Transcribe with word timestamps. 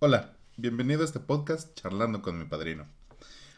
Hola, 0.00 0.36
bienvenido 0.56 1.02
a 1.02 1.04
este 1.06 1.18
podcast 1.18 1.74
Charlando 1.74 2.22
con 2.22 2.38
mi 2.38 2.44
padrino. 2.44 2.86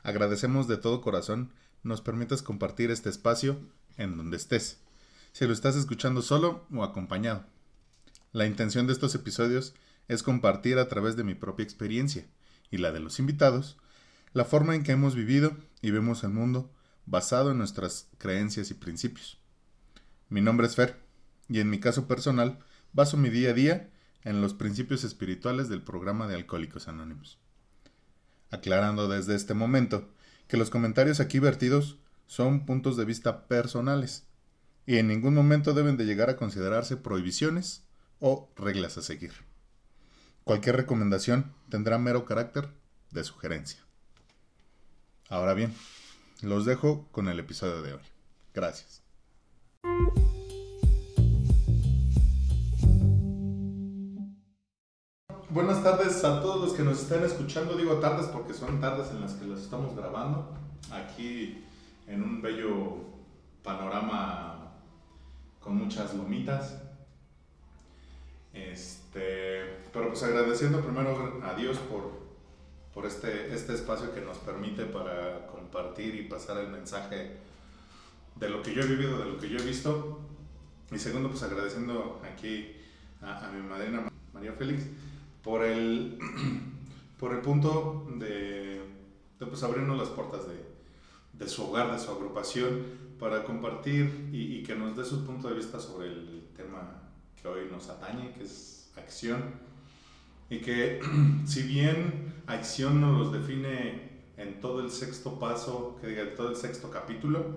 Agradecemos 0.02 0.68
de 0.68 0.78
todo 0.78 1.02
corazón 1.02 1.52
nos 1.82 2.00
permitas 2.00 2.40
compartir 2.40 2.91
este 2.91 3.10
espacio 3.10 3.60
en 3.99 4.17
donde 4.17 4.39
estés, 4.39 4.79
si 5.33 5.47
lo 5.47 5.53
estás 5.53 5.76
escuchando 5.76 6.23
solo 6.23 6.65
o 6.73 6.83
acompañado. 6.83 7.45
La 8.32 8.46
intención 8.46 8.87
de 8.87 8.95
estos 8.95 9.14
episodios 9.14 9.75
es 10.09 10.23
compartir 10.23 10.79
a 10.79 10.88
través 10.88 11.14
de 11.14 11.24
mi 11.24 11.34
propia 11.34 11.64
experiencia 11.64 12.26
y 12.70 12.79
la 12.79 12.91
de 12.91 13.00
los 13.00 13.18
invitados 13.18 13.77
la 14.32 14.46
forma 14.46 14.75
en 14.75 14.82
que 14.82 14.93
hemos 14.93 15.14
vivido 15.14 15.54
y 15.82 15.91
vemos 15.91 16.25
el 16.25 16.30
mundo 16.30 16.72
basado 17.04 17.50
en 17.50 17.59
nuestras 17.59 18.09
creencias 18.16 18.70
y 18.70 18.75
principios. 18.75 19.36
Mi 20.30 20.41
nombre 20.41 20.68
es 20.68 20.75
Fer 20.75 21.02
y 21.50 21.61
en 21.61 21.68
mi 21.68 21.80
caso 21.80 22.09
personal 22.09 22.61
baso 22.95 23.18
mi 23.18 23.29
día 23.29 23.50
a 23.50 23.52
día 23.52 23.91
en 24.25 24.41
los 24.41 24.55
principios 24.55 25.05
espirituales 25.05 25.68
del 25.68 25.82
programa 25.82 26.27
de 26.27 26.34
Alcohólicos 26.34 26.88
Anónimos. 26.88 27.38
Aclarando 28.51 29.09
desde 29.09 29.34
este 29.34 29.55
momento 29.55 30.09
que 30.48 30.56
los 30.56 30.70
comentarios 30.70 31.20
aquí 31.20 31.38
vertidos 31.38 31.98
son 32.27 32.66
puntos 32.66 32.97
de 32.97 33.05
vista 33.05 33.47
personales 33.47 34.27
y 34.87 34.97
en 34.98 35.09
ningún 35.09 35.34
momento 35.34 35.73
deben 35.75 35.97
de 35.97 36.05
llegar 36.05 36.30
a 36.30 36.37
considerarse 36.37 36.97
prohibiciones 36.97 37.84
o 38.19 38.51
reglas 38.56 38.98
a 38.98 39.02
seguir. 39.02 39.33
Cualquier 40.45 40.77
recomendación 40.77 41.52
tendrá 41.69 41.98
mero 41.98 42.25
carácter 42.25 42.70
de 43.11 43.25
sugerencia. 43.25 43.80
Ahora 45.28 45.55
bien, 45.55 45.75
los 46.42 46.64
dejo 46.64 47.09
con 47.12 47.28
el 47.28 47.39
episodio 47.39 47.83
de 47.83 47.95
hoy. 47.95 48.02
Gracias. 48.52 49.02
Buenas 55.52 55.82
tardes 55.82 56.22
a 56.22 56.40
todos 56.40 56.60
los 56.60 56.74
que 56.74 56.84
nos 56.84 57.02
están 57.02 57.24
escuchando. 57.24 57.77
Digo 57.77 57.96
tardes 57.96 58.27
porque 58.27 58.54
son 58.54 58.80
tardes 58.80 59.11
en 59.11 59.20
las 59.20 59.33
que 59.33 59.47
los 59.47 59.61
estamos 59.61 59.97
grabando. 59.97 60.48
Aquí 60.92 61.64
en 62.06 62.22
un 62.22 62.41
bello 62.41 62.98
panorama 63.64 64.70
con 65.58 65.75
muchas 65.75 66.14
lomitas. 66.14 66.77
Este, 68.52 69.80
pero 69.92 70.10
pues 70.10 70.22
agradeciendo 70.22 70.83
primero 70.83 71.41
a 71.44 71.55
Dios 71.55 71.78
por, 71.78 72.12
por 72.94 73.05
este, 73.06 73.53
este 73.53 73.75
espacio 73.75 74.14
que 74.14 74.20
nos 74.20 74.38
permite 74.38 74.84
para 74.84 75.48
compartir 75.48 76.14
y 76.14 76.28
pasar 76.28 76.58
el 76.58 76.69
mensaje 76.69 77.38
de 78.36 78.48
lo 78.48 78.62
que 78.62 78.72
yo 78.72 78.82
he 78.82 78.86
vivido, 78.86 79.19
de 79.19 79.25
lo 79.25 79.36
que 79.36 79.48
yo 79.48 79.58
he 79.58 79.64
visto. 79.64 80.20
Y 80.92 80.98
segundo, 81.00 81.28
pues 81.28 81.42
agradeciendo 81.42 82.22
aquí 82.22 82.77
a, 83.20 83.48
a 83.48 83.50
mi 83.50 83.69
madrina 83.69 84.06
María 84.32 84.53
Félix 84.53 84.84
por 85.42 85.64
el, 85.64 86.19
por 87.19 87.33
el 87.34 87.41
punto 87.41 88.06
de, 88.19 88.80
de 89.38 89.47
pues, 89.47 89.62
abrirnos 89.62 89.98
las 89.98 90.08
puertas 90.08 90.42
de, 90.48 90.64
de, 91.32 91.48
su 91.48 91.64
hogar, 91.64 91.92
de 91.92 91.98
su 91.98 92.10
agrupación, 92.10 93.00
para 93.19 93.44
compartir 93.44 94.30
y, 94.32 94.56
y, 94.56 94.62
que 94.62 94.74
nos 94.74 94.97
dé 94.97 95.05
su 95.05 95.27
punto 95.27 95.48
de 95.48 95.55
vista 95.55 95.78
sobre 95.78 96.08
el 96.08 96.48
tema 96.56 97.02
que 97.41 97.48
hoy 97.48 97.69
nos 97.70 97.88
atañe, 97.88 98.32
que 98.32 98.44
es 98.44 98.91
acción. 98.97 99.42
Y 100.48 100.58
que 100.58 101.00
si 101.47 101.62
bien 101.62 102.42
acción 102.47 103.00
nos 103.00 103.19
los 103.19 103.32
define 103.32 104.10
en 104.36 104.60
todo 104.60 104.80
el 104.80 104.91
sexto 104.91 105.38
paso, 105.38 105.98
que 106.00 106.08
diga, 106.08 106.34
todo 106.34 106.48
el 106.48 106.56
sexto 106.56 106.91
capítulo, 106.91 107.56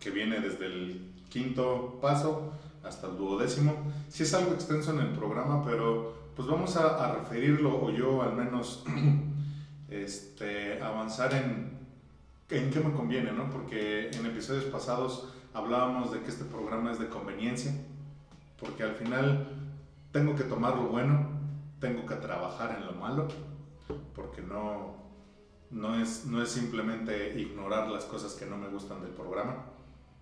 que 0.00 0.10
viene 0.10 0.40
desde 0.40 0.66
el 0.66 1.12
quinto 1.28 1.98
paso 2.00 2.52
hasta 2.82 3.08
el 3.08 3.16
duodécimo, 3.16 3.92
sí 4.08 4.24
es 4.24 4.34
algo 4.34 4.54
extenso 4.54 4.92
en 4.92 5.00
el 5.00 5.12
programa, 5.12 5.64
pero 5.64 6.17
pues 6.38 6.46
vamos 6.46 6.76
a, 6.76 7.14
referirlo, 7.14 7.82
o 7.82 7.90
yo 7.90 8.22
al 8.22 8.32
menos, 8.36 8.84
este, 9.88 10.80
avanzar 10.80 11.34
en, 11.34 11.76
en 12.48 12.70
qué 12.70 12.78
me 12.78 12.92
conviene, 12.92 13.32
¿no? 13.32 13.50
Porque 13.50 14.08
en 14.10 14.24
episodios 14.24 14.66
pasados 14.66 15.34
hablábamos 15.52 16.12
de 16.12 16.20
que 16.20 16.28
este 16.28 16.44
programa 16.44 16.92
es 16.92 17.00
de 17.00 17.08
conveniencia, 17.08 17.72
porque 18.60 18.84
al 18.84 18.94
final 18.94 19.48
tengo 20.12 20.36
que 20.36 20.44
tomar 20.44 20.76
lo 20.76 20.84
bueno, 20.84 21.26
tengo 21.80 22.06
que 22.06 22.14
trabajar 22.14 22.76
en 22.78 22.86
lo 22.86 22.92
malo, 22.92 23.26
porque 24.14 24.40
no, 24.40 24.94
no, 25.72 26.00
es, 26.00 26.24
no 26.26 26.40
es 26.40 26.50
simplemente 26.50 27.36
ignorar 27.36 27.88
las 27.88 28.04
cosas 28.04 28.34
que 28.34 28.46
no 28.46 28.56
me 28.56 28.68
gustan 28.68 29.02
del 29.02 29.10
programa, 29.10 29.56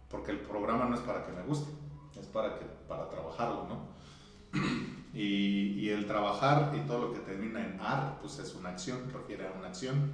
porque 0.08 0.30
el 0.30 0.40
programa 0.40 0.86
no 0.86 0.94
es 0.94 1.02
para 1.02 1.26
que 1.26 1.32
me 1.32 1.42
guste, 1.42 1.70
es 2.18 2.26
para, 2.28 2.58
que, 2.58 2.64
para 2.88 3.06
trabajarlo, 3.10 3.66
¿no? 3.68 4.95
Y, 5.16 5.80
y, 5.80 5.88
el 5.88 6.06
trabajar 6.06 6.74
y 6.76 6.86
todo 6.86 7.06
lo 7.06 7.12
que 7.14 7.20
termina 7.20 7.64
en 7.64 7.80
ar, 7.80 8.18
pues 8.20 8.38
es 8.38 8.54
una 8.54 8.68
acción, 8.68 9.10
refiere 9.10 9.48
a 9.48 9.52
una 9.58 9.68
acción. 9.68 10.12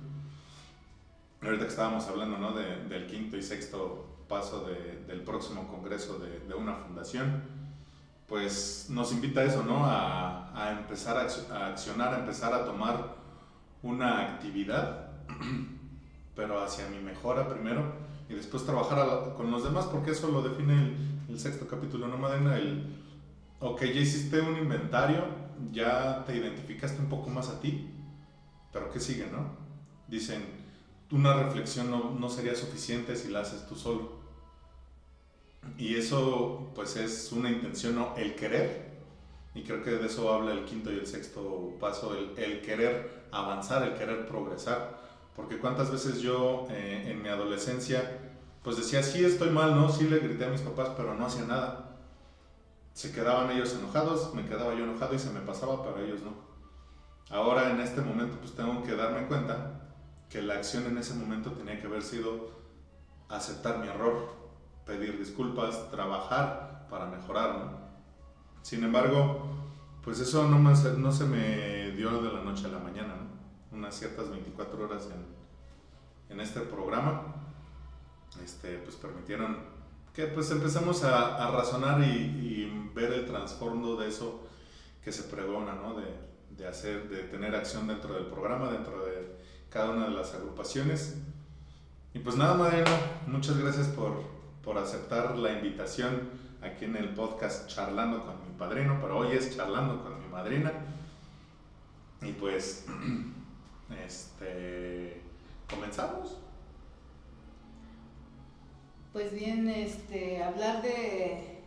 Ahorita 1.42 1.64
que 1.64 1.70
estábamos 1.70 2.06
hablando 2.06 2.38
¿no? 2.38 2.52
de, 2.52 2.84
del 2.84 3.08
quinto 3.08 3.36
y 3.36 3.42
sexto 3.42 4.06
paso 4.28 4.64
de, 4.64 5.04
del 5.08 5.22
próximo 5.22 5.66
congreso 5.66 6.20
de, 6.20 6.38
de, 6.46 6.54
una 6.54 6.76
fundación, 6.76 7.42
pues 8.28 8.86
nos 8.90 9.10
invita 9.10 9.40
a 9.40 9.44
eso, 9.44 9.64
¿no? 9.64 9.84
A, 9.84 10.52
a 10.54 10.70
empezar 10.70 11.16
a 11.16 11.66
accionar, 11.66 12.14
a 12.14 12.20
empezar 12.20 12.54
a 12.54 12.64
tomar 12.64 13.16
una 13.82 14.20
actividad, 14.20 15.08
pero 16.36 16.62
hacia 16.62 16.88
mi 16.88 17.00
mejora 17.00 17.48
primero 17.48 17.82
y 18.28 18.34
después 18.34 18.64
trabajar 18.64 19.00
a, 19.00 19.34
con 19.34 19.50
los 19.50 19.64
demás, 19.64 19.86
porque 19.86 20.12
eso 20.12 20.30
lo 20.30 20.42
define 20.42 20.74
el, 20.74 20.96
el 21.28 21.40
sexto 21.40 21.66
capítulo, 21.66 22.06
¿no, 22.06 22.18
Madena? 22.18 22.56
El, 22.56 23.01
ok, 23.62 23.80
ya 23.82 24.00
hiciste 24.00 24.40
un 24.40 24.56
inventario, 24.56 25.24
ya 25.70 26.24
te 26.26 26.36
identificaste 26.36 27.00
un 27.00 27.08
poco 27.08 27.30
más 27.30 27.48
a 27.48 27.60
ti, 27.60 27.88
pero 28.72 28.90
¿qué 28.90 28.98
sigue, 28.98 29.28
no? 29.30 29.56
Dicen, 30.08 30.42
una 31.12 31.34
reflexión 31.34 31.90
no, 31.90 32.10
no 32.10 32.28
sería 32.28 32.54
suficiente 32.56 33.14
si 33.14 33.28
la 33.30 33.40
haces 33.40 33.66
tú 33.68 33.76
solo. 33.76 34.20
Y 35.78 35.94
eso 35.94 36.72
pues 36.74 36.96
es 36.96 37.30
una 37.30 37.50
intención, 37.50 37.94
¿no? 37.94 38.14
El 38.16 38.34
querer. 38.34 38.90
Y 39.54 39.62
creo 39.62 39.82
que 39.82 39.90
de 39.90 40.06
eso 40.06 40.32
habla 40.32 40.52
el 40.52 40.64
quinto 40.64 40.90
y 40.90 40.96
el 40.96 41.06
sexto 41.06 41.76
paso, 41.78 42.16
el, 42.16 42.36
el 42.42 42.62
querer 42.62 43.26
avanzar, 43.30 43.84
el 43.84 43.94
querer 43.94 44.26
progresar. 44.26 45.00
Porque 45.36 45.58
cuántas 45.58 45.92
veces 45.92 46.20
yo 46.20 46.66
eh, 46.70 47.04
en 47.06 47.22
mi 47.22 47.28
adolescencia 47.28 48.18
pues 48.64 48.76
decía, 48.76 49.02
sí 49.02 49.24
estoy 49.24 49.50
mal, 49.50 49.74
¿no? 49.74 49.90
Sí 49.90 50.08
le 50.08 50.18
grité 50.18 50.46
a 50.46 50.50
mis 50.50 50.60
papás, 50.60 50.90
pero 50.96 51.14
no 51.14 51.26
hacía 51.26 51.44
nada 51.44 51.91
se 52.92 53.12
quedaban 53.12 53.50
ellos 53.50 53.74
enojados, 53.74 54.34
me 54.34 54.44
quedaba 54.44 54.74
yo 54.74 54.84
enojado 54.84 55.14
y 55.14 55.18
se 55.18 55.30
me 55.30 55.40
pasaba, 55.40 55.82
pero 55.82 56.04
ellos 56.04 56.20
no. 56.22 56.32
Ahora 57.30 57.70
en 57.70 57.80
este 57.80 58.02
momento 58.02 58.36
pues 58.38 58.54
tengo 58.54 58.82
que 58.82 58.94
darme 58.94 59.26
cuenta 59.26 59.80
que 60.28 60.42
la 60.42 60.54
acción 60.54 60.84
en 60.84 60.98
ese 60.98 61.14
momento 61.14 61.52
tenía 61.52 61.80
que 61.80 61.86
haber 61.86 62.02
sido 62.02 62.50
aceptar 63.28 63.78
mi 63.78 63.88
error, 63.88 64.28
pedir 64.84 65.18
disculpas, 65.18 65.90
trabajar 65.90 66.86
para 66.90 67.06
mejorar. 67.06 67.80
Sin 68.62 68.84
embargo, 68.84 69.46
pues 70.02 70.20
eso 70.20 70.46
no, 70.48 70.58
me, 70.58 70.72
no 70.98 71.12
se 71.12 71.24
me 71.24 71.92
dio 71.92 72.22
de 72.22 72.32
la 72.32 72.42
noche 72.42 72.66
a 72.66 72.70
la 72.70 72.78
mañana, 72.78 73.14
unas 73.70 73.94
ciertas 73.94 74.30
24 74.30 74.84
horas 74.84 75.08
en, 75.10 76.34
en 76.34 76.40
este 76.40 76.60
programa, 76.60 77.34
este, 78.42 78.78
pues 78.78 78.96
permitieron 78.96 79.71
que 80.14 80.26
pues 80.26 80.50
empezamos 80.50 81.04
a, 81.04 81.50
razonar 81.50 82.02
y, 82.02 82.88
ver 82.94 83.10
el 83.10 83.26
trasfondo 83.26 83.96
de 83.96 84.08
eso 84.08 84.46
que 85.02 85.10
se 85.10 85.22
pregona, 85.22 85.72
¿no? 85.72 85.94
De, 85.94 86.66
hacer, 86.68 87.08
de 87.08 87.22
tener 87.22 87.54
acción 87.54 87.88
dentro 87.88 88.12
del 88.14 88.26
programa, 88.26 88.70
dentro 88.70 89.06
de 89.06 89.38
cada 89.70 89.90
una 89.90 90.04
de 90.08 90.10
las 90.10 90.34
agrupaciones. 90.34 91.16
Y 92.12 92.18
pues 92.18 92.36
nada, 92.36 92.52
Mariano, 92.52 92.90
muchas 93.26 93.56
gracias 93.56 93.88
por, 93.88 94.22
por 94.62 94.76
aceptar 94.76 95.38
la 95.38 95.52
invitación 95.52 96.28
aquí 96.60 96.84
en 96.84 96.96
el 96.96 97.08
podcast 97.14 97.66
Charlando 97.66 98.24
con 98.26 98.42
mi 98.46 98.54
padrino, 98.58 98.98
pero 99.00 99.18
hoy 99.18 99.34
es 99.34 99.56
Charlando 99.56 100.02
con 100.02 100.20
mi 100.20 100.28
madrina. 100.28 100.70
Y 102.20 102.32
pues, 102.32 102.86
este, 104.04 105.22
comenzamos. 105.68 106.36
Pues 109.12 109.34
bien, 109.34 109.68
este, 109.68 110.42
hablar 110.42 110.80
de, 110.80 111.58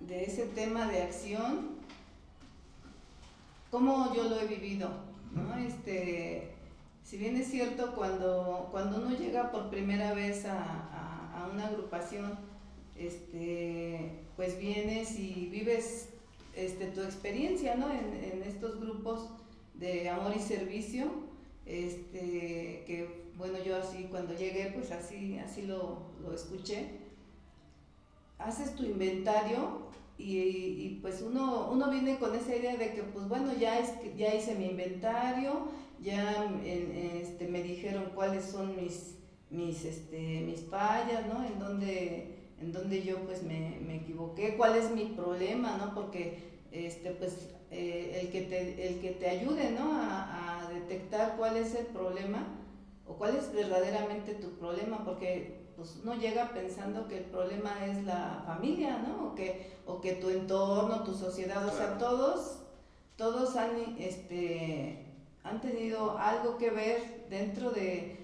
de 0.00 0.24
ese 0.24 0.44
tema 0.44 0.86
de 0.86 1.02
acción, 1.02 1.70
cómo 3.70 4.14
yo 4.14 4.24
lo 4.24 4.38
he 4.38 4.46
vivido, 4.46 4.90
¿no? 5.32 5.56
Este, 5.56 6.50
si 7.02 7.16
bien 7.16 7.36
es 7.36 7.50
cierto, 7.50 7.94
cuando, 7.94 8.68
cuando 8.70 8.98
uno 8.98 9.16
llega 9.16 9.50
por 9.50 9.70
primera 9.70 10.12
vez 10.12 10.44
a, 10.44 11.38
a, 11.38 11.48
una 11.50 11.68
agrupación, 11.68 12.38
este, 12.96 14.18
pues 14.36 14.58
vienes 14.58 15.18
y 15.18 15.48
vives 15.50 16.10
este, 16.54 16.88
tu 16.88 17.00
experiencia 17.00 17.76
¿no? 17.76 17.90
en, 17.90 18.12
en, 18.22 18.42
estos 18.42 18.78
grupos 18.78 19.30
de 19.72 20.10
amor 20.10 20.34
y 20.36 20.40
servicio, 20.40 21.06
este, 21.64 22.84
que 22.86 23.29
bueno, 23.40 23.58
yo 23.64 23.76
así 23.76 24.06
cuando 24.10 24.34
llegué, 24.34 24.70
pues 24.74 24.92
así, 24.92 25.38
así 25.38 25.62
lo, 25.62 26.02
lo 26.22 26.34
escuché. 26.34 26.90
Haces 28.38 28.76
tu 28.76 28.84
inventario 28.84 29.88
y, 30.18 30.98
pues 31.00 31.22
uno, 31.22 31.70
uno 31.72 31.90
viene 31.90 32.18
con 32.18 32.34
esa 32.34 32.54
idea 32.54 32.76
de 32.76 32.92
que 32.92 33.02
pues 33.02 33.26
bueno, 33.28 33.54
ya, 33.58 33.78
es, 33.78 33.92
ya 34.16 34.34
hice 34.34 34.54
mi 34.54 34.66
inventario, 34.66 35.68
ya 36.02 36.52
este, 36.62 37.48
me 37.48 37.62
dijeron 37.62 38.12
cuáles 38.14 38.44
son 38.44 38.76
mis, 38.76 39.16
mis, 39.48 39.86
este, 39.86 40.42
mis 40.42 40.60
fallas, 40.66 41.26
¿no? 41.26 41.42
En 41.46 41.58
donde, 41.58 42.36
en 42.60 42.72
donde 42.72 43.02
yo 43.02 43.20
pues 43.24 43.42
me, 43.42 43.80
me 43.86 43.96
equivoqué, 43.96 44.56
cuál 44.58 44.76
es 44.76 44.90
mi 44.90 45.06
problema, 45.06 45.78
¿no? 45.78 45.94
Porque 45.94 46.50
este, 46.72 47.12
pues 47.12 47.48
eh, 47.70 48.20
el, 48.20 48.30
que 48.30 48.42
te, 48.42 48.86
el 48.86 49.00
que 49.00 49.12
te 49.12 49.30
ayude, 49.30 49.70
¿no? 49.70 49.94
A, 49.94 50.66
a 50.66 50.70
detectar 50.70 51.36
cuál 51.38 51.56
es 51.56 51.74
el 51.74 51.86
problema 51.86 52.59
o 53.10 53.14
cuál 53.14 53.36
es 53.36 53.52
verdaderamente 53.52 54.34
tu 54.34 54.50
problema, 54.52 55.04
porque 55.04 55.60
pues 55.76 55.98
uno 56.02 56.14
llega 56.14 56.50
pensando 56.52 57.08
que 57.08 57.18
el 57.18 57.24
problema 57.24 57.84
es 57.86 58.04
la 58.04 58.42
familia, 58.46 58.98
¿no? 58.98 59.28
O 59.28 59.34
que, 59.34 59.72
o 59.86 60.00
que 60.00 60.12
tu 60.12 60.28
entorno, 60.28 61.02
tu 61.02 61.14
sociedad, 61.14 61.66
o 61.66 61.72
sea, 61.72 61.98
todos, 61.98 62.60
todos 63.16 63.56
han, 63.56 63.96
este, 63.98 65.06
han 65.42 65.60
tenido 65.60 66.18
algo 66.18 66.56
que 66.56 66.70
ver 66.70 67.26
dentro 67.28 67.70
de, 67.70 68.16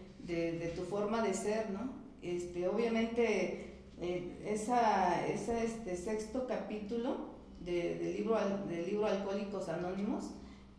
tu 0.77 0.83
forma 0.83 1.23
de 1.23 1.35
ser, 1.35 1.71
¿no? 1.71 1.91
Este, 2.23 2.69
obviamente, 2.69 3.75
eh, 4.01 4.43
esa, 4.47 5.27
esa, 5.27 5.63
este 5.63 5.97
sexto 5.97 6.47
capítulo 6.47 7.17
de, 7.61 7.99
del, 7.99 8.17
libro, 8.17 8.39
del 8.69 8.87
libro 8.87 9.07
Alcohólicos 9.07 9.69
Anónimos, 9.69 10.31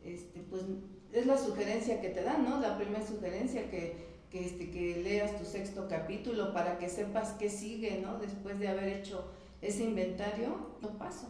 este, 0.03 0.41
pues 0.41 0.63
es 1.19 1.25
la 1.25 1.37
sugerencia 1.37 2.01
que 2.01 2.09
te 2.09 2.23
dan, 2.23 2.43
¿no? 2.43 2.59
La 2.59 2.77
primera 2.77 3.05
sugerencia 3.05 3.69
que 3.69 4.07
este, 4.39 4.69
que 4.69 5.01
leas 5.03 5.37
tu 5.37 5.45
sexto 5.45 5.87
capítulo 5.87 6.53
para 6.53 6.77
que 6.77 6.89
sepas 6.89 7.31
qué 7.33 7.49
sigue, 7.49 7.99
¿no? 8.01 8.19
Después 8.19 8.59
de 8.59 8.67
haber 8.67 8.87
hecho 8.89 9.25
ese 9.61 9.83
inventario, 9.83 10.75
no 10.81 10.97
paso. 10.97 11.27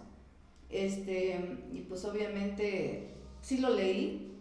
Este, 0.70 1.40
y 1.72 1.82
pues 1.88 2.04
obviamente 2.04 3.14
sí 3.42 3.60
lo 3.60 3.70
leí, 3.70 4.34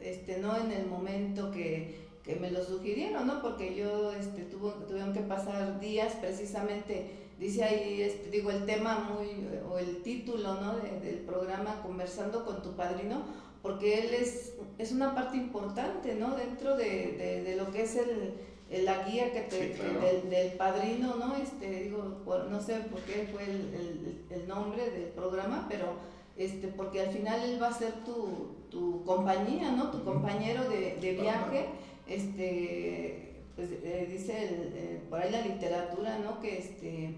este, 0.00 0.38
no 0.38 0.56
en 0.56 0.72
el 0.72 0.86
momento 0.86 1.50
que, 1.50 2.04
que 2.22 2.36
me 2.36 2.50
lo 2.50 2.62
sugirieron, 2.62 3.26
¿no? 3.26 3.40
Porque 3.40 3.74
yo 3.74 4.12
este, 4.12 4.42
tuvo, 4.42 4.72
tuvieron 4.72 5.14
que 5.14 5.20
pasar 5.20 5.80
días 5.80 6.14
precisamente, 6.20 7.10
dice 7.38 7.64
ahí, 7.64 8.02
este, 8.02 8.28
digo, 8.28 8.50
el 8.50 8.66
tema 8.66 8.98
muy, 8.98 9.46
o 9.70 9.78
el 9.78 10.02
título, 10.02 10.60
¿no? 10.60 10.76
del 10.76 11.20
programa 11.20 11.80
Conversando 11.80 12.44
con 12.44 12.60
tu 12.62 12.76
padrino, 12.76 13.24
porque 13.64 13.98
él 13.98 14.12
es, 14.12 14.52
es 14.76 14.92
una 14.92 15.14
parte 15.14 15.38
importante, 15.38 16.14
¿no? 16.14 16.36
Dentro 16.36 16.76
de, 16.76 17.42
de, 17.46 17.56
lo 17.56 17.72
que 17.72 17.84
es 17.84 17.96
el, 17.96 18.84
la 18.84 19.08
guía 19.08 19.32
que 19.32 19.40
te, 19.40 20.28
del, 20.28 20.52
padrino, 20.58 21.16
¿no? 21.16 21.34
Este, 21.36 21.84
digo, 21.84 22.22
no 22.50 22.60
sé 22.60 22.80
por 22.80 23.00
qué 23.00 23.26
fue 23.32 23.44
el, 23.44 24.26
el, 24.28 24.46
nombre 24.46 24.90
del 24.90 25.04
programa, 25.04 25.66
pero 25.66 25.94
este, 26.36 26.68
porque 26.68 27.00
al 27.00 27.08
final 27.08 27.40
él 27.40 27.58
va 27.60 27.68
a 27.68 27.72
ser 27.72 28.04
tu, 28.04 28.54
tu 28.68 29.02
compañía, 29.02 29.72
¿no? 29.72 29.90
Tu 29.90 30.04
compañero 30.04 30.68
de, 30.68 30.98
de 31.00 31.12
viaje, 31.12 31.68
este, 32.06 33.44
pues 33.56 33.70
eh, 33.70 34.06
dice 34.10 34.34
eh, 34.42 35.06
por 35.08 35.22
ahí 35.22 35.32
la 35.32 35.40
literatura, 35.40 36.18
¿no? 36.18 36.38
Que 36.38 36.58
este 36.58 37.14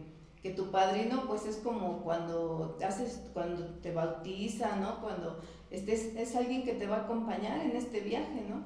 que 0.47 0.53
tu 0.53 0.71
padrino 0.71 1.25
pues 1.27 1.45
es 1.45 1.57
como 1.57 2.05
cuando 2.05 2.79
haces 2.87 3.21
cuando 3.33 3.65
te 3.83 3.93
bautiza, 3.93 4.77
¿no? 4.77 5.01
Cuando 5.01 5.41
este 5.71 6.23
es, 6.23 6.37
alguien 6.37 6.65
que 6.65 6.75
te 6.75 6.87
va 6.87 6.97
a 6.97 7.01
acompañar 7.03 7.61
en 7.65 7.77
este 7.77 8.01
viaje, 8.01 8.43
¿no? 8.49 8.63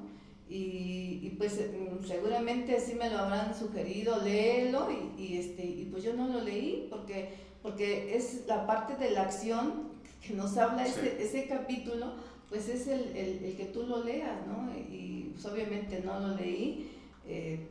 Y, 0.47 1.33
pues 1.37 1.53
mm, 1.53 2.05
seguramente 2.05 2.75
así 2.75 2.93
me 2.95 3.09
lo 3.09 3.19
habrán 3.19 3.55
sugerido, 3.57 4.21
léelo 4.21 4.89
y, 5.17 5.37
este, 5.37 5.65
y 5.65 5.85
pues 5.85 6.03
yo 6.03 6.13
no 6.13 6.27
lo 6.27 6.41
leí 6.41 6.87
porque, 6.89 7.29
porque 7.63 8.15
es 8.15 8.45
la 8.47 8.67
parte 8.67 8.95
de 9.01 9.11
la 9.11 9.23
acción 9.23 9.91
que 10.21 10.33
nos 10.33 10.57
habla 10.57 10.85
ese, 10.85 11.23
ese 11.23 11.47
capítulo, 11.47 12.13
pues 12.49 12.67
es 12.67 12.87
el, 12.87 13.15
el, 13.15 13.55
que 13.55 13.65
tú 13.73 13.83
lo 13.83 14.03
leas, 14.03 14.45
¿no? 14.45 14.69
Y 14.77 15.31
pues 15.33 15.45
obviamente 15.45 16.01
no 16.01 16.19
lo 16.19 16.35
leí. 16.35 16.91
Eh, 17.25 17.67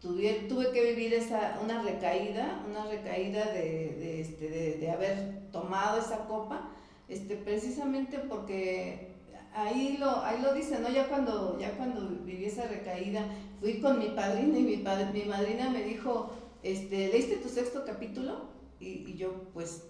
tuve, 0.00 0.46
tuve 0.48 0.70
que 0.70 0.94
vivir 0.94 1.12
esa, 1.12 1.58
una 1.62 1.82
recaída, 1.82 2.64
una 2.70 2.86
recaída 2.86 3.46
de, 3.52 3.96
de, 3.98 4.20
este, 4.20 4.48
de, 4.48 4.74
de 4.76 4.90
haber 4.90 5.50
tomado 5.50 5.98
esa 5.98 6.26
copa 6.26 6.70
este, 7.08 7.36
precisamente 7.36 8.18
porque 8.18 9.12
ahí 9.54 9.96
lo, 9.98 10.22
ahí 10.22 10.40
lo 10.42 10.52
dice, 10.52 10.78
¿no? 10.78 10.90
Ya 10.90 11.08
cuando, 11.08 11.58
ya 11.58 11.76
cuando 11.76 12.08
viví 12.24 12.44
esa 12.44 12.66
recaída, 12.66 13.26
fui 13.60 13.80
con 13.80 13.98
mi 13.98 14.08
padrino 14.08 14.58
y 14.58 14.62
mi, 14.62 14.76
padre, 14.78 15.06
mi 15.12 15.22
madrina 15.22 15.70
me 15.70 15.82
dijo, 15.82 16.30
este, 16.62 17.08
¿leíste 17.08 17.36
tu 17.36 17.48
sexto 17.48 17.84
capítulo? 17.84 18.50
Y, 18.80 19.10
y, 19.10 19.16
yo, 19.16 19.32
pues, 19.54 19.84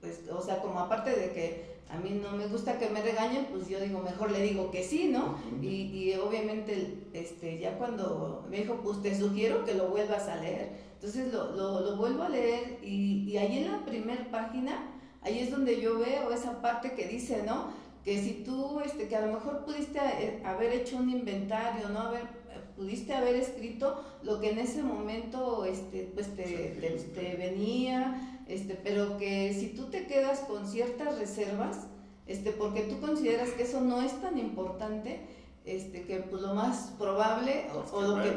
pues, 0.00 0.28
o 0.30 0.40
sea, 0.40 0.60
como 0.60 0.78
aparte 0.78 1.10
de 1.10 1.32
que 1.32 1.80
a 1.90 1.98
mí 1.98 2.10
no 2.10 2.36
me 2.36 2.46
gusta 2.46 2.78
que 2.78 2.88
me 2.88 3.02
regañen, 3.02 3.46
pues 3.50 3.68
yo 3.68 3.80
digo, 3.80 4.00
mejor 4.00 4.30
le 4.30 4.42
digo 4.42 4.70
que 4.70 4.84
sí, 4.84 5.08
¿no? 5.08 5.36
Y, 5.60 5.66
y 5.66 6.14
obviamente, 6.14 6.98
este, 7.12 7.58
ya 7.58 7.76
cuando 7.78 8.46
me 8.48 8.58
dijo, 8.58 8.80
pues 8.82 9.02
te 9.02 9.18
sugiero 9.18 9.64
que 9.64 9.74
lo 9.74 9.88
vuelvas 9.88 10.28
a 10.28 10.36
leer. 10.36 10.70
Entonces 10.94 11.32
lo, 11.32 11.50
lo, 11.56 11.80
lo 11.80 11.96
vuelvo 11.96 12.22
a 12.22 12.28
leer 12.28 12.78
y, 12.82 13.24
y 13.28 13.36
ahí 13.38 13.58
en 13.58 13.72
la 13.72 13.84
primera 13.84 14.30
página, 14.30 14.99
ahí 15.22 15.40
es 15.40 15.50
donde 15.50 15.80
yo 15.80 15.98
veo 15.98 16.30
esa 16.32 16.60
parte 16.60 16.92
que 16.92 17.06
dice, 17.06 17.42
¿no? 17.44 17.72
Que 18.04 18.22
si 18.22 18.42
tú, 18.44 18.80
este, 18.80 19.08
que 19.08 19.16
a 19.16 19.26
lo 19.26 19.34
mejor 19.34 19.64
pudiste 19.64 19.98
eh, 19.98 20.42
haber 20.44 20.72
hecho 20.72 20.96
un 20.96 21.10
inventario, 21.10 21.88
¿no? 21.90 22.00
Haber, 22.00 22.22
eh, 22.22 22.60
pudiste 22.76 23.14
haber 23.14 23.36
escrito 23.36 24.02
lo 24.22 24.40
que 24.40 24.50
en 24.50 24.58
ese 24.58 24.82
momento, 24.82 25.64
este, 25.64 26.10
pues 26.14 26.34
te, 26.34 27.36
venía, 27.38 28.42
este, 28.48 28.74
pero 28.74 29.18
que 29.18 29.52
si 29.52 29.68
tú 29.68 29.90
te 29.90 30.06
quedas 30.06 30.40
con 30.40 30.66
ciertas 30.66 31.18
reservas, 31.18 31.86
este, 32.26 32.52
porque 32.52 32.82
tú 32.82 33.00
consideras 33.00 33.50
que 33.50 33.64
eso 33.64 33.80
no 33.80 34.00
es 34.02 34.18
tan 34.20 34.38
importante, 34.38 35.20
este, 35.66 36.04
que 36.04 36.20
pues 36.20 36.40
lo 36.40 36.54
más 36.54 36.94
probable 36.98 37.66
o, 37.92 38.00
lo 38.00 38.22
que 38.22 38.30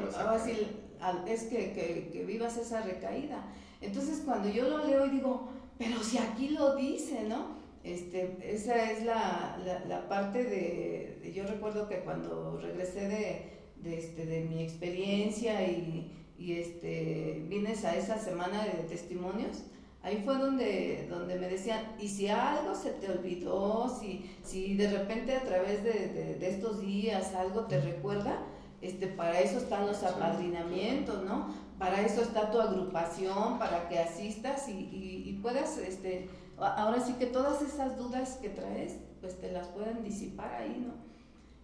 es 1.28 1.44
que, 1.44 1.74
que, 1.74 2.10
que 2.12 2.26
vivas 2.26 2.58
esa 2.58 2.82
recaída. 2.82 3.46
Entonces 3.82 4.22
cuando 4.26 4.50
yo 4.50 4.68
lo 4.68 4.86
leo 4.86 5.06
y 5.06 5.10
digo, 5.10 5.53
pero 5.84 6.04
si 6.04 6.18
aquí 6.18 6.50
lo 6.50 6.76
dice, 6.76 7.24
¿no? 7.24 7.64
Este, 7.84 8.38
esa 8.44 8.92
es 8.92 9.04
la, 9.04 9.58
la, 9.88 10.08
parte 10.08 10.44
de, 10.44 11.34
yo 11.36 11.46
recuerdo 11.46 11.90
que 11.90 12.00
cuando 12.00 12.58
regresé 12.62 13.08
de, 13.10 13.90
de, 13.90 13.98
este, 13.98 14.26
de 14.26 14.42
mi 14.46 14.64
experiencia 14.64 15.68
y, 15.68 16.12
y 16.38 16.54
este, 16.54 17.44
vienes 17.50 17.84
a 17.84 17.98
esa 17.98 18.18
semana 18.18 18.64
de 18.64 18.84
testimonios, 18.84 19.64
ahí 20.02 20.22
fue 20.24 20.38
donde, 20.38 21.08
donde 21.10 21.36
me 21.36 21.50
decían, 21.50 21.96
y 22.00 22.08
si 22.08 22.30
algo 22.30 22.74
se 22.74 22.92
te 22.92 23.12
olvidó, 23.12 23.90
si, 24.00 24.32
si 24.44 24.76
de 24.76 24.90
repente 24.90 25.36
a 25.36 25.44
través 25.44 25.84
de, 25.84 26.38
de 26.40 26.50
estos 26.50 26.80
días 26.80 27.34
algo 27.36 27.66
te 27.66 27.82
recuerda, 27.82 28.46
este, 28.84 29.08
para 29.08 29.40
eso 29.40 29.60
están 29.60 29.88
los 29.88 30.04
apadrinamientos, 30.04 31.24
¿no? 31.24 31.48
Para 31.80 32.02
eso 32.02 32.22
está 32.22 32.52
tu 32.52 32.60
agrupación, 32.60 33.58
para 33.58 33.88
que 33.88 33.98
asistas 33.98 34.68
y, 34.68 34.74
y, 35.23 35.23
puedas, 35.44 35.78
este, 35.78 36.30
ahora 36.58 37.00
sí 37.00 37.14
que 37.20 37.28
todas 37.28 37.62
esas 37.62 37.98
dudas 37.98 38.40
que 38.42 38.50
traes, 38.50 38.96
pues 39.22 39.40
te 39.40 39.52
las 39.52 39.68
pueden 39.68 40.04
disipar 40.04 40.56
ahí, 40.56 40.84
¿no? 40.88 40.94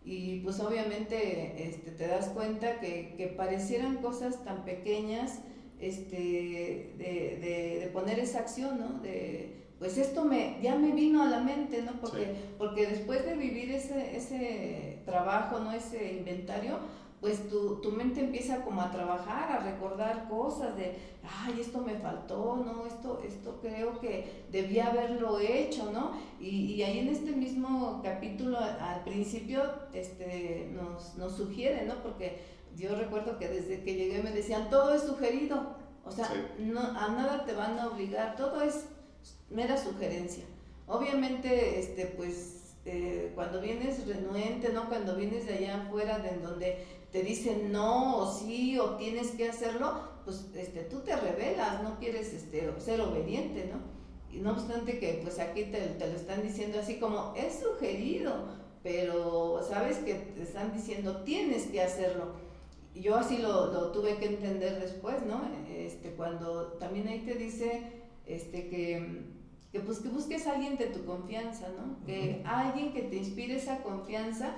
Y 0.06 0.42
pues 0.42 0.60
obviamente 0.60 1.68
este, 1.68 1.92
te 1.92 2.08
das 2.08 2.28
cuenta 2.28 2.80
que, 2.80 3.16
que 3.18 3.28
parecieran 3.28 3.98
cosas 3.98 4.44
tan 4.44 4.64
pequeñas, 4.66 5.40
este, 5.80 6.94
de, 6.98 7.80
de, 7.80 7.90
poner 7.94 8.20
esa 8.20 8.40
acción, 8.40 8.80
¿no? 8.80 9.00
De, 9.00 9.60
pues 9.80 9.98
esto 9.98 10.26
me, 10.26 10.58
ya 10.62 10.76
me 10.76 10.92
vino 10.92 11.24
a 11.24 11.30
la 11.30 11.40
mente, 11.40 11.82
¿no? 11.82 11.94
Porque, 12.02 12.34
porque 12.58 12.88
después 12.88 13.26
de 13.26 13.36
vivir 13.36 13.72
ese, 13.72 14.16
ese 14.16 15.02
trabajo, 15.06 15.60
¿no? 15.60 15.72
Ese 15.72 16.14
inventario, 16.14 16.80
pues 17.22 17.50
tu, 17.50 17.82
tu, 17.82 17.92
mente 17.92 18.22
empieza 18.22 18.64
como 18.64 18.82
a 18.82 18.92
trabajar, 18.92 19.52
a 19.52 19.60
recordar 19.60 20.30
cosas 20.30 20.76
de, 20.78 20.98
ay, 21.24 21.60
esto 21.60 21.80
me 21.80 21.96
faltó, 21.96 22.56
¿no? 22.66 22.86
Esto, 22.86 23.22
esto 23.26 23.60
creo 23.62 24.00
que 24.00 24.46
debía 24.52 24.88
haberlo 24.88 25.40
hecho, 25.40 25.92
¿no? 25.92 26.14
Y, 26.40 26.74
y 26.74 26.84
ahí 26.84 27.00
en 27.00 27.10
este 27.10 27.32
mismo 27.34 28.02
capítulo 28.02 28.58
al 28.58 29.04
principio 29.04 29.62
este, 29.94 30.72
nos, 30.74 31.16
nos 31.18 31.36
sugiere, 31.36 31.86
¿no? 31.86 31.96
Porque 32.02 32.40
yo 32.78 32.96
recuerdo 32.96 33.38
que 33.38 33.50
desde 33.50 33.84
que 33.84 33.96
llegué 33.96 34.24
me 34.24 34.32
decían, 34.32 34.70
todo 34.70 34.94
es 34.94 35.04
sugerido, 35.04 35.76
o 36.06 36.12
sea, 36.12 36.30
no, 36.58 36.80
a 36.80 37.10
nada 37.10 37.46
te 37.46 37.54
van 37.54 37.78
a 37.78 37.88
obligar, 37.88 38.38
todo 38.38 38.62
es 38.62 38.86
mera 39.50 39.78
sugerencia. 39.78 40.46
Obviamente, 40.88 41.80
este, 41.80 42.06
pues, 42.06 42.76
eh, 42.86 43.32
cuando 43.36 43.62
vienes 43.62 44.08
renuente, 44.08 44.70
¿no? 44.70 44.88
Cuando 44.88 45.16
vienes 45.16 45.46
de 45.46 45.56
allá 45.56 45.84
afuera, 45.84 46.20
de 46.20 46.38
donde 46.38 46.84
te 47.12 47.24
dicen 47.24 47.72
no 47.72 48.18
o 48.18 48.32
sí 48.32 48.78
o 48.78 48.96
tienes 48.96 49.32
que 49.32 49.50
hacerlo, 49.50 50.02
pues 50.26 50.48
este, 50.56 50.82
tú 50.82 51.00
te 51.00 51.16
rebelas, 51.16 51.82
no 51.84 51.98
quieres 52.00 52.34
este, 52.34 52.72
ser 52.80 53.02
obediente, 53.02 53.72
¿no? 53.72 53.80
Y 54.32 54.42
no 54.42 54.52
obstante 54.52 55.00
que 55.00 55.20
pues 55.24 55.40
aquí 55.40 55.64
te, 55.64 55.80
te 55.80 56.08
lo 56.08 56.16
están 56.16 56.44
diciendo 56.44 56.80
así 56.80 57.00
como 57.00 57.34
es 57.36 57.60
sugerido, 57.60 58.46
pero 58.84 59.62
sabes 59.68 59.98
que 59.98 60.14
te 60.14 60.44
están 60.44 60.74
diciendo 60.74 61.24
tienes 61.24 61.66
que 61.68 61.82
hacerlo. 61.82 62.34
Y 62.94 63.02
yo 63.02 63.16
así 63.16 63.38
lo, 63.38 63.72
lo, 63.72 63.92
tuve 63.92 64.18
que 64.18 64.26
entender 64.26 64.80
después, 64.80 65.26
¿no? 65.26 65.42
Este, 65.70 66.12
cuando 66.12 66.74
también 66.74 67.08
ahí 67.08 67.20
te 67.22 67.36
dice 67.36 67.84
este, 68.26 68.68
que, 68.68 69.24
que 69.72 69.80
pues 69.80 70.00
que 70.00 70.10
busques 70.10 70.46
a 70.48 70.54
alguien 70.54 70.78
de 70.78 70.88
tu 70.88 71.06
confianza, 71.06 71.70
¿no? 71.70 72.06
Que 72.06 72.42
alguien 72.46 72.94
que 72.94 73.04
te 73.04 73.18
inspire 73.18 73.56
esa 73.56 73.82
confianza, 73.84 74.56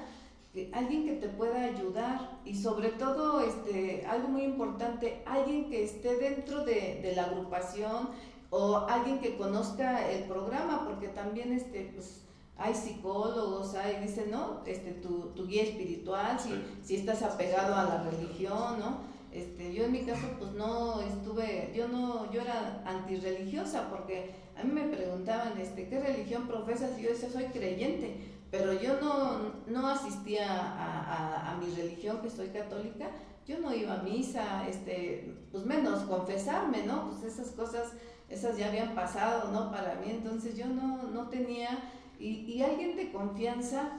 alguien 0.74 1.06
que 1.06 1.14
te 1.14 1.30
pueda 1.30 1.62
ayudar 1.64 2.40
y 2.44 2.56
sobre 2.56 2.90
todo, 2.90 3.42
este, 3.42 4.06
algo 4.06 4.28
muy 4.28 4.44
importante, 4.44 5.22
alguien 5.26 5.70
que 5.70 5.84
esté 5.84 6.18
dentro 6.18 6.66
de, 6.66 7.00
de 7.02 7.14
la 7.16 7.24
agrupación 7.24 8.10
o 8.50 8.78
alguien 8.78 9.20
que 9.20 9.38
conozca 9.38 10.10
el 10.12 10.26
programa, 10.26 10.84
porque 10.86 11.08
también, 11.08 11.54
este, 11.54 11.92
pues, 11.96 12.22
hay 12.58 12.76
psicólogos, 12.76 13.74
hay, 13.76 14.02
dicen, 14.02 14.30
¿no? 14.30 14.62
Este, 14.66 14.92
tu, 14.92 15.32
tu 15.36 15.48
guía 15.48 15.64
espiritual, 15.64 16.40
si, 16.40 16.52
si 16.84 16.96
estás 16.96 17.24
apegado 17.24 17.74
a 17.74 17.84
la 17.86 18.04
religión, 18.04 18.80
¿no? 18.80 19.12
Este, 19.32 19.74
yo 19.74 19.86
en 19.86 19.94
mi 19.94 20.02
caso 20.02 20.28
pues 20.38 20.52
no 20.52 21.00
estuve, 21.00 21.72
yo 21.74 21.88
no, 21.88 22.30
yo 22.34 22.42
era 22.42 22.84
antirreligiosa 22.86 23.90
porque 23.90 24.32
a 24.58 24.64
mí 24.64 24.72
me 24.74 24.94
preguntaban, 24.94 25.58
este, 25.58 25.88
¿qué 25.88 26.00
religión 26.02 26.48
profesas? 26.48 27.00
Y 27.00 27.04
yo 27.04 27.10
decía, 27.12 27.30
soy 27.30 27.46
creyente, 27.46 28.18
pero 28.52 28.74
yo 28.74 29.00
no, 29.00 29.54
no 29.68 29.88
asistía 29.88 30.46
a, 30.46 31.52
a, 31.52 31.58
mi 31.58 31.74
religión, 31.74 32.22
que 32.22 32.30
soy 32.30 32.50
católica, 32.50 33.10
yo 33.48 33.60
no 33.60 33.74
iba 33.74 33.94
a 33.96 34.04
misa, 34.04 34.68
este, 34.68 35.34
pues 35.52 35.66
menos 35.66 36.02
confesarme, 36.02 36.84
¿no? 36.86 37.10
Pues 37.10 37.34
esas 37.34 37.52
cosas, 37.52 37.94
esas 38.30 38.58
ya 38.58 38.68
habían 38.68 38.94
pasado, 38.94 39.52
¿no? 39.52 39.72
Para 39.72 39.96
mí, 39.96 40.12
entonces 40.12 40.58
yo 40.58 40.68
no, 40.68 41.04
no 41.04 41.30
tenía, 41.30 41.80
y, 42.20 42.42
y 42.42 42.62
alguien 42.62 42.98
de 42.98 43.12
confianza, 43.14 43.94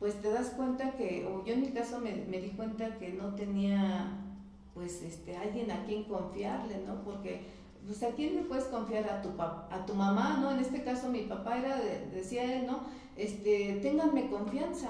pues 0.00 0.20
te 0.20 0.30
das 0.30 0.50
cuenta 0.50 0.96
que, 0.96 1.24
o 1.26 1.44
yo 1.44 1.54
en 1.54 1.60
mi 1.60 1.68
caso 1.68 2.00
me, 2.00 2.12
me 2.26 2.40
di 2.40 2.50
cuenta 2.50 2.98
que 2.98 3.12
no 3.12 3.34
tenía 3.36 4.24
pues 4.74 5.02
este, 5.02 5.36
alguien 5.36 5.70
a 5.72 5.84
quien 5.84 6.04
confiarle, 6.04 6.78
¿no? 6.86 7.02
Porque, 7.02 7.40
pues 7.84 8.00
a 8.04 8.10
quién 8.10 8.36
le 8.36 8.42
puedes 8.42 8.64
confiar 8.64 9.10
a 9.10 9.22
tu, 9.22 9.30
a 9.40 9.84
tu 9.86 9.94
mamá, 9.94 10.38
¿no? 10.40 10.52
En 10.52 10.60
este 10.60 10.84
caso 10.84 11.08
mi 11.08 11.22
papá 11.22 11.58
era, 11.58 11.80
decía 12.12 12.44
él, 12.44 12.66
¿no? 12.66 12.82
Este, 13.18 13.80
ténganme 13.82 14.30
confianza, 14.30 14.88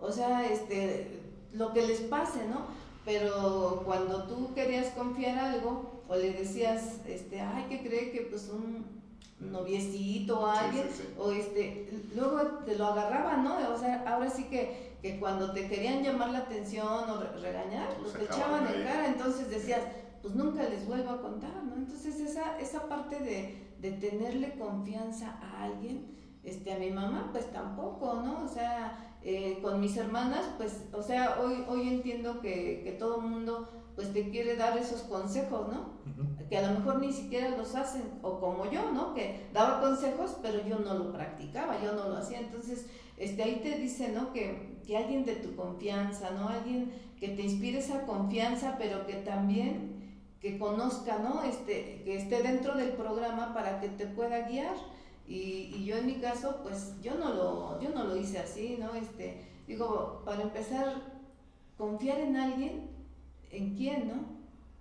o 0.00 0.10
sea, 0.10 0.50
este, 0.50 1.20
lo 1.52 1.72
que 1.72 1.86
les 1.86 2.00
pase, 2.00 2.40
¿no? 2.48 2.66
Pero 3.04 3.82
cuando 3.84 4.24
tú 4.24 4.54
querías 4.54 4.88
confiar 4.94 5.38
algo, 5.38 6.02
o 6.08 6.16
le 6.16 6.32
decías, 6.32 7.00
este, 7.06 7.40
ay, 7.40 7.66
¿qué 7.68 7.86
cree 7.86 8.10
que 8.10 8.22
pues 8.22 8.50
un 8.50 8.98
noviecito 9.38 10.40
o 10.40 10.46
alguien, 10.46 10.86
o 11.18 11.30
este, 11.30 11.88
luego 12.16 12.40
te 12.64 12.76
lo 12.76 12.86
agarraban, 12.86 13.44
¿no? 13.44 13.56
O 13.72 13.78
sea, 13.78 14.02
ahora 14.06 14.28
sí 14.28 14.44
que 14.44 14.88
que 15.02 15.18
cuando 15.20 15.52
te 15.52 15.68
querían 15.68 16.02
llamar 16.02 16.30
la 16.30 16.38
atención 16.40 17.08
o 17.08 17.20
regañar, 17.40 17.96
pues 18.00 18.14
te 18.14 18.24
echaban 18.24 18.66
en 18.66 18.82
cara, 18.82 19.06
entonces 19.06 19.48
decías, 19.48 19.80
pues 20.22 20.34
nunca 20.34 20.62
les 20.64 20.86
vuelvo 20.86 21.10
a 21.10 21.22
contar, 21.22 21.62
¿no? 21.64 21.76
Entonces 21.76 22.18
esa, 22.20 22.58
esa 22.58 22.88
parte 22.88 23.20
de, 23.20 23.68
de 23.80 23.92
tenerle 23.92 24.58
confianza 24.58 25.38
a 25.40 25.64
alguien, 25.64 26.17
este, 26.44 26.72
a 26.72 26.78
mi 26.78 26.90
mamá, 26.90 27.28
pues 27.32 27.50
tampoco, 27.52 28.14
¿no? 28.14 28.44
O 28.44 28.48
sea, 28.48 29.16
eh, 29.22 29.58
con 29.62 29.80
mis 29.80 29.96
hermanas, 29.96 30.44
pues, 30.56 30.84
o 30.92 31.02
sea, 31.02 31.38
hoy, 31.42 31.64
hoy 31.68 31.88
entiendo 31.88 32.40
que, 32.40 32.82
que 32.84 32.92
todo 32.92 33.20
mundo, 33.20 33.68
pues, 33.94 34.12
te 34.12 34.30
quiere 34.30 34.56
dar 34.56 34.76
esos 34.78 35.02
consejos, 35.02 35.68
¿no? 35.68 35.98
Que 36.48 36.56
a 36.58 36.70
lo 36.70 36.78
mejor 36.78 37.00
ni 37.00 37.12
siquiera 37.12 37.56
los 37.56 37.74
hacen, 37.74 38.02
o 38.22 38.40
como 38.40 38.70
yo, 38.70 38.92
¿no? 38.92 39.14
Que 39.14 39.48
daba 39.52 39.80
consejos, 39.80 40.36
pero 40.42 40.64
yo 40.66 40.78
no 40.78 40.94
lo 40.94 41.12
practicaba, 41.12 41.82
yo 41.82 41.92
no 41.92 42.08
lo 42.08 42.16
hacía, 42.16 42.40
entonces, 42.40 42.86
este, 43.16 43.42
ahí 43.42 43.60
te 43.62 43.76
dice, 43.76 44.10
¿no? 44.10 44.32
Que 44.32 44.78
que 44.88 44.96
alguien 44.96 45.26
de 45.26 45.36
tu 45.36 45.54
confianza, 45.54 46.30
¿no? 46.30 46.48
Alguien 46.48 46.90
que 47.20 47.28
te 47.28 47.42
inspire 47.42 47.78
esa 47.78 48.06
confianza, 48.06 48.76
pero 48.78 49.06
que 49.06 49.16
también 49.16 50.24
que 50.40 50.58
conozca, 50.58 51.18
¿no? 51.18 51.42
Este, 51.42 52.00
que 52.06 52.16
esté 52.16 52.42
dentro 52.42 52.74
del 52.74 52.92
programa 52.92 53.52
para 53.52 53.80
que 53.80 53.90
te 53.90 54.06
pueda 54.06 54.48
guiar. 54.48 54.74
Y, 55.28 55.84
yo 55.84 55.98
en 55.98 56.06
mi 56.06 56.14
caso, 56.14 56.60
pues 56.62 56.94
yo 57.02 57.14
no 57.14 57.34
lo, 57.34 57.80
yo 57.80 57.90
no 57.90 58.04
lo 58.04 58.16
hice 58.16 58.38
así, 58.38 58.78
¿no? 58.80 58.94
Este, 58.94 59.44
digo, 59.66 60.22
para 60.24 60.42
empezar, 60.42 61.02
confiar 61.76 62.18
en 62.20 62.36
alguien, 62.36 62.90
¿en 63.50 63.74
quién, 63.74 64.08
no? 64.08 64.38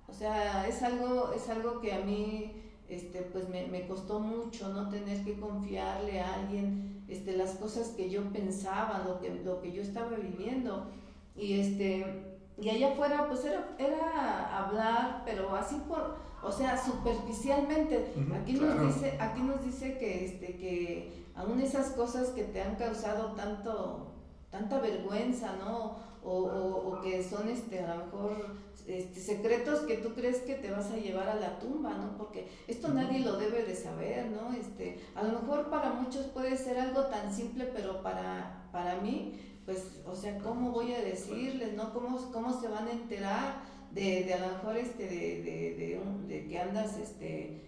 O 0.08 0.14
sea, 0.14 0.66
es 0.68 0.82
algo, 0.82 1.34
es 1.34 1.50
algo 1.50 1.82
que 1.82 1.94
a 1.94 2.00
mí, 2.00 2.54
este, 2.88 3.24
pues 3.24 3.50
me, 3.50 3.68
me 3.68 3.88
costó 3.88 4.22
mucho, 4.22 4.70
¿no? 4.70 4.90
Tener 4.90 5.24
que 5.26 5.38
confiarle 5.38 6.22
a 6.22 6.36
alguien 6.36 7.04
este, 7.10 7.36
las 7.36 7.52
cosas 7.56 7.90
que 7.90 8.10
yo 8.10 8.24
pensaba, 8.32 9.04
lo 9.06 9.20
que, 9.20 9.30
lo 9.44 9.62
que 9.62 9.74
yo 9.74 9.82
estaba 9.82 10.16
viviendo. 10.16 10.88
Y, 11.36 11.60
este, 11.60 12.37
y 12.60 12.70
allá 12.70 12.94
afuera, 12.94 13.28
pues 13.28 13.46
era, 13.46 13.76
era 13.78 14.58
hablar, 14.58 15.22
pero 15.26 15.56
así 15.56 15.76
por, 15.88 16.18
o 16.42 16.52
sea, 16.52 16.78
superficialmente. 16.78 18.14
aquí, 18.36 18.54
nos 18.54 18.96
dice, 18.96 19.18
aquí 19.20 19.42
nos 19.42 19.64
dice 19.64 19.98
que, 19.98 20.26
este, 20.26 20.58
que 20.58 21.26
aún 21.36 21.60
esas 21.62 21.92
cosas 21.92 22.30
que 22.30 22.44
te 22.44 22.62
han 22.62 22.76
causado 22.76 23.34
tanto, 23.34 24.12
tanta 24.50 24.80
vergüenza, 24.80 25.56
¿no? 25.58 26.08
O, 26.24 26.32
o, 26.32 26.88
o 26.90 27.02
que 27.02 27.24
son 27.24 27.48
este, 27.48 27.80
a 27.80 27.96
lo 27.96 28.06
mejor 28.06 28.58
este, 28.88 29.20
secretos 29.20 29.82
que 29.82 29.98
tú 29.98 30.14
crees 30.14 30.40
que 30.40 30.56
te 30.56 30.72
vas 30.72 30.90
a 30.92 30.98
llevar 30.98 31.28
a 31.28 31.36
la 31.36 31.60
tumba, 31.60 31.94
¿no? 31.94 32.18
Porque 32.18 32.48
esto 32.68 32.88
nadie 32.88 33.20
lo 33.20 33.38
debe 33.38 33.64
de 33.64 33.76
saber, 33.76 34.32
¿no? 34.32 34.54
Este, 34.54 35.00
a 35.14 35.24
lo 35.24 35.42
mejor 35.42 35.70
para 35.70 35.92
muchos 35.92 36.26
puede 36.28 36.58
ser 36.58 36.80
algo 36.80 37.04
tan 37.08 37.34
simple, 37.34 37.66
pero 37.66 38.02
para, 38.02 38.68
para 38.72 38.96
mí, 39.02 39.57
pues, 39.68 39.84
o 40.06 40.16
sea, 40.16 40.38
¿cómo 40.38 40.72
voy 40.72 40.94
a 40.94 41.02
decirles, 41.02 41.74
¿no? 41.74 41.94
¿Cómo, 41.94 42.32
cómo 42.32 42.58
se 42.62 42.70
van 42.70 42.88
a 42.88 42.94
enterar 42.94 43.64
de, 43.92 44.24
de 44.24 44.34
a 44.34 44.40
lo 44.40 44.54
mejor 44.54 44.78
este, 44.78 45.04
de, 45.04 45.44
de, 45.44 46.02
de, 46.26 46.48
que 46.48 46.58
andas, 46.58 46.98
este, 46.98 47.64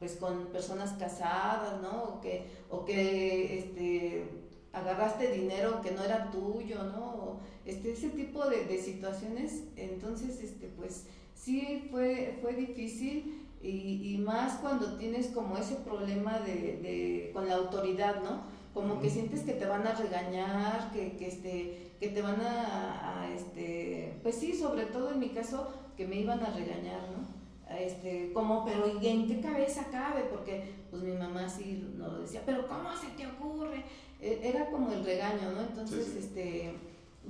pues 0.00 0.16
con 0.16 0.46
personas 0.46 0.94
casadas, 0.94 1.80
¿no? 1.80 2.02
O 2.02 2.20
que, 2.20 2.44
o 2.68 2.84
que, 2.84 3.56
este, 3.56 4.24
agarraste 4.72 5.30
dinero 5.30 5.80
que 5.80 5.92
no 5.92 6.02
era 6.02 6.28
tuyo, 6.32 6.82
¿no? 6.82 7.38
Este, 7.64 7.92
ese 7.92 8.08
tipo 8.08 8.46
de, 8.46 8.64
de, 8.64 8.82
situaciones, 8.82 9.62
entonces, 9.76 10.42
este, 10.42 10.66
pues 10.76 11.04
sí 11.36 11.86
fue, 11.92 12.36
fue 12.42 12.54
difícil 12.54 13.46
y, 13.62 14.12
y, 14.12 14.18
más 14.18 14.58
cuando 14.58 14.98
tienes 14.98 15.28
como 15.28 15.56
ese 15.56 15.76
problema 15.76 16.40
de, 16.40 16.78
de 16.82 17.30
con 17.32 17.46
la 17.46 17.54
autoridad, 17.54 18.24
¿no? 18.24 18.55
Como 18.76 19.00
que 19.00 19.08
sientes 19.08 19.40
que 19.40 19.54
te 19.54 19.64
van 19.64 19.86
a 19.86 19.94
regañar, 19.94 20.90
que, 20.92 21.16
que, 21.16 21.28
este, 21.28 21.92
que 21.98 22.08
te 22.08 22.20
van 22.20 22.38
a, 22.42 23.22
a, 23.22 23.34
este, 23.34 24.18
pues 24.22 24.34
sí, 24.34 24.52
sobre 24.52 24.84
todo 24.84 25.12
en 25.12 25.18
mi 25.18 25.30
caso, 25.30 25.72
que 25.96 26.06
me 26.06 26.16
iban 26.16 26.40
a 26.44 26.50
regañar, 26.50 27.00
¿no? 27.08 27.74
Este, 27.74 28.34
como, 28.34 28.66
pero 28.66 28.84
¿en 29.00 29.26
qué 29.26 29.40
cabeza 29.40 29.86
cabe? 29.90 30.24
Porque 30.30 30.74
pues 30.90 31.02
mi 31.02 31.12
mamá 31.12 31.48
sí 31.48 31.90
nos 31.96 32.20
decía, 32.20 32.42
pero 32.44 32.68
¿cómo 32.68 32.94
se 32.94 33.08
te 33.16 33.26
ocurre? 33.26 33.82
E, 34.20 34.40
era 34.46 34.66
como 34.66 34.92
el 34.92 35.02
regaño, 35.06 35.52
¿no? 35.52 35.62
Entonces, 35.62 36.14
este, 36.14 36.74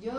yo 0.03 0.13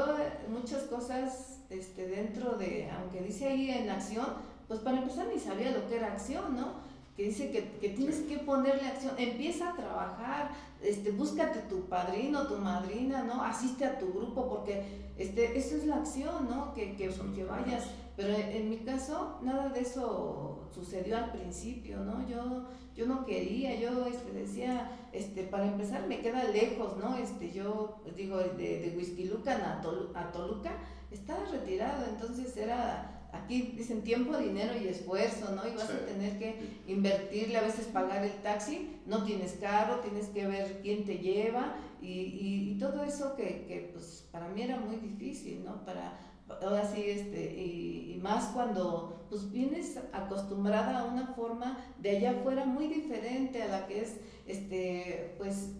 muchas 0.48 0.84
cosas 0.84 1.60
este, 1.70 2.08
dentro 2.08 2.58
de, 2.58 2.90
aunque 2.90 3.20
dice 3.20 3.50
ahí 3.50 3.70
en 3.70 3.90
acción, 3.90 4.28
pues 4.70 4.80
para 4.80 5.00
empezar 5.00 5.28
ni 5.28 5.42
sabía 5.42 5.72
lo 5.72 5.90
que 5.90 5.98
era 5.98 6.14
acción, 6.14 6.56
¿no? 6.56 6.88
Que 7.18 7.24
dice 7.24 7.52
que, 7.52 7.72
que 7.80 7.90
tienes 7.90 8.20
que 8.22 8.38
ponerle 8.38 8.88
acción, 8.88 9.16
empieza 9.18 9.72
a 9.72 9.76
trabajar, 9.76 10.52
este, 10.82 11.12
búscate 11.12 11.62
tu 11.62 11.82
padrino, 11.86 12.48
tu 12.48 12.58
madrina, 12.58 13.24
¿no? 13.24 13.44
Asiste 13.44 13.84
a 13.84 13.98
tu 13.98 14.14
grupo, 14.14 14.48
porque 14.48 14.84
este, 15.18 15.58
eso 15.58 15.76
es 15.76 15.86
la 15.88 15.98
acción, 15.98 16.48
¿no? 16.48 16.74
Que, 16.76 16.96
que, 16.96 17.10
que 17.36 17.44
vayas. 17.44 17.86
Pero 18.16 18.36
en 18.36 18.70
mi 18.70 18.78
caso, 18.78 19.40
nada 19.42 19.70
de 19.70 19.82
eso 19.82 20.70
sucedió 20.74 21.18
al 21.18 21.32
principio, 21.32 22.00
¿no? 22.00 22.28
Yo, 22.28 22.66
yo 22.96 23.06
no 23.06 23.26
quería, 23.26 23.76
yo 23.80 24.06
este, 24.08 24.32
decía, 24.32 24.92
este, 25.12 25.44
para 25.44 25.68
empezar 25.68 26.08
me 26.08 26.20
queda 26.20 26.44
lejos, 26.46 26.98
¿no? 26.98 27.18
Este, 27.18 27.52
yo 27.52 28.00
digo, 28.16 28.38
de, 28.38 28.80
de 28.80 28.94
Huizquilucan 28.96 29.62
a, 29.62 29.82
a 30.16 30.32
Toluca, 30.32 30.72
estaba 31.12 31.46
retirado, 31.46 32.06
entonces 32.08 32.56
era, 32.58 33.17
aquí 33.32 33.74
dicen 33.76 34.04
tiempo, 34.04 34.38
dinero 34.38 34.74
y 34.78 34.88
esfuerzo, 34.88 35.54
¿no? 35.56 35.68
Y 35.68 35.76
vas 35.76 35.90
a 35.90 36.06
tener 36.06 36.38
que 36.40 36.60
invertirle, 36.88 37.58
a 37.58 37.62
veces 37.62 37.88
pagar 37.88 38.24
el 38.24 38.34
taxi, 38.42 39.00
no 39.06 39.24
tienes 39.24 39.54
carro, 39.54 40.00
tienes 40.00 40.28
que 40.28 40.48
ver 40.48 40.80
quién 40.82 41.06
te 41.06 41.18
lleva 41.18 41.76
y, 42.02 42.08
y, 42.08 42.72
y 42.72 42.78
todo 42.78 43.04
eso 43.04 43.36
que, 43.36 43.66
que, 43.68 43.90
pues 43.94 44.28
para 44.32 44.48
mí 44.50 44.62
era 44.62 44.78
muy 44.78 44.98
difícil, 44.98 45.64
¿no? 45.64 45.84
Para 45.86 46.18
ahora 46.62 46.86
sí, 46.86 47.04
este, 47.06 47.62
y, 47.62 48.20
más 48.22 48.46
cuando 48.46 49.26
pues 49.30 49.52
vienes 49.52 50.00
acostumbrada 50.12 51.00
a 51.00 51.06
una 51.06 51.28
forma 51.28 51.78
de 52.00 52.18
allá 52.18 52.32
afuera 52.32 52.66
muy 52.66 52.88
diferente 52.88 53.62
a 53.62 53.68
la 53.68 53.88
que 53.88 54.02
es, 54.02 54.18
este, 54.48 55.36
pues, 55.38 55.74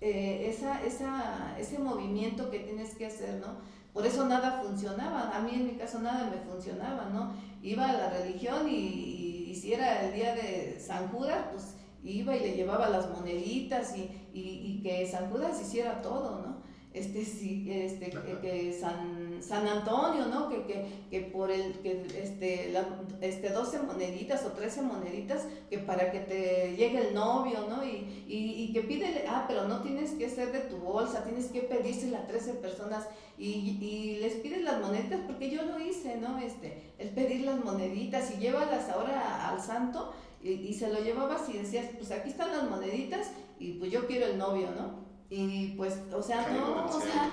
eh, 0.00 0.48
esa, 0.48 0.84
esa, 0.84 1.56
ese 1.58 1.78
movimiento 1.78 2.50
que 2.50 2.60
tienes 2.60 2.94
que 2.94 3.06
hacer, 3.06 3.34
¿no? 3.34 3.58
Por 3.98 4.06
eso 4.06 4.24
nada 4.26 4.62
funcionaba, 4.62 5.36
a 5.36 5.40
mí 5.40 5.50
en 5.54 5.66
mi 5.66 5.72
caso 5.72 5.98
nada 5.98 6.30
me 6.30 6.36
funcionaba, 6.48 7.06
¿no? 7.06 7.32
Iba 7.60 7.90
a 7.90 7.94
la 7.94 8.10
religión 8.10 8.68
y, 8.68 9.48
y, 9.50 9.54
si 9.56 9.72
era 9.72 10.04
el 10.04 10.14
día 10.14 10.36
de 10.36 10.78
San 10.78 11.08
Judas, 11.08 11.46
pues 11.50 11.74
iba 12.04 12.36
y 12.36 12.38
le 12.38 12.52
llevaba 12.54 12.90
las 12.90 13.10
moneditas 13.10 13.96
y, 13.96 14.02
y, 14.32 14.62
y 14.64 14.82
que 14.84 15.04
San 15.04 15.28
Judas 15.32 15.60
hiciera 15.60 16.00
todo, 16.00 16.38
¿no? 16.46 16.62
este, 16.92 17.24
sí, 17.24 17.68
este, 17.70 18.10
que, 18.40 18.72
San, 18.72 19.17
San, 19.42 19.66
Antonio, 19.66 20.26
¿no? 20.26 20.48
Que, 20.48 20.62
que, 20.64 20.86
que 21.10 21.20
por 21.20 21.50
el, 21.50 21.74
que 21.80 22.06
este, 22.22 22.70
la, 22.72 22.86
este, 23.20 23.50
12 23.50 23.80
moneditas 23.82 24.44
o 24.44 24.52
13 24.52 24.82
moneditas, 24.82 25.46
que 25.70 25.78
para 25.78 26.10
que 26.10 26.20
te 26.20 26.76
llegue 26.76 27.08
el 27.08 27.14
novio, 27.14 27.66
¿no? 27.68 27.84
Y, 27.84 28.24
y, 28.26 28.64
y 28.64 28.72
que 28.72 28.82
pide, 28.82 29.24
ah, 29.28 29.44
pero 29.48 29.66
no 29.68 29.82
tienes 29.82 30.12
que 30.12 30.28
ser 30.28 30.52
de 30.52 30.60
tu 30.60 30.78
bolsa, 30.78 31.24
tienes 31.24 31.46
que 31.46 31.62
pedírsela 31.62 32.20
a 32.20 32.26
13 32.26 32.54
personas 32.54 33.06
y, 33.36 33.78
y 33.80 34.18
les 34.20 34.34
pides 34.34 34.62
las 34.62 34.80
moneditas, 34.80 35.20
porque 35.26 35.50
yo 35.50 35.62
lo 35.62 35.80
hice, 35.80 36.16
¿no? 36.16 36.38
Este, 36.38 36.92
el 36.98 37.10
pedir 37.10 37.42
las 37.42 37.64
moneditas 37.64 38.32
y 38.32 38.40
llévalas 38.40 38.88
ahora 38.88 39.48
al 39.48 39.60
santo 39.60 40.12
y, 40.42 40.50
y 40.50 40.74
se 40.74 40.92
lo 40.92 41.00
llevabas 41.00 41.48
y 41.48 41.58
decías, 41.58 41.86
pues 41.96 42.10
aquí 42.10 42.30
están 42.30 42.56
las 42.56 42.68
moneditas 42.68 43.30
y 43.58 43.72
pues 43.74 43.90
yo 43.90 44.06
quiero 44.06 44.26
el 44.26 44.38
novio, 44.38 44.68
¿no? 44.76 45.07
Y 45.30 45.74
pues, 45.76 45.98
o 46.12 46.22
sea, 46.22 46.48
no, 46.48 46.86
o 46.86 47.00
sea, 47.00 47.30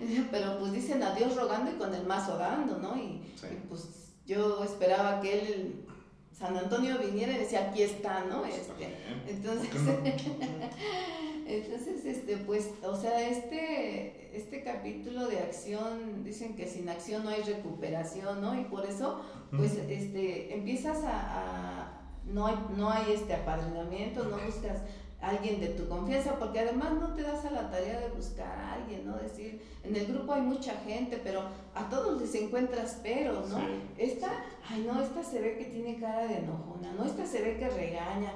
pero 0.30 0.58
pues 0.58 0.72
dicen 0.72 1.02
a 1.02 1.14
Dios 1.14 1.36
rogando 1.36 1.70
y 1.70 1.74
con 1.74 1.94
el 1.94 2.04
mazo 2.04 2.36
dando, 2.38 2.78
¿no? 2.78 2.96
Y, 2.96 3.22
pues 3.68 4.14
yo 4.26 4.64
esperaba 4.64 5.20
que 5.20 5.38
él, 5.38 5.86
San 6.32 6.56
Antonio 6.56 6.98
viniera 6.98 7.32
y 7.32 7.38
decía, 7.38 7.68
aquí 7.70 7.82
está, 7.82 8.24
¿no? 8.24 8.44
Este, 8.44 8.96
entonces, 9.28 9.70
entonces, 11.46 12.04
este, 12.04 12.36
pues, 12.38 12.70
o 12.82 12.96
sea, 12.96 13.28
este, 13.28 14.36
este 14.36 14.64
capítulo 14.64 15.28
de 15.28 15.38
acción, 15.38 16.24
dicen 16.24 16.56
que 16.56 16.66
sin 16.66 16.88
acción 16.88 17.22
no 17.22 17.30
hay 17.30 17.42
recuperación, 17.42 18.42
¿no? 18.42 18.60
Y 18.60 18.64
por 18.64 18.84
eso, 18.84 19.20
pues, 19.56 19.74
este, 19.88 20.52
empiezas 20.52 21.04
a, 21.04 21.12
a 21.12 21.96
no 22.24 22.46
hay, 22.46 22.56
no 22.76 22.90
hay 22.90 23.12
este 23.12 23.34
apadrinamiento, 23.34 24.24
no 24.24 24.38
buscas 24.38 24.82
alguien 25.30 25.60
de 25.60 25.68
tu 25.68 25.88
confianza, 25.88 26.38
porque 26.38 26.60
además 26.60 26.92
no 26.94 27.14
te 27.14 27.22
das 27.22 27.44
a 27.44 27.50
la 27.50 27.70
tarea 27.70 28.00
de 28.00 28.08
buscar 28.08 28.58
a 28.58 28.74
alguien, 28.74 29.06
¿no? 29.06 29.16
Decir, 29.16 29.62
en 29.82 29.96
el 29.96 30.06
grupo 30.06 30.32
hay 30.32 30.42
mucha 30.42 30.74
gente, 30.86 31.20
pero 31.22 31.42
a 31.74 31.88
todos 31.88 32.20
les 32.20 32.34
encuentras 32.34 32.94
peros, 33.02 33.48
¿no? 33.48 33.58
Esta, 33.98 34.28
ay 34.68 34.84
no, 34.86 35.02
esta 35.02 35.22
se 35.24 35.40
ve 35.40 35.58
que 35.58 35.64
tiene 35.64 35.98
cara 35.98 36.26
de 36.26 36.38
enojona, 36.38 36.92
¿no? 36.92 37.04
Esta 37.04 37.26
se 37.26 37.42
ve 37.42 37.56
que 37.58 37.68
regaña, 37.68 38.32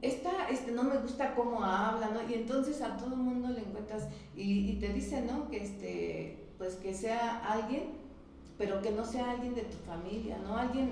esta, 0.00 0.48
este, 0.50 0.72
no 0.72 0.82
me 0.82 0.98
gusta 0.98 1.34
cómo 1.34 1.64
habla, 1.64 2.08
¿no? 2.08 2.28
Y 2.28 2.34
entonces 2.34 2.82
a 2.82 2.96
todo 2.96 3.14
el 3.14 3.20
mundo 3.20 3.48
le 3.48 3.60
encuentras, 3.60 4.08
y, 4.36 4.70
y 4.70 4.80
te 4.80 4.88
dicen, 4.92 5.28
¿no? 5.28 5.48
Que 5.48 5.62
este, 5.62 6.48
pues 6.58 6.74
que 6.74 6.92
sea 6.92 7.38
alguien, 7.46 8.02
pero 8.58 8.82
que 8.82 8.90
no 8.90 9.04
sea 9.04 9.30
alguien 9.30 9.54
de 9.54 9.62
tu 9.62 9.76
familia, 9.78 10.38
¿no? 10.38 10.56
Alguien 10.56 10.90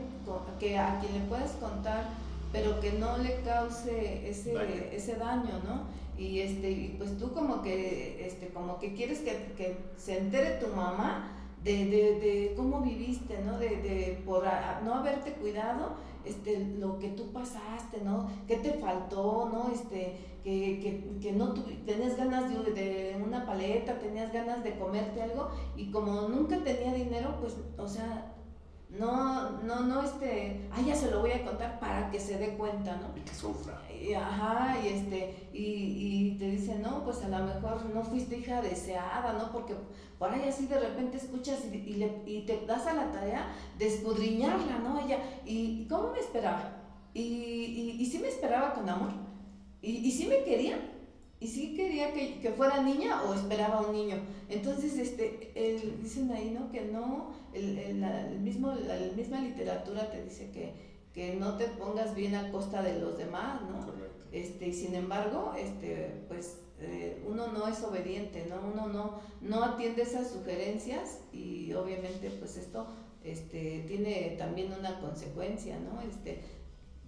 que 0.59 0.78
a 0.78 0.99
quien 1.00 1.12
le 1.12 1.21
puedas 1.28 1.52
contar 1.52 2.04
pero 2.52 2.80
que 2.80 2.92
no 2.92 3.19
le 3.19 3.40
cause 3.42 4.28
ese 4.28 4.52
daño, 4.52 4.83
ese 4.92 5.14
daño 5.16 5.61
¿no? 5.64 5.85
Y, 6.19 6.40
este, 6.40 6.71
y 6.71 6.95
pues 6.99 7.16
tú 7.16 7.33
como 7.33 7.62
que, 7.62 8.26
este, 8.26 8.49
como 8.49 8.78
que 8.78 8.95
quieres 8.95 9.21
que, 9.21 9.52
que 9.57 9.76
se 9.97 10.19
entere 10.19 10.59
tu 10.59 10.69
mamá 10.69 11.33
de, 11.64 11.87
de, 11.87 12.21
de 12.21 12.54
cómo 12.57 12.80
viviste, 12.80 13.38
¿no? 13.42 13.59
De, 13.59 13.69
de 13.69 14.23
por 14.26 14.45
no 14.85 14.95
haberte 14.95 15.33
cuidado, 15.33 15.97
este, 16.25 16.59
lo 16.78 16.99
que 16.99 17.09
tú 17.09 17.33
pasaste, 17.33 18.02
¿no? 18.04 18.28
¿Qué 18.47 18.57
te 18.57 18.75
faltó, 18.75 19.49
¿no? 19.50 19.73
Este, 19.73 20.30
que, 20.45 20.80
que, 20.80 21.19
que 21.21 21.33
no 21.33 21.52
tenías 21.54 22.16
ganas 22.16 22.50
de, 22.50 22.73
de, 22.73 23.23
una 23.23 23.47
paleta, 23.47 23.99
tenías 23.99 24.33
ganas 24.33 24.62
de 24.64 24.78
comerte 24.78 25.23
algo 25.23 25.50
y 25.76 25.90
como 25.90 26.28
nunca 26.28 26.62
tenía 26.62 26.92
dinero, 26.92 27.37
pues, 27.40 27.57
o 27.76 27.88
sea, 27.88 28.29
no, 29.70 29.86
no, 29.86 30.02
este, 30.02 30.68
ay, 30.72 30.84
ya 30.86 30.96
se 30.96 31.10
lo 31.10 31.20
voy 31.20 31.30
a 31.30 31.44
contar 31.44 31.78
para 31.78 32.10
que 32.10 32.18
se 32.18 32.38
dé 32.38 32.56
cuenta, 32.56 32.96
¿no? 32.96 33.16
Y 33.16 33.20
que 33.20 33.34
sufra. 33.34 33.80
Y, 33.88 34.14
ajá, 34.14 34.76
y 34.82 34.88
este, 34.88 35.48
y, 35.52 35.62
y 35.62 36.36
te 36.38 36.50
dicen, 36.50 36.82
no, 36.82 37.04
pues 37.04 37.22
a 37.22 37.28
lo 37.28 37.38
mejor 37.44 37.84
no 37.86 38.02
fuiste 38.02 38.38
hija 38.38 38.60
deseada, 38.60 39.32
¿no? 39.34 39.52
Porque 39.52 39.74
por 40.18 40.32
ahí 40.32 40.48
así 40.48 40.66
de 40.66 40.80
repente 40.80 41.18
escuchas 41.18 41.60
y, 41.72 41.76
y, 41.76 41.94
le, 41.94 42.22
y 42.26 42.42
te 42.42 42.66
das 42.66 42.86
a 42.86 42.94
la 42.94 43.12
tarea 43.12 43.52
de 43.78 43.86
escudriñarla, 43.86 44.78
¿no? 44.78 44.98
Ella, 45.00 45.18
y 45.44 45.86
¿cómo 45.88 46.10
me 46.12 46.18
esperaba? 46.18 46.72
Y, 47.14 47.22
y, 47.22 47.96
y 48.00 48.06
sí 48.06 48.18
me 48.18 48.28
esperaba 48.28 48.74
con 48.74 48.88
amor. 48.88 49.10
Y, 49.82 49.90
y 49.98 50.10
sí 50.10 50.26
me 50.26 50.42
quería, 50.42 50.78
y 51.40 51.47
sí 51.47 51.75
quería 51.75 52.12
que, 52.12 52.38
que, 52.38 52.50
fuera 52.50 52.82
niña 52.82 53.23
o 53.23 53.32
esperaba 53.32 53.80
un 53.80 53.92
niño. 53.92 54.16
Entonces, 54.50 54.99
este, 54.99 55.50
el, 55.54 56.02
dicen 56.02 56.30
ahí, 56.30 56.50
¿no? 56.50 56.70
Que 56.70 56.82
no, 56.82 57.32
el, 57.54 57.78
el, 57.78 58.38
mismo, 58.41 58.73
la, 58.73 58.97
misma 59.17 59.41
literatura 59.41 60.10
te 60.10 60.23
dice 60.23 60.50
que, 60.50 60.75
que, 61.14 61.36
no 61.36 61.56
te 61.56 61.67
pongas 61.69 62.14
bien 62.14 62.34
a 62.34 62.52
costa 62.52 62.82
de 62.82 63.00
los 63.00 63.17
demás, 63.17 63.62
¿no? 63.62 63.86
Correcto. 63.86 64.26
Este, 64.32 64.69
y 64.69 64.75
sin 64.75 64.95
embargo, 64.95 65.54
este, 65.58 66.25
pues 66.28 66.58
eh, 66.78 67.23
uno 67.26 67.49
no 67.49 67.67
es 67.69 67.82
obediente, 67.82 68.47
¿no? 68.49 68.56
Uno 68.73 68.88
no, 68.88 69.21
no 69.41 69.64
atiende 69.64 70.02
esas 70.02 70.30
sugerencias 70.30 71.21
y 71.32 71.73
obviamente 71.73 72.30
pues 72.30 72.56
esto 72.56 72.86
este, 73.25 73.84
tiene 73.86 74.36
también 74.38 74.73
una 74.73 75.00
consecuencia, 75.00 75.78
¿no? 75.78 76.00
Este, 76.02 76.41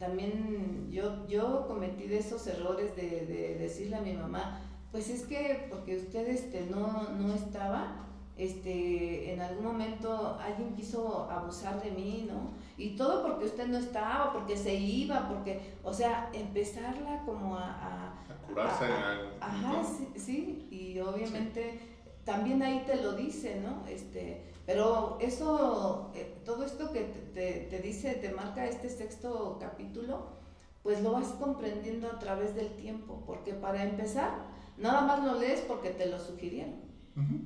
también 0.02 0.88
yo, 0.90 1.24
yo 1.28 1.68
cometí 1.68 2.08
de 2.08 2.18
esos 2.18 2.44
errores 2.48 2.96
de, 2.96 3.24
de, 3.24 3.56
decirle 3.56 3.94
a 3.94 4.00
mi 4.00 4.14
mamá, 4.14 4.60
pues 4.90 5.08
es 5.08 5.22
que 5.22 5.68
porque 5.70 5.96
usted 5.96 6.26
este, 6.26 6.66
no, 6.66 7.10
no 7.10 7.32
estaba, 7.32 8.04
este, 8.36 9.32
en 9.32 9.40
algún 9.40 9.64
momento 9.64 10.36
alguien 10.40 10.74
quiso 10.74 11.30
abusar 11.30 11.80
de 11.84 11.92
mí, 11.92 12.26
¿no? 12.28 12.50
Y 12.76 12.96
todo 12.96 13.22
porque 13.22 13.44
usted 13.44 13.68
no 13.68 13.78
estaba, 13.78 14.32
porque 14.32 14.56
se 14.56 14.74
iba, 14.74 15.28
porque, 15.28 15.60
o 15.84 15.92
sea, 15.92 16.30
empezarla 16.32 17.22
como 17.24 17.56
a... 17.56 17.70
A, 17.70 18.08
a 18.28 18.46
curarse 18.48 18.86
a, 18.86 19.46
Ajá, 19.46 19.84
sí, 19.84 20.08
sí, 20.16 20.68
y 20.68 20.98
obviamente 20.98 21.78
también 22.24 22.60
ahí 22.60 22.82
te 22.84 22.96
lo 22.96 23.12
dice, 23.12 23.60
¿no? 23.60 23.86
Este, 23.86 24.51
pero 24.66 25.18
eso, 25.20 26.12
eh, 26.14 26.34
todo 26.44 26.64
esto 26.64 26.92
que 26.92 27.00
te, 27.34 27.66
te, 27.68 27.78
dice, 27.80 28.14
te 28.14 28.30
marca 28.30 28.66
este 28.66 28.88
sexto 28.88 29.58
capítulo, 29.60 30.26
pues 30.82 31.02
lo 31.02 31.12
vas 31.12 31.28
comprendiendo 31.40 32.08
a 32.08 32.18
través 32.18 32.54
del 32.54 32.68
tiempo, 32.76 33.22
porque 33.26 33.54
para 33.54 33.82
empezar, 33.82 34.30
nada 34.78 35.02
más 35.02 35.24
lo 35.24 35.38
lees 35.38 35.60
porque 35.62 35.90
te 35.90 36.06
lo 36.06 36.18
sugirieron, 36.18 36.74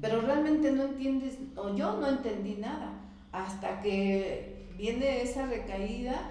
pero 0.01 0.21
realmente 0.21 0.71
no 0.71 0.85
entiendes, 0.85 1.39
o 1.57 1.75
yo 1.75 1.97
no 1.97 2.07
entendí 2.07 2.55
nada, 2.55 3.01
hasta 3.33 3.81
que 3.81 4.69
viene 4.77 5.23
esa 5.23 5.47
recaída, 5.47 6.31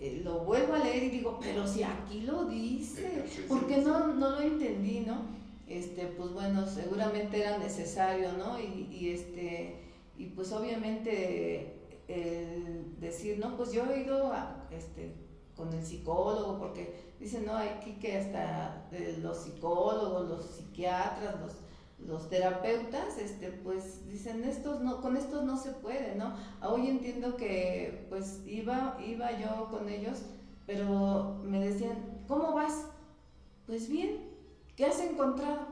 eh, 0.00 0.20
lo 0.24 0.40
vuelvo 0.40 0.74
a 0.74 0.78
leer 0.78 1.04
y 1.04 1.10
digo, 1.10 1.38
pero 1.40 1.66
si 1.66 1.82
aquí 1.82 2.22
lo 2.22 2.46
dice, 2.46 3.24
porque 3.48 3.78
no, 3.78 4.08
no 4.08 4.30
lo 4.30 4.40
entendí, 4.40 5.00
¿no? 5.00 5.42
Este, 5.68 6.06
pues 6.06 6.32
bueno, 6.32 6.66
seguramente 6.66 7.40
era 7.40 7.58
necesario, 7.58 8.32
¿no? 8.32 8.58
Y, 8.58 8.88
y 8.90 9.10
este 9.10 9.81
y 10.22 10.26
pues 10.26 10.52
obviamente 10.52 11.80
el 12.06 13.00
decir, 13.00 13.40
no, 13.40 13.56
pues 13.56 13.72
yo 13.72 13.84
he 13.90 14.02
ido 14.02 14.32
este, 14.70 15.16
con 15.56 15.72
el 15.72 15.84
psicólogo, 15.84 16.60
porque 16.60 17.12
dicen, 17.18 17.44
no, 17.44 17.56
aquí 17.56 17.94
que 17.94 18.18
hasta 18.18 18.88
los 19.20 19.38
psicólogos, 19.38 20.28
los 20.28 20.44
psiquiatras, 20.44 21.40
los, 21.40 21.54
los 22.06 22.28
terapeutas, 22.28 23.18
este, 23.18 23.50
pues 23.50 24.08
dicen, 24.08 24.44
estos 24.44 24.80
no, 24.80 25.00
con 25.00 25.16
estos 25.16 25.42
no 25.42 25.56
se 25.56 25.72
puede, 25.72 26.14
¿no? 26.14 26.36
Hoy 26.62 26.86
entiendo 26.86 27.36
que 27.36 28.06
pues 28.08 28.42
iba, 28.46 28.98
iba 29.04 29.32
yo 29.40 29.68
con 29.72 29.88
ellos, 29.88 30.22
pero 30.66 31.40
me 31.42 31.58
decían, 31.58 32.22
¿cómo 32.28 32.52
vas? 32.52 32.86
Pues 33.66 33.88
bien, 33.88 34.30
¿qué 34.76 34.86
has 34.86 35.00
encontrado? 35.00 35.66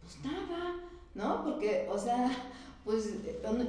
Pues 0.00 0.24
nada, 0.24 0.76
¿no? 1.14 1.44
Porque, 1.44 1.86
o 1.90 1.98
sea, 1.98 2.30
pues 2.88 3.12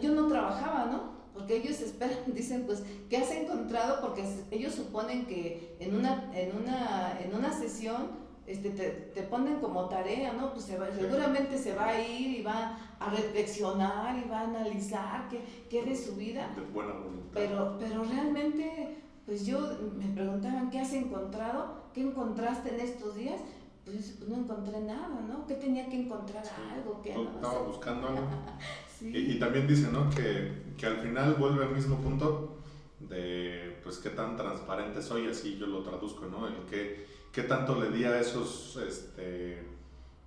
yo 0.01 0.13
no 0.13 0.27
trabajaba, 0.27 0.85
¿no? 0.85 1.19
Porque 1.33 1.57
ellos 1.57 1.81
esperan, 1.81 2.19
dicen, 2.27 2.63
pues, 2.65 2.83
¿qué 3.09 3.17
has 3.17 3.29
encontrado? 3.31 3.99
Porque 3.99 4.23
ellos 4.49 4.73
suponen 4.73 5.25
que 5.25 5.75
en 5.77 5.93
una, 5.93 6.31
en 6.33 6.55
una, 6.55 7.19
en 7.19 7.35
una 7.35 7.51
sesión 7.51 8.11
este, 8.47 8.69
te, 8.69 8.89
te 8.89 9.23
ponen 9.23 9.59
como 9.59 9.89
tarea, 9.89 10.31
¿no? 10.31 10.53
Pues 10.53 10.63
seguramente 10.63 11.57
se 11.57 11.75
va 11.75 11.89
a 11.89 12.01
ir 12.01 12.39
y 12.39 12.43
va 12.43 12.77
a 12.97 13.09
reflexionar 13.09 14.17
y 14.25 14.29
va 14.29 14.39
a 14.39 14.43
analizar 14.45 15.27
qué, 15.27 15.43
qué 15.69 15.83
de 15.83 15.97
su 15.97 16.15
vida. 16.15 16.49
De 16.55 16.61
buena 16.61 16.93
voluntad. 16.93 17.33
Pero, 17.33 17.75
pero 17.77 18.05
realmente, 18.05 19.03
pues 19.25 19.45
yo 19.45 19.59
me 19.97 20.13
preguntaban, 20.15 20.69
¿qué 20.69 20.79
has 20.79 20.93
encontrado? 20.93 21.89
¿Qué 21.93 22.01
encontraste 22.01 22.73
en 22.73 22.79
estos 22.79 23.15
días? 23.15 23.41
Pues, 23.83 24.15
pues 24.17 24.29
no 24.29 24.37
encontré 24.37 24.79
nada, 24.79 25.19
¿no? 25.27 25.45
¿Qué 25.45 25.55
tenía 25.55 25.89
que 25.89 26.03
encontrar 26.03 26.45
algo? 26.73 27.01
que 27.01 27.13
no, 27.13 27.23
estaba 27.23 27.63
buscando 27.63 28.07
algo. 28.07 28.21
Y, 29.01 29.39
también 29.39 29.67
dice, 29.67 29.89
¿no? 29.91 30.09
Que, 30.09 30.51
que, 30.77 30.85
al 30.85 30.97
final 30.97 31.35
vuelve 31.35 31.63
al 31.63 31.71
mismo 31.71 31.97
punto 32.01 32.57
de, 32.99 33.79
pues, 33.83 33.97
qué 33.97 34.09
tan 34.09 34.35
transparente 34.35 35.01
soy, 35.01 35.27
así 35.27 35.57
yo 35.57 35.67
lo 35.67 35.81
traduzco, 35.83 36.25
¿no? 36.25 36.47
El 36.47 36.65
que, 36.69 37.05
qué 37.31 37.43
tanto 37.43 37.79
le 37.79 37.89
di 37.91 38.03
a 38.03 38.19
esos 38.19 38.77
este, 38.85 39.63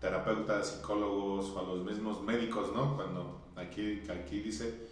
terapeutas, 0.01 0.69
psicólogos 0.69 1.51
o 1.51 1.61
a 1.61 1.63
los 1.63 1.85
mismos 1.85 2.23
médicos, 2.23 2.73
¿no? 2.75 2.97
Cuando 2.97 3.43
aquí, 3.57 4.03
aquí 4.11 4.41
dice, 4.41 4.89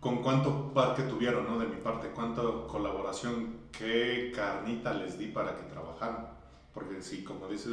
con 0.00 0.22
cuánto 0.22 0.72
parque 0.72 1.02
tuvieron, 1.04 1.46
¿no? 1.46 1.58
De 1.58 1.66
mi 1.66 1.76
parte, 1.76 2.10
cuánta 2.14 2.42
colaboración, 2.68 3.60
qué 3.72 4.32
carnita 4.34 4.92
les 4.94 5.18
di 5.18 5.28
para 5.28 5.56
que 5.56 5.62
trabajaran. 5.64 6.28
Porque 6.72 7.00
sí, 7.00 7.24
como 7.24 7.48
dice, 7.48 7.70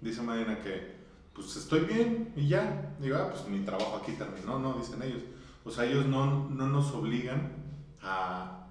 dice 0.00 0.22
Mariana, 0.22 0.60
que 0.60 1.01
pues 1.34 1.56
estoy 1.56 1.80
bien 1.80 2.32
y 2.36 2.48
ya. 2.48 2.94
Digo, 3.00 3.16
ah, 3.16 3.30
pues 3.30 3.46
mi 3.48 3.60
trabajo 3.64 3.96
aquí 4.02 4.12
terminó, 4.12 4.58
¿no? 4.58 4.74
Dicen 4.74 5.02
ellos. 5.02 5.22
O 5.64 5.70
sea, 5.70 5.84
ellos 5.84 6.06
no, 6.06 6.48
no 6.50 6.66
nos 6.66 6.92
obligan 6.92 7.52
a, 8.02 8.66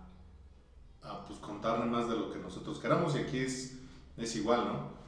a 1.02 1.26
pues, 1.26 1.40
contarle 1.40 1.86
más 1.86 2.10
de 2.10 2.16
lo 2.16 2.32
que 2.32 2.40
nosotros 2.40 2.80
queramos 2.80 3.16
y 3.16 3.20
aquí 3.20 3.40
es, 3.40 3.78
es 4.18 4.36
igual, 4.36 4.66
¿no? 4.66 5.02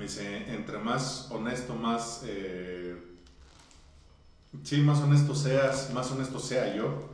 Dice, 0.00 0.54
entre 0.54 0.78
más 0.78 1.28
honesto, 1.30 1.74
más... 1.74 2.22
Eh, 2.24 2.96
sí, 4.62 4.80
más 4.82 5.00
honesto 5.00 5.34
seas, 5.34 5.92
más 5.92 6.10
honesto 6.10 6.38
sea 6.38 6.74
yo, 6.74 7.08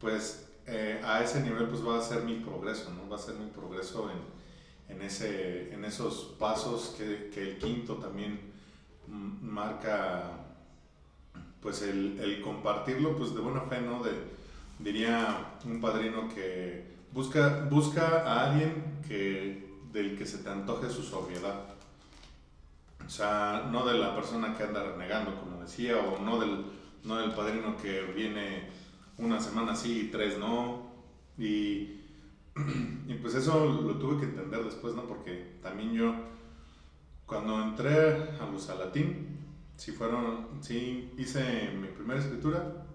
pues 0.00 0.46
eh, 0.66 1.00
a 1.04 1.22
ese 1.22 1.42
nivel 1.42 1.68
pues 1.68 1.86
va 1.86 1.98
a 1.98 2.02
ser 2.02 2.22
mi 2.22 2.36
progreso, 2.36 2.92
¿no? 2.92 3.08
Va 3.08 3.16
a 3.16 3.18
ser 3.18 3.34
mi 3.34 3.50
progreso 3.50 4.10
en, 4.10 4.94
en, 4.94 5.02
ese, 5.02 5.72
en 5.72 5.84
esos 5.84 6.36
pasos 6.38 6.94
que, 6.96 7.30
que 7.34 7.42
el 7.42 7.58
quinto 7.58 7.96
también 7.96 8.47
marca 9.08 10.38
pues 11.60 11.82
el, 11.82 12.40
compartirlo 12.42 13.16
pues 13.16 13.34
de 13.34 13.40
buena 13.40 13.62
fe, 13.62 13.80
¿no? 13.80 14.02
De, 14.02 14.12
diría 14.78 15.58
un 15.64 15.80
padrino 15.80 16.28
que 16.28 16.84
busca, 17.12 17.66
busca 17.70 18.22
a 18.24 18.50
alguien 18.50 19.00
que, 19.06 19.66
del 19.92 20.16
que 20.16 20.26
se 20.26 20.38
te 20.38 20.50
antoje 20.50 20.88
su 20.88 21.02
sobriedad. 21.02 21.64
O 23.04 23.10
sea, 23.10 23.68
no 23.72 23.86
de 23.86 23.98
la 23.98 24.14
persona 24.14 24.56
que 24.56 24.64
anda 24.64 24.82
renegando, 24.82 25.40
como 25.40 25.62
decía, 25.62 25.96
o 25.96 26.22
no 26.22 26.38
del, 26.38 26.66
no 27.04 27.16
del 27.16 27.32
padrino 27.32 27.76
que 27.76 28.02
viene 28.14 28.68
una 29.16 29.40
semana 29.40 29.74
sí 29.74 30.02
y 30.06 30.10
tres 30.10 30.38
no. 30.38 30.88
Y, 31.38 32.02
y 33.06 33.14
pues 33.20 33.34
eso 33.34 33.64
lo 33.66 33.94
tuve 33.94 34.20
que 34.20 34.26
entender 34.26 34.62
después, 34.64 34.94
¿no? 34.94 35.04
Porque 35.04 35.58
también 35.62 35.92
yo, 35.92 36.14
cuando 37.28 37.62
entré 37.62 38.14
a 38.40 38.48
los 38.50 38.66
latín, 38.68 39.38
sí 39.76 39.92
fueron, 39.92 40.48
sí 40.62 41.12
hice 41.18 41.70
mi 41.78 41.88
primera 41.88 42.18
escritura 42.18 42.86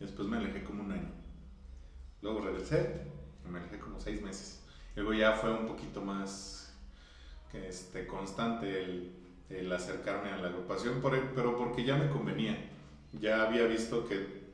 y 0.00 0.04
después 0.04 0.26
me 0.26 0.38
alejé 0.38 0.64
como 0.64 0.82
un 0.82 0.92
año. 0.92 1.10
Luego 2.22 2.40
regresé 2.40 3.02
y 3.46 3.50
me 3.50 3.58
alejé 3.58 3.78
como 3.78 4.00
seis 4.00 4.22
meses. 4.22 4.62
Luego 4.96 5.12
ya 5.12 5.34
fue 5.34 5.52
un 5.52 5.66
poquito 5.66 6.00
más 6.00 6.74
este, 7.52 8.06
constante 8.06 9.12
el, 9.50 9.70
acercarme 9.70 10.30
a 10.30 10.38
la 10.38 10.48
agrupación, 10.48 11.02
pero 11.34 11.58
porque 11.58 11.84
ya 11.84 11.96
me 11.96 12.08
convenía. 12.08 12.70
Ya 13.12 13.42
había 13.42 13.66
visto 13.66 14.08
que 14.08 14.46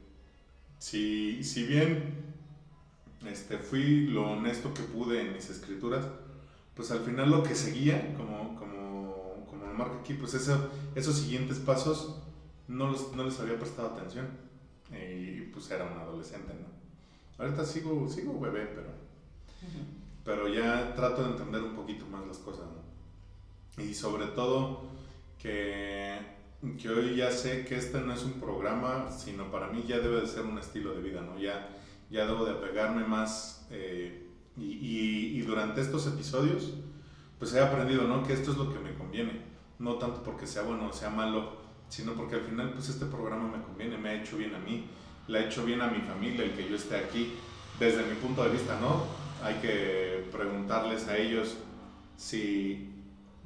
si, 0.78 1.44
si 1.44 1.64
bien 1.64 2.24
este, 3.24 3.58
fui 3.58 4.08
lo 4.08 4.32
honesto 4.32 4.74
que 4.74 4.82
pude 4.82 5.20
en 5.20 5.32
mis 5.32 5.48
escrituras, 5.48 6.08
pues 6.74 6.90
al 6.90 7.00
final 7.00 7.30
lo 7.30 7.44
que 7.44 7.54
seguía, 7.54 8.14
como, 8.16 8.56
como 9.72 9.84
marca 9.84 10.00
aquí, 10.00 10.14
pues 10.14 10.34
eso, 10.34 10.70
esos 10.94 11.16
siguientes 11.16 11.58
pasos 11.58 12.16
no, 12.68 12.90
los, 12.90 13.14
no 13.14 13.24
les 13.24 13.38
había 13.40 13.58
prestado 13.58 13.88
atención. 13.88 14.28
Y 14.90 15.42
pues 15.52 15.70
era 15.70 15.84
un 15.84 15.98
adolescente, 15.98 16.52
¿no? 16.52 16.66
Ahorita 17.42 17.64
sigo, 17.64 18.06
sigo 18.08 18.38
bebé, 18.38 18.66
pero, 18.74 18.90
pero 20.24 20.48
ya 20.48 20.94
trato 20.94 21.24
de 21.24 21.30
entender 21.30 21.62
un 21.62 21.74
poquito 21.74 22.06
más 22.06 22.26
las 22.26 22.38
cosas, 22.38 22.66
¿no? 22.66 23.82
Y 23.82 23.94
sobre 23.94 24.26
todo 24.26 24.82
que, 25.40 26.18
que 26.80 26.88
hoy 26.90 27.16
ya 27.16 27.32
sé 27.32 27.64
que 27.64 27.76
este 27.76 28.00
no 28.00 28.12
es 28.12 28.22
un 28.22 28.34
programa, 28.34 29.10
sino 29.10 29.50
para 29.50 29.68
mí 29.68 29.84
ya 29.88 29.98
debe 29.98 30.20
de 30.20 30.26
ser 30.26 30.44
un 30.44 30.58
estilo 30.58 30.92
de 30.92 31.00
vida, 31.00 31.22
¿no? 31.22 31.38
Ya, 31.38 31.74
ya 32.10 32.26
debo 32.26 32.44
de 32.44 32.52
apegarme 32.52 33.04
más 33.04 33.66
eh, 33.70 34.28
y, 34.58 34.64
y, 34.64 35.38
y, 35.38 35.40
durante 35.40 35.80
estos 35.80 36.06
episodios 36.06 36.74
pues 37.38 37.54
he 37.54 37.60
aprendido, 37.60 38.04
¿no? 38.04 38.22
Que 38.22 38.34
esto 38.34 38.52
es 38.52 38.56
lo 38.58 38.72
que 38.72 38.78
me 38.78 38.94
conviene, 38.94 39.51
no 39.82 39.96
tanto 39.96 40.22
porque 40.22 40.46
sea 40.46 40.62
bueno 40.62 40.88
o 40.88 40.92
sea 40.92 41.10
malo, 41.10 41.56
sino 41.88 42.14
porque 42.14 42.36
al 42.36 42.42
final 42.42 42.72
pues 42.72 42.88
este 42.88 43.06
programa 43.06 43.48
me 43.48 43.62
conviene, 43.62 43.98
me 43.98 44.10
ha 44.10 44.22
hecho 44.22 44.36
bien 44.36 44.54
a 44.54 44.58
mí, 44.58 44.86
le 45.26 45.38
ha 45.38 45.46
hecho 45.46 45.64
bien 45.64 45.80
a 45.80 45.88
mi 45.88 46.00
familia 46.00 46.44
el 46.44 46.52
que 46.52 46.68
yo 46.68 46.76
esté 46.76 46.96
aquí, 46.96 47.34
desde 47.78 48.06
mi 48.06 48.14
punto 48.14 48.44
de 48.44 48.50
vista, 48.50 48.78
¿no? 48.80 49.04
Hay 49.42 49.56
que 49.56 50.28
preguntarles 50.30 51.08
a 51.08 51.18
ellos 51.18 51.56
si, 52.16 52.94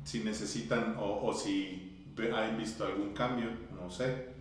si 0.04 0.20
necesitan 0.20 0.96
o, 0.98 1.32
si 1.32 2.06
han 2.34 2.58
visto 2.58 2.84
algún 2.84 3.14
cambio, 3.14 3.48
no 3.74 3.90
sé. 3.90 4.36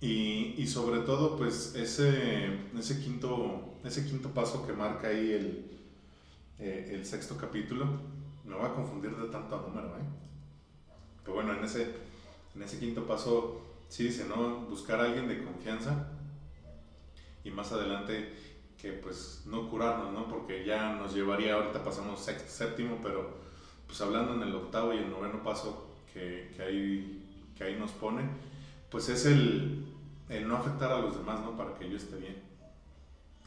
Y, 0.00 0.54
y, 0.58 0.66
sobre 0.66 1.00
todo, 1.00 1.36
pues 1.36 1.74
ese, 1.76 2.58
ese, 2.76 3.00
quinto, 3.00 3.76
ese 3.84 4.04
quinto 4.04 4.30
paso 4.30 4.66
que 4.66 4.72
marca 4.72 5.08
ahí 5.08 5.32
el, 5.32 5.70
eh, 6.58 6.90
el 6.94 7.06
sexto 7.06 7.36
capítulo, 7.36 7.86
me 8.44 8.56
va 8.56 8.68
a 8.68 8.74
confundir 8.74 9.14
de 9.16 9.28
tanto 9.28 9.64
número, 9.68 9.96
¿eh? 9.96 10.31
Pero 11.22 11.34
bueno, 11.34 11.54
en 11.54 11.64
ese, 11.64 11.94
en 12.54 12.62
ese 12.62 12.78
quinto 12.78 13.06
paso 13.06 13.62
sí 13.88 14.04
dice, 14.04 14.24
¿no? 14.26 14.60
Buscar 14.60 15.00
a 15.00 15.04
alguien 15.04 15.28
de 15.28 15.44
confianza 15.44 16.08
y 17.44 17.50
más 17.50 17.72
adelante 17.72 18.32
que 18.80 18.92
pues 18.92 19.42
no 19.46 19.68
curarnos, 19.70 20.12
¿no? 20.12 20.28
Porque 20.28 20.64
ya 20.64 20.94
nos 20.94 21.14
llevaría, 21.14 21.54
ahorita 21.54 21.84
pasamos 21.84 22.20
sexto, 22.20 22.50
séptimo, 22.50 22.98
pero 23.02 23.30
pues 23.86 24.00
hablando 24.00 24.34
en 24.34 24.42
el 24.42 24.54
octavo 24.54 24.92
y 24.92 24.98
el 24.98 25.10
noveno 25.10 25.42
paso 25.42 25.88
que, 26.12 26.52
que, 26.56 26.62
ahí, 26.62 27.50
que 27.56 27.64
ahí 27.64 27.76
nos 27.76 27.92
pone, 27.92 28.22
pues 28.90 29.08
es 29.08 29.26
el, 29.26 29.86
el 30.28 30.48
no 30.48 30.56
afectar 30.56 30.90
a 30.90 31.00
los 31.00 31.16
demás, 31.16 31.40
¿no? 31.40 31.56
Para 31.56 31.74
que 31.74 31.88
yo 31.88 31.96
esté 31.96 32.16
bien. 32.16 32.36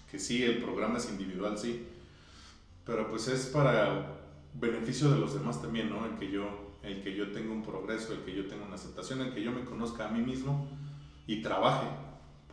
Que 0.09 0.19
sí, 0.19 0.43
el 0.43 0.61
programa 0.63 0.97
es 0.97 1.09
individual, 1.09 1.57
sí, 1.57 1.85
pero 2.85 3.09
pues 3.09 3.27
es 3.27 3.47
para 3.47 4.15
beneficio 4.53 5.09
de 5.09 5.19
los 5.19 5.33
demás 5.33 5.61
también, 5.61 5.89
¿no? 5.89 6.05
El 6.05 6.17
que 6.17 6.31
yo 6.31 6.64
el 6.85 7.03
que 7.03 7.15
yo 7.15 7.31
tenga 7.31 7.51
un 7.51 7.63
progreso, 7.63 8.13
el 8.13 8.23
que 8.23 8.35
yo 8.35 8.47
tenga 8.47 8.65
una 8.65 8.75
aceptación, 8.75 9.21
el 9.21 9.33
que 9.33 9.43
yo 9.43 9.51
me 9.51 9.65
conozca 9.65 10.07
a 10.07 10.11
mí 10.11 10.21
mismo 10.21 10.67
y 11.27 11.41
trabaje 11.41 11.87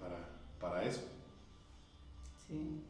para, 0.01 0.29
para 0.61 0.85
eso. 0.85 1.03
Sí, 2.47 2.81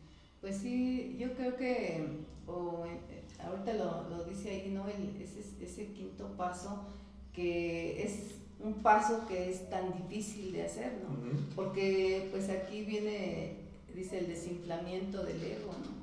pues 0.41 0.59
sí, 0.59 1.17
yo 1.19 1.35
creo 1.35 1.57
que, 1.57 2.07
o, 2.47 2.85
eh, 2.87 3.23
ahorita 3.45 3.75
lo, 3.75 4.09
lo, 4.09 4.25
dice 4.25 4.51
ahí, 4.51 4.71
¿no? 4.73 4.87
El, 4.89 5.21
ese, 5.21 5.43
ese 5.61 5.93
quinto 5.93 6.29
paso, 6.37 6.85
que 7.33 8.03
es 8.03 8.35
un 8.61 8.75
paso 8.75 9.27
que 9.27 9.51
es 9.51 9.69
tan 9.69 9.93
difícil 9.93 10.53
de 10.53 10.65
hacer, 10.65 10.93
¿no? 11.03 11.15
Uh 11.15 11.35
-huh. 11.35 11.55
Porque 11.55 12.29
pues 12.31 12.49
aquí 12.49 12.85
viene, 12.85 13.57
dice, 13.95 14.19
el 14.19 14.29
desinflamiento 14.29 15.25
del 15.25 15.43
ego, 15.43 15.73
¿no? 15.73 16.03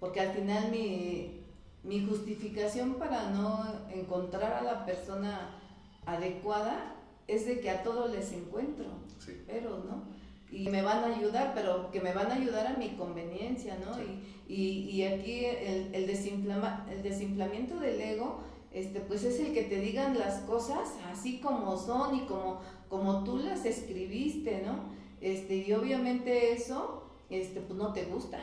Porque 0.00 0.20
al 0.20 0.32
final 0.34 0.70
mi, 0.70 1.43
mi 1.84 2.04
justificación 2.04 2.94
para 2.94 3.30
no 3.30 3.64
encontrar 3.92 4.54
a 4.54 4.62
la 4.62 4.86
persona 4.86 5.60
adecuada 6.06 6.96
es 7.26 7.46
de 7.46 7.60
que 7.60 7.70
a 7.70 7.82
todos 7.82 8.10
les 8.10 8.32
encuentro, 8.32 8.86
sí. 9.18 9.42
pero, 9.46 9.84
¿no? 9.84 10.04
Y 10.50 10.68
me 10.68 10.82
van 10.82 11.04
a 11.04 11.16
ayudar, 11.16 11.52
pero 11.54 11.90
que 11.90 12.00
me 12.00 12.12
van 12.12 12.30
a 12.30 12.34
ayudar 12.34 12.66
a 12.66 12.76
mi 12.76 12.90
conveniencia, 12.90 13.76
¿no? 13.84 13.94
Sí. 13.94 14.02
Y, 14.46 14.54
y, 14.54 14.90
y, 14.90 15.04
aquí 15.04 15.44
el, 15.44 15.94
el, 15.94 16.06
desinflama, 16.06 16.86
el 16.90 17.02
desinflamiento 17.02 17.80
del 17.80 18.00
ego, 18.00 18.40
este, 18.72 19.00
pues 19.00 19.24
es 19.24 19.40
el 19.40 19.54
que 19.54 19.62
te 19.62 19.80
digan 19.80 20.18
las 20.18 20.40
cosas 20.40 20.94
así 21.10 21.38
como 21.38 21.76
son 21.76 22.16
y 22.16 22.20
como, 22.22 22.60
como 22.88 23.24
tú 23.24 23.38
las 23.38 23.64
escribiste, 23.64 24.62
¿no? 24.64 24.84
Este, 25.20 25.56
y 25.56 25.72
obviamente 25.72 26.52
eso, 26.52 27.04
este, 27.30 27.60
pues 27.60 27.78
no 27.78 27.92
te 27.92 28.04
gusta, 28.04 28.38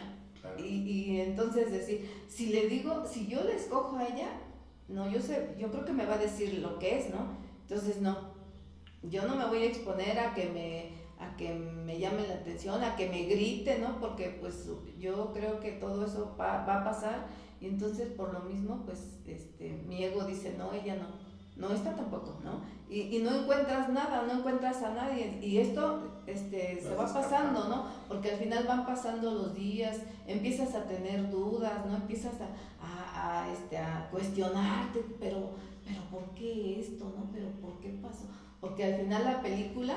y, 0.58 0.62
y, 0.64 1.22
entonces 1.22 1.72
decir, 1.72 2.10
si 2.28 2.48
le 2.48 2.68
digo, 2.68 3.06
si 3.06 3.28
yo 3.28 3.44
le 3.44 3.56
escojo 3.56 3.98
a 3.98 4.08
ella, 4.08 4.30
no, 4.88 5.10
yo 5.10 5.22
sé, 5.22 5.56
yo 5.60 5.72
creo 5.72 5.86
que 5.86 5.94
me 5.94 6.06
va 6.06 6.16
a 6.16 6.20
decir 6.20 6.60
lo 6.60 6.80
que 6.80 7.00
es, 7.00 7.10
¿no? 7.10 7.38
Entonces 7.62 8.02
no, 8.02 8.18
yo 9.04 9.26
no 9.26 9.36
me 9.36 9.46
voy 9.46 9.60
a 9.60 9.66
exponer 9.68 10.20
a 10.20 10.34
que 10.34 10.50
me, 10.50 10.92
a 11.24 11.36
que 11.38 11.54
me 11.54 12.00
llame 12.00 12.28
la 12.28 12.36
atención, 12.36 12.84
a 12.84 12.96
que 12.96 13.10
me 13.10 13.24
grite, 13.24 13.80
¿no? 13.80 14.00
Porque 14.00 14.38
pues 14.42 14.68
yo 15.00 15.32
creo 15.34 15.60
que 15.60 15.74
todo 15.74 16.06
eso 16.06 16.36
va, 16.40 16.66
va 16.66 16.82
a 16.82 16.84
pasar 16.84 17.28
y 17.62 17.68
entonces 17.68 18.10
por 18.10 18.34
lo 18.34 18.42
mismo, 18.42 18.84
pues 18.86 19.20
este, 19.28 19.70
mi 19.88 20.04
ego 20.04 20.24
dice, 20.26 20.56
no, 20.58 20.74
ella 20.74 20.96
no, 20.96 21.21
no, 21.62 21.72
esta 21.72 21.96
tampoco, 21.96 22.40
¿no? 22.44 22.62
Y, 22.90 23.16
y, 23.16 23.20
no 23.20 23.34
encuentras 23.34 23.88
nada, 23.90 24.24
no 24.24 24.40
encuentras 24.40 24.82
a 24.82 24.90
nadie. 24.90 25.38
Y 25.42 25.60
esto 25.60 26.24
este, 26.26 26.82
se 26.82 26.96
va 26.96 27.06
pasando, 27.06 27.70
¿no? 27.70 27.86
Porque 28.08 28.32
al 28.32 28.38
final 28.38 28.66
van 28.68 28.86
pasando 28.86 29.32
los 29.32 29.54
días, 29.54 30.00
empiezas 30.28 30.74
a 30.74 30.86
tener 30.86 31.30
dudas, 31.30 31.86
¿no? 31.86 31.96
Empiezas 31.96 32.34
a, 32.42 32.48
a, 32.84 33.44
a, 33.44 33.54
este, 33.54 33.78
a 33.78 34.10
cuestionarte, 34.10 35.06
pero, 35.20 35.52
pero 35.86 36.02
¿por 36.10 36.34
qué 36.34 36.80
esto, 36.80 37.06
no? 37.16 37.32
Pero 37.32 37.50
¿por 37.62 37.80
qué 37.80 37.90
pasó? 38.02 38.26
Porque 38.60 38.84
al 38.84 38.96
final 38.96 39.24
la 39.24 39.42
película, 39.42 39.96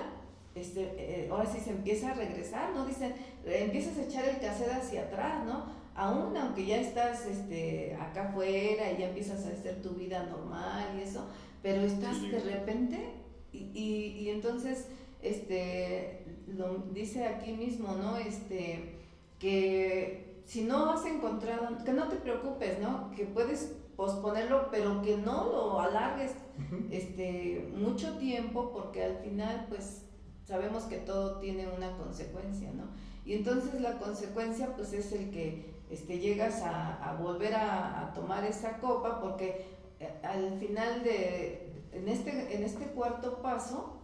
este, 0.54 0.82
eh, 0.98 1.28
ahora 1.30 1.46
sí 1.46 1.58
se 1.60 1.70
empieza 1.70 2.10
a 2.10 2.14
regresar, 2.14 2.74
¿no? 2.74 2.84
Dicen, 2.84 3.14
empiezas 3.44 3.96
a 3.96 4.02
echar 4.02 4.24
el 4.26 4.38
cassette 4.38 4.72
hacia 4.72 5.02
atrás, 5.04 5.44
¿no? 5.46 5.84
Aún 5.96 6.36
aunque 6.36 6.66
ya 6.66 6.78
estás 6.78 7.24
este, 7.26 7.96
acá 8.00 8.28
afuera 8.28 8.90
y 8.90 8.98
ya 8.98 9.08
empiezas 9.08 9.46
a 9.46 9.50
hacer 9.50 9.80
tu 9.80 9.90
vida 9.90 10.24
normal 10.24 10.88
y 10.98 11.02
eso, 11.02 11.24
pero 11.64 11.82
estás 11.82 12.22
de 12.22 12.38
repente 12.38 13.10
y, 13.52 13.58
y, 13.74 14.18
y, 14.20 14.30
entonces 14.30 14.86
este 15.20 16.24
lo 16.46 16.84
dice 16.92 17.26
aquí 17.26 17.52
mismo 17.54 17.96
no 17.96 18.16
este 18.18 19.00
que 19.40 20.42
si 20.44 20.62
no 20.62 20.92
has 20.92 21.04
encontrado 21.06 21.84
que 21.84 21.92
no 21.92 22.06
te 22.06 22.16
preocupes 22.16 22.78
no 22.78 23.10
que 23.16 23.24
puedes 23.24 23.74
posponerlo, 23.96 24.68
pero 24.70 25.02
que 25.02 25.16
no 25.16 25.44
lo 25.44 25.80
alargues 25.80 26.32
este, 26.90 27.70
mucho 27.74 28.16
tiempo, 28.18 28.70
porque 28.72 29.04
al 29.04 29.16
final, 29.18 29.66
pues, 29.68 30.02
sabemos 30.44 30.84
que 30.84 30.98
todo 30.98 31.38
tiene 31.38 31.66
una 31.68 31.96
consecuencia, 31.96 32.72
¿no? 32.72 32.84
Y 33.24 33.34
entonces 33.34 33.80
la 33.80 33.98
consecuencia, 33.98 34.74
pues, 34.76 34.92
es 34.92 35.12
el 35.12 35.30
que 35.30 35.74
este, 35.90 36.18
llegas 36.18 36.62
a, 36.62 37.16
volver 37.20 37.54
a, 37.54 38.12
tomar 38.14 38.44
esa 38.44 38.78
copa, 38.78 39.20
porque 39.20 39.73
al 40.22 40.58
final 40.58 41.02
de, 41.02 41.72
en 41.92 42.08
este, 42.08 42.56
en 42.56 42.62
este 42.62 42.86
cuarto 42.86 43.42
paso, 43.42 44.00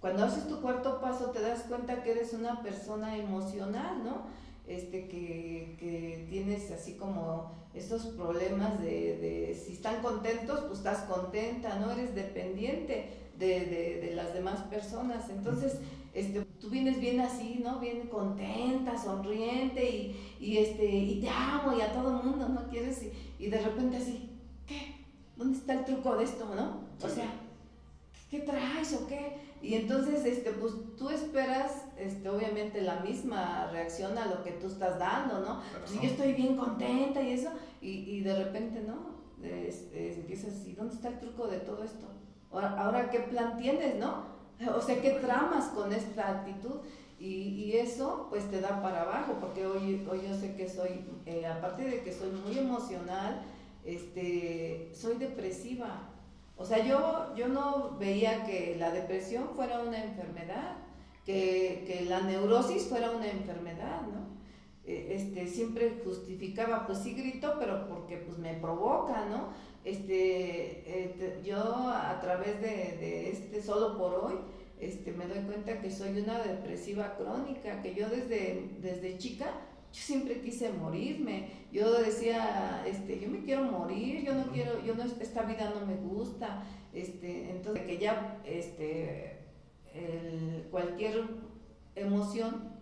cuando 0.00 0.24
haces 0.24 0.46
tu 0.48 0.60
cuarto 0.60 1.00
paso 1.00 1.30
te 1.30 1.40
das 1.40 1.62
cuenta 1.62 2.02
que 2.02 2.12
eres 2.12 2.32
una 2.32 2.62
persona 2.62 3.16
emocional, 3.16 4.04
¿no? 4.04 4.22
Este, 4.66 5.08
que, 5.08 5.76
que 5.80 6.26
tienes 6.28 6.70
así 6.70 6.94
como 6.94 7.52
estos 7.74 8.06
problemas 8.06 8.80
de, 8.80 9.18
de, 9.18 9.54
si 9.54 9.72
están 9.72 10.02
contentos, 10.02 10.60
pues 10.66 10.78
estás 10.78 11.04
contenta, 11.04 11.78
¿no? 11.78 11.90
Eres 11.92 12.14
dependiente 12.14 13.10
de, 13.38 13.66
de, 13.66 14.00
de 14.00 14.14
las 14.14 14.34
demás 14.34 14.60
personas. 14.64 15.30
Entonces, 15.30 15.78
este, 16.14 16.44
tú 16.60 16.70
vienes 16.70 17.00
bien 17.00 17.20
así, 17.20 17.60
¿no? 17.62 17.78
Bien 17.78 18.08
contenta, 18.08 18.96
sonriente 18.98 19.88
y, 19.88 20.36
y, 20.40 20.58
este, 20.58 20.84
y 20.84 21.20
te 21.20 21.28
amo 21.28 21.76
y 21.76 21.80
a 21.80 21.92
todo 21.92 22.18
el 22.18 22.26
mundo, 22.26 22.48
¿no? 22.48 22.68
Quieres 22.68 23.02
y, 23.02 23.44
y, 23.44 23.48
de 23.48 23.60
repente 23.60 23.98
así, 23.98 24.30
¿qué? 24.66 24.97
¿Dónde 25.38 25.56
está 25.56 25.72
el 25.72 25.84
truco 25.84 26.16
de 26.16 26.24
esto, 26.24 26.52
no? 26.54 26.80
O 27.00 27.08
sea, 27.08 27.32
¿qué 28.28 28.40
traes 28.40 28.92
o 28.94 29.06
qué? 29.06 29.38
Y 29.62 29.74
entonces, 29.74 30.24
este, 30.24 30.50
pues 30.50 30.74
tú 30.96 31.10
esperas, 31.10 31.84
este, 31.96 32.28
obviamente, 32.28 32.80
la 32.82 33.00
misma 33.00 33.68
reacción 33.70 34.18
a 34.18 34.26
lo 34.26 34.42
que 34.42 34.52
tú 34.52 34.66
estás 34.66 34.98
dando, 34.98 35.40
¿no? 35.40 35.60
Si 35.86 35.98
pues, 35.98 36.02
yo 36.02 36.10
estoy 36.10 36.32
bien 36.32 36.56
contenta 36.56 37.22
y 37.22 37.32
eso, 37.32 37.50
y, 37.80 37.88
y 37.88 38.20
de 38.20 38.44
repente, 38.44 38.80
¿no? 38.80 39.18
Este, 39.42 40.14
empiezas 40.14 40.54
así, 40.54 40.72
¿dónde 40.72 40.96
está 40.96 41.08
el 41.08 41.20
truco 41.20 41.46
de 41.46 41.58
todo 41.60 41.84
esto? 41.84 42.08
Ahora, 42.50 42.70
ahora, 42.80 43.10
¿qué 43.10 43.20
plan 43.20 43.56
tienes, 43.56 43.94
no? 43.96 44.24
O 44.76 44.80
sea, 44.80 45.00
¿qué 45.00 45.10
tramas 45.12 45.66
con 45.66 45.92
esta 45.92 46.40
actitud? 46.40 46.80
Y, 47.20 47.26
y 47.26 47.76
eso, 47.76 48.26
pues, 48.28 48.50
te 48.50 48.60
da 48.60 48.82
para 48.82 49.02
abajo, 49.02 49.36
porque 49.40 49.66
hoy, 49.66 50.04
hoy 50.10 50.22
yo 50.28 50.34
sé 50.34 50.56
que 50.56 50.68
soy, 50.68 51.04
eh, 51.26 51.46
aparte 51.46 51.84
de 51.84 52.02
que 52.02 52.12
soy 52.12 52.30
muy 52.30 52.58
emocional, 52.58 53.42
este, 53.84 54.90
soy 54.94 55.16
depresiva, 55.16 56.08
o 56.58 56.64
sea, 56.64 56.84
yo, 56.84 57.34
yo 57.36 57.48
no 57.48 57.96
veía 57.98 58.44
que 58.44 58.76
la 58.78 58.90
depresión 58.90 59.50
fuera 59.54 59.80
una 59.80 60.02
enfermedad, 60.02 60.76
que, 61.24 61.84
que 61.86 62.04
la 62.06 62.20
neurosis 62.22 62.86
fuera 62.88 63.12
una 63.12 63.30
enfermedad, 63.30 64.02
¿no? 64.02 64.26
E, 64.84 65.14
este, 65.14 65.46
siempre 65.46 66.00
justificaba, 66.02 66.84
pues 66.84 66.98
sí 66.98 67.12
grito, 67.12 67.54
pero 67.60 67.86
porque 67.86 68.16
pues 68.16 68.38
me 68.38 68.54
provoca, 68.54 69.26
¿no? 69.26 69.50
Este, 69.84 70.82
eh, 70.84 71.40
yo 71.44 71.58
a 71.58 72.18
través 72.20 72.60
de, 72.60 72.96
de, 72.98 73.30
este 73.30 73.62
solo 73.62 73.96
por 73.96 74.14
hoy, 74.14 74.34
este, 74.80 75.12
me 75.12 75.26
doy 75.26 75.44
cuenta 75.44 75.80
que 75.80 75.92
soy 75.92 76.18
una 76.20 76.40
depresiva 76.42 77.16
crónica, 77.16 77.82
que 77.82 77.94
yo 77.94 78.08
desde, 78.08 78.78
desde 78.80 79.18
chica 79.18 79.52
yo 79.92 80.00
siempre 80.00 80.40
quise 80.40 80.70
morirme. 80.70 81.50
Yo 81.72 82.00
decía, 82.00 82.84
este, 82.86 83.20
yo 83.20 83.28
me 83.28 83.42
quiero 83.42 83.64
morir, 83.64 84.24
yo 84.24 84.34
no 84.34 84.44
quiero, 84.52 84.82
yo 84.84 84.94
no, 84.94 85.04
esta 85.04 85.42
vida 85.42 85.72
no 85.74 85.86
me 85.86 85.96
gusta. 85.96 86.64
Este, 86.92 87.50
entonces, 87.50 87.84
que 87.86 87.98
ya 87.98 88.40
este, 88.44 89.38
cualquier 90.70 91.24
emoción 91.94 92.72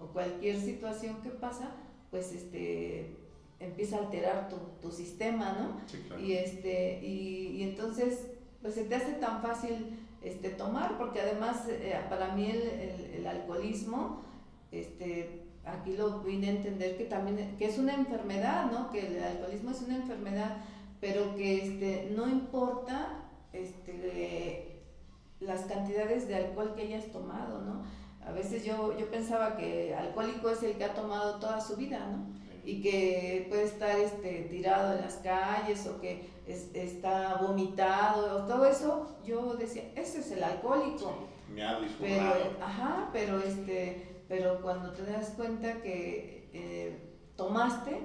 o 0.00 0.06
cualquier 0.06 0.60
situación 0.60 1.20
que 1.22 1.30
pasa, 1.30 1.76
pues 2.10 2.32
este, 2.32 3.16
empieza 3.60 3.96
a 3.96 4.00
alterar 4.00 4.48
tu, 4.48 4.56
tu 4.80 4.94
sistema, 4.94 5.52
¿no? 5.52 6.18
Y, 6.18 6.32
este, 6.32 7.00
y, 7.02 7.56
y, 7.58 7.62
entonces, 7.62 8.26
pues 8.60 8.74
se 8.74 8.84
te 8.84 8.94
hace 8.94 9.12
tan 9.14 9.42
fácil 9.42 9.98
este, 10.22 10.50
tomar, 10.50 10.98
porque 10.98 11.20
además 11.20 11.66
eh, 11.68 11.94
para 12.08 12.34
mí 12.34 12.50
el, 12.50 12.62
el, 12.62 13.14
el 13.18 13.26
alcoholismo, 13.26 14.22
este, 14.70 15.41
aquí 15.64 15.96
lo 15.96 16.20
vine 16.20 16.48
a 16.48 16.52
entender 16.52 16.96
que 16.96 17.04
también 17.04 17.56
que 17.56 17.66
es 17.66 17.78
una 17.78 17.94
enfermedad, 17.94 18.70
¿no? 18.70 18.90
Que 18.90 19.06
el 19.06 19.22
alcoholismo 19.22 19.70
es 19.70 19.82
una 19.82 19.96
enfermedad, 19.96 20.56
pero 21.00 21.34
que 21.36 21.62
este, 21.62 22.12
no 22.14 22.28
importa 22.28 23.24
este, 23.52 24.80
las 25.40 25.62
cantidades 25.62 26.28
de 26.28 26.36
alcohol 26.36 26.74
que 26.74 26.82
hayas 26.82 27.06
tomado, 27.06 27.60
¿no? 27.62 27.82
A 28.26 28.32
veces 28.32 28.64
yo, 28.64 28.96
yo 28.98 29.10
pensaba 29.10 29.56
que 29.56 29.94
alcohólico 29.94 30.50
es 30.50 30.62
el 30.62 30.76
que 30.76 30.84
ha 30.84 30.94
tomado 30.94 31.40
toda 31.40 31.60
su 31.60 31.76
vida, 31.76 32.06
¿no? 32.06 32.42
Y 32.64 32.80
que 32.80 33.46
puede 33.48 33.64
estar 33.64 33.98
este, 33.98 34.46
tirado 34.48 34.94
en 34.94 35.00
las 35.00 35.14
calles 35.16 35.84
o 35.88 36.00
que 36.00 36.30
está 36.46 37.38
vomitado, 37.42 38.44
o 38.44 38.46
todo 38.46 38.66
eso, 38.66 39.16
yo 39.24 39.54
decía, 39.54 39.90
ese 39.96 40.20
es 40.20 40.30
el 40.30 40.44
alcohólico. 40.44 41.28
me 41.52 41.64
ha 41.64 41.80
pero, 42.00 42.32
Ajá, 42.60 43.10
pero 43.12 43.40
este 43.40 44.11
pero 44.32 44.62
cuando 44.62 44.92
te 44.92 45.04
das 45.04 45.34
cuenta 45.36 45.82
que 45.82 46.48
eh, 46.54 47.18
tomaste, 47.36 48.00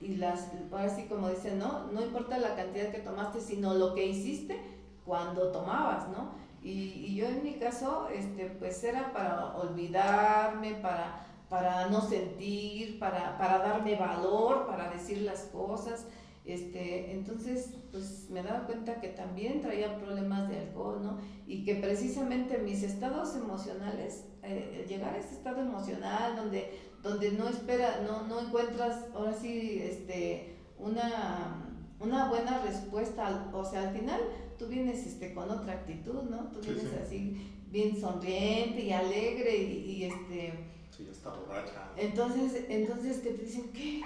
y 0.00 0.14
las, 0.14 0.48
ahora 0.70 0.88
sí 0.88 1.06
como 1.08 1.28
dicen, 1.28 1.58
¿no? 1.58 1.88
No 1.88 2.02
importa 2.04 2.38
la 2.38 2.54
cantidad 2.54 2.92
que 2.92 3.00
tomaste, 3.00 3.40
sino 3.40 3.74
lo 3.74 3.96
que 3.96 4.06
hiciste 4.06 4.60
cuando 5.04 5.50
tomabas, 5.50 6.08
¿no? 6.10 6.30
Y, 6.62 6.70
y 7.08 7.16
yo 7.16 7.26
en 7.26 7.42
mi 7.42 7.54
caso, 7.54 8.06
este, 8.14 8.46
pues 8.46 8.84
era 8.84 9.12
para 9.12 9.56
olvidarme, 9.56 10.76
para, 10.76 11.26
para 11.48 11.88
no 11.88 12.00
sentir, 12.00 13.00
para, 13.00 13.36
para 13.36 13.58
darme 13.58 13.96
valor, 13.96 14.68
para 14.68 14.88
decir 14.88 15.22
las 15.22 15.46
cosas. 15.46 16.06
Este, 16.44 17.12
entonces, 17.12 17.70
pues 17.90 18.28
me 18.28 18.42
daba 18.42 18.66
cuenta 18.66 19.00
que 19.00 19.08
también 19.08 19.62
traía 19.62 19.96
problemas 19.96 20.50
de 20.50 20.58
alcohol, 20.58 21.02
¿no? 21.02 21.18
Y 21.46 21.64
que 21.64 21.76
precisamente 21.76 22.58
mis 22.58 22.82
estados 22.82 23.34
emocionales, 23.34 24.26
eh, 24.42 24.84
llegar 24.86 25.14
a 25.14 25.18
ese 25.18 25.36
estado 25.36 25.62
emocional 25.62 26.36
donde, 26.36 26.78
donde 27.02 27.32
no 27.32 27.48
espera, 27.48 28.02
no, 28.06 28.26
no 28.26 28.40
encuentras 28.40 29.06
ahora 29.14 29.32
sí 29.32 29.80
este, 29.82 30.56
una, 30.78 31.64
una 31.98 32.28
buena 32.28 32.58
respuesta, 32.62 33.50
o 33.54 33.64
sea, 33.64 33.88
al 33.88 33.94
final 33.94 34.20
tú 34.58 34.66
vienes 34.66 35.06
este, 35.06 35.32
con 35.32 35.50
otra 35.50 35.72
actitud, 35.72 36.24
¿no? 36.24 36.50
Tú 36.50 36.60
vienes 36.60 36.92
así 37.02 37.62
bien 37.70 37.98
sonriente 37.98 38.82
y 38.84 38.92
alegre 38.92 39.56
y, 39.56 39.90
y 39.90 40.04
este... 40.04 40.52
Sí, 40.94 41.08
está 41.10 41.30
borracha. 41.30 41.90
Entonces, 41.96 42.66
entonces 42.68 43.18
que 43.18 43.30
te 43.30 43.42
dicen, 43.44 43.72
¿qué? 43.72 44.02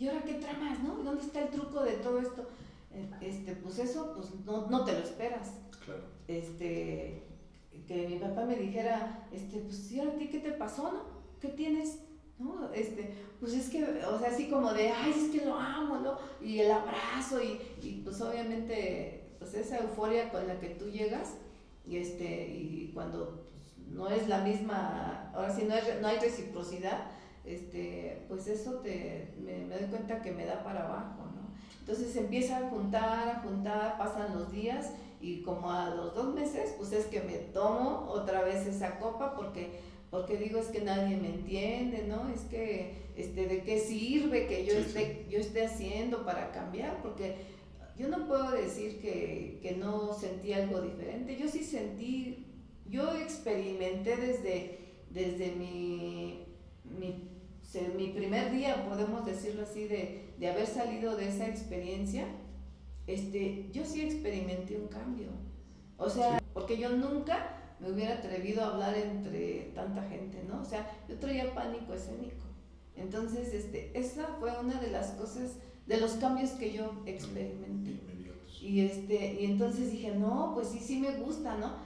¿Y 0.00 0.08
ahora 0.08 0.24
qué 0.24 0.34
tramas, 0.34 0.82
no? 0.82 0.94
¿Dónde 1.04 1.22
está 1.22 1.42
el 1.42 1.50
truco 1.50 1.82
de 1.82 1.92
todo 1.92 2.18
esto? 2.18 2.48
Eh, 2.92 3.08
este, 3.20 3.52
pues 3.56 3.78
eso, 3.78 4.14
pues 4.16 4.28
no, 4.46 4.66
no 4.68 4.84
te 4.84 4.92
lo 4.92 4.98
esperas. 4.98 5.52
Claro. 5.84 6.00
Este, 6.26 7.22
que 7.86 8.08
mi 8.08 8.16
papá 8.16 8.46
me 8.46 8.56
dijera, 8.56 9.28
este, 9.30 9.58
pues, 9.58 9.92
¿y 9.92 10.00
ahora 10.00 10.12
a 10.12 10.16
ti 10.16 10.28
qué 10.28 10.38
te 10.38 10.52
pasó, 10.52 10.90
no? 10.90 11.02
¿Qué 11.38 11.48
tienes? 11.48 12.00
¿No? 12.38 12.72
Este, 12.72 13.14
pues 13.38 13.52
es 13.52 13.68
que, 13.68 13.84
o 13.84 14.18
sea, 14.18 14.30
así 14.30 14.48
como 14.48 14.72
de, 14.72 14.88
ay, 14.88 15.12
es 15.14 15.30
que 15.30 15.44
lo 15.44 15.54
amo, 15.54 15.98
¿no? 15.98 16.16
Y 16.40 16.60
el 16.60 16.70
abrazo 16.70 17.42
y, 17.42 17.60
y 17.82 18.00
pues 18.02 18.20
obviamente, 18.22 19.34
pues 19.38 19.52
esa 19.52 19.78
euforia 19.78 20.30
con 20.30 20.46
la 20.46 20.58
que 20.58 20.70
tú 20.70 20.86
llegas 20.86 21.34
y 21.86 21.98
este, 21.98 22.48
y 22.48 22.90
cuando 22.94 23.44
pues, 23.50 23.88
no 23.88 24.08
es 24.08 24.28
la 24.28 24.38
misma, 24.44 25.30
ahora 25.34 25.54
sí 25.54 25.64
no, 25.68 25.74
no 26.00 26.08
hay 26.08 26.18
reciprocidad, 26.18 27.10
este, 27.44 28.24
pues 28.28 28.46
eso 28.46 28.74
te, 28.76 29.34
me, 29.38 29.66
doy 29.66 29.86
cuenta 29.88 30.22
que 30.22 30.32
me 30.32 30.44
da 30.44 30.62
para 30.62 30.86
abajo, 30.86 31.24
¿no? 31.34 31.50
Entonces 31.80 32.14
empieza 32.16 32.58
a 32.58 32.70
juntar, 32.70 33.28
a 33.28 33.40
juntar, 33.40 33.98
pasan 33.98 34.38
los 34.38 34.52
días 34.52 34.90
y 35.20 35.42
como 35.42 35.70
a 35.70 35.90
los 35.90 36.14
dos 36.14 36.34
meses, 36.34 36.74
pues 36.76 36.92
es 36.92 37.06
que 37.06 37.20
me 37.20 37.34
tomo 37.34 38.06
otra 38.08 38.42
vez 38.42 38.66
esa 38.66 38.98
copa 38.98 39.34
porque, 39.34 39.80
porque 40.10 40.36
digo 40.36 40.58
es 40.60 40.68
que 40.68 40.80
nadie 40.80 41.16
me 41.16 41.28
entiende, 41.28 42.04
¿no? 42.08 42.28
Es 42.28 42.42
que, 42.42 43.10
este, 43.16 43.46
¿de 43.46 43.62
qué 43.62 43.78
sirve 43.78 44.46
que 44.46 44.64
yo, 44.64 44.72
esté, 44.74 45.26
yo 45.28 45.38
esté 45.38 45.66
haciendo 45.66 46.24
para 46.24 46.52
cambiar? 46.52 47.02
Porque 47.02 47.36
yo 47.98 48.08
no 48.08 48.26
puedo 48.26 48.50
decir 48.52 49.00
que, 49.00 49.58
que 49.62 49.72
no 49.72 50.14
sentí 50.14 50.52
algo 50.52 50.80
diferente, 50.80 51.36
yo 51.36 51.48
sí 51.48 51.64
sentí, 51.64 52.46
yo 52.88 53.14
experimenté 53.14 54.16
desde, 54.16 54.78
desde 55.10 55.52
mi, 55.52 56.49
mi 56.98 57.30
mi 57.96 58.08
primer 58.08 58.50
día, 58.50 58.84
podemos 58.88 59.24
decirlo 59.24 59.62
así, 59.62 59.86
de, 59.86 60.34
de, 60.38 60.50
haber 60.50 60.66
salido 60.66 61.16
de 61.16 61.28
esa 61.28 61.46
experiencia, 61.46 62.26
este, 63.06 63.70
yo 63.72 63.84
sí 63.84 64.00
experimenté 64.00 64.76
un 64.76 64.88
cambio. 64.88 65.28
O 65.96 66.10
sea, 66.10 66.42
porque 66.52 66.78
yo 66.78 66.90
nunca 66.90 67.76
me 67.78 67.92
hubiera 67.92 68.14
atrevido 68.14 68.62
a 68.62 68.72
hablar 68.72 68.96
entre 68.96 69.70
tanta 69.74 70.02
gente, 70.02 70.42
¿no? 70.48 70.62
O 70.62 70.64
sea, 70.64 70.90
yo 71.08 71.16
traía 71.18 71.54
pánico 71.54 71.94
escénico. 71.94 72.46
Entonces, 72.96 73.54
este, 73.54 73.96
esa 73.98 74.26
fue 74.38 74.50
una 74.58 74.80
de 74.80 74.90
las 74.90 75.12
cosas, 75.12 75.56
de 75.86 75.98
los 75.98 76.12
cambios 76.12 76.50
que 76.52 76.72
yo 76.72 77.02
experimenté. 77.06 78.00
Y, 78.60 78.80
este, 78.80 79.40
y 79.40 79.46
entonces 79.46 79.90
dije, 79.90 80.14
no, 80.14 80.52
pues 80.54 80.68
sí, 80.68 80.80
sí 80.80 80.98
me 80.98 81.12
gusta, 81.16 81.56
¿no? 81.56 81.76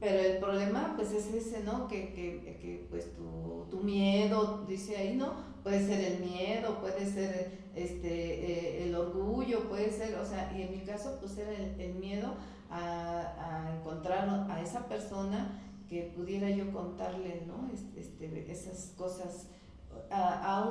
Pero 0.00 0.18
el 0.18 0.38
problema 0.38 0.94
pues 0.96 1.12
es 1.12 1.32
ese, 1.32 1.62
¿no? 1.62 1.86
Que, 1.86 2.12
que, 2.14 2.58
que 2.60 2.86
pues 2.90 3.14
tu, 3.14 3.66
tu, 3.70 3.84
miedo, 3.84 4.64
dice 4.66 4.96
ahí, 4.96 5.14
¿no? 5.14 5.34
Puede 5.62 5.86
ser 5.86 6.00
el 6.00 6.20
miedo, 6.20 6.80
puede 6.80 7.04
ser 7.04 7.60
este, 7.74 8.08
eh, 8.08 8.84
el 8.84 8.94
orgullo, 8.94 9.68
puede 9.68 9.90
ser, 9.90 10.14
o 10.16 10.24
sea, 10.24 10.50
y 10.56 10.62
en 10.62 10.72
mi 10.72 10.80
caso 10.80 11.18
pues 11.20 11.36
era 11.36 11.52
el, 11.52 11.78
el 11.78 11.94
miedo 11.94 12.34
a, 12.70 13.66
a, 13.66 13.76
encontrar 13.76 14.48
a 14.50 14.62
esa 14.62 14.88
persona 14.88 15.60
que 15.90 16.12
pudiera 16.16 16.48
yo 16.48 16.72
contarle, 16.72 17.42
¿no? 17.46 17.68
Este, 17.74 18.50
esas 18.50 18.94
cosas. 18.96 19.48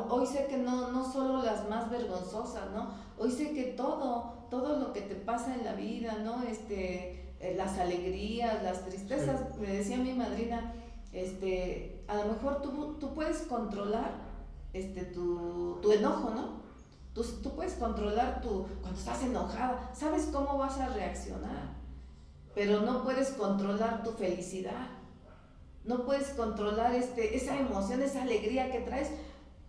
hoy 0.10 0.26
sé 0.26 0.48
que 0.48 0.58
no, 0.58 0.92
no 0.92 1.12
solo 1.12 1.44
las 1.44 1.70
más 1.70 1.92
vergonzosas, 1.92 2.72
¿no? 2.72 2.94
Hoy 3.18 3.30
sé 3.30 3.52
que 3.52 3.64
todo, 3.74 4.48
todo 4.50 4.80
lo 4.80 4.94
que 4.94 5.02
te 5.02 5.16
pasa 5.16 5.54
en 5.54 5.66
la 5.66 5.74
vida, 5.74 6.20
¿no? 6.24 6.42
Este, 6.44 7.19
eh, 7.40 7.54
las 7.56 7.78
alegrías, 7.78 8.62
las 8.64 8.86
tristezas. 8.86 9.58
Me 9.58 9.68
decía 9.68 9.98
mi 9.98 10.14
madrina, 10.14 10.74
este, 11.14 12.04
a 12.08 12.16
lo 12.16 12.34
mejor 12.34 12.62
tú, 12.62 12.98
tú 13.00 13.14
puedes 13.14 13.40
controlar 13.44 14.12
este, 14.74 15.04
tu, 15.04 15.80
tu 15.82 15.92
enojo, 15.92 16.32
¿no? 16.32 16.60
Tú, 17.14 17.24
tú, 17.42 17.56
puedes 17.56 17.74
controlar 17.74 18.42
tu, 18.42 18.68
cuando 18.82 19.00
estás 19.00 19.24
enojada, 19.24 19.90
sabes 19.94 20.30
cómo 20.32 20.58
vas 20.58 20.78
a 20.80 20.90
reaccionar, 20.90 21.74
pero 22.54 22.82
no 22.82 23.04
puedes 23.04 23.30
controlar 23.30 24.04
tu 24.04 24.12
felicidad, 24.12 24.88
no 25.86 26.06
puedes 26.06 26.30
controlar 26.30 26.94
este, 26.94 27.36
esa 27.36 27.58
emoción, 27.58 28.02
esa 28.02 28.22
alegría 28.22 28.72
que 28.72 28.82
traes, 28.82 29.10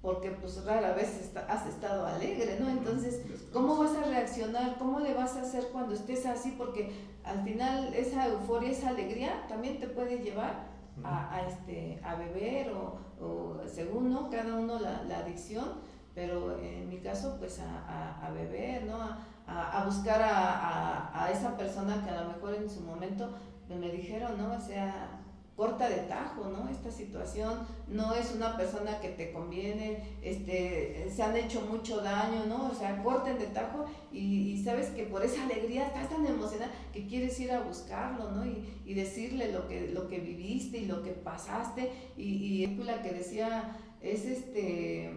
porque 0.03 0.31
pues 0.31 0.65
rara 0.65 0.93
vez 0.95 1.31
has 1.49 1.67
estado 1.67 2.07
alegre, 2.07 2.59
¿no? 2.59 2.69
Entonces, 2.71 3.21
¿cómo 3.53 3.77
vas 3.77 3.95
a 3.97 4.03
reaccionar? 4.09 4.79
¿Cómo 4.79 5.01
le 5.01 5.13
vas 5.13 5.37
a 5.37 5.43
hacer 5.43 5.69
cuando 5.73 5.95
estés 5.95 6.25
así? 6.25 6.55
Porque 6.57 6.91
al 7.23 7.43
final 7.45 7.93
esa 7.93 8.27
euforia, 8.27 8.71
esa 8.71 8.89
alegría 8.89 9.47
también 9.49 9.79
te 9.79 9.87
puede 9.89 10.19
llevar 10.19 10.71
a, 11.05 11.43
este, 11.47 12.01
a 12.05 12.15
beber 12.15 12.73
o, 12.73 12.99
o, 13.21 13.61
según, 13.67 14.11
¿no? 14.11 14.31
Cada 14.31 14.55
uno 14.55 14.79
la, 14.79 15.03
la, 15.05 15.19
adicción, 15.19 15.67
pero 16.15 16.59
en 16.59 16.89
mi 16.89 16.99
caso, 16.99 17.37
pues 17.39 17.61
a, 17.61 18.27
a 18.27 18.31
beber, 18.31 18.85
¿no? 18.85 18.99
A, 19.47 19.85
buscar 19.85 20.21
a, 20.23 21.29
esa 21.33 21.57
persona 21.57 22.03
que 22.05 22.11
a 22.11 22.23
lo 22.23 22.29
mejor 22.29 22.55
en 22.55 22.71
su 22.71 22.81
momento 22.83 23.31
me 23.69 23.91
dijeron, 23.91 24.39
¿no? 24.39 24.53
O 24.53 24.61
sea, 24.61 25.20
corta 25.61 25.91
de 25.91 25.97
tajo, 26.09 26.49
¿no? 26.49 26.71
Esta 26.71 26.91
situación 26.91 27.53
no 27.87 28.15
es 28.15 28.35
una 28.35 28.57
persona 28.57 28.99
que 28.99 29.11
te 29.11 29.31
conviene, 29.31 30.03
este, 30.23 31.07
se 31.15 31.23
han 31.23 31.37
hecho 31.37 31.61
mucho 31.61 32.01
daño, 32.01 32.47
¿no? 32.47 32.71
O 32.71 32.75
sea, 32.75 33.03
corten 33.03 33.39
de 33.39 33.45
tajo 33.49 33.85
y, 34.11 34.63
sabes 34.65 34.87
que 34.87 35.03
por 35.03 35.23
esa 35.23 35.43
alegría 35.43 35.89
estás 35.89 36.09
tan 36.09 36.27
emocionada 36.27 36.73
que 36.95 37.07
quieres 37.07 37.39
ir 37.41 37.53
a 37.53 37.61
buscarlo, 37.61 38.31
¿no? 38.31 38.47
Y, 38.47 38.81
y 38.87 38.95
decirle 38.95 39.53
lo 39.53 39.69
que, 39.69 39.91
lo 39.91 40.09
que 40.09 40.19
viviste 40.21 40.79
y 40.79 40.87
lo 40.87 41.03
que 41.03 41.11
pasaste 41.11 41.91
y, 42.17 42.65
y 42.65 42.67
la 42.79 43.03
que 43.03 43.13
decía, 43.13 43.77
es 44.01 44.25
este, 44.25 45.11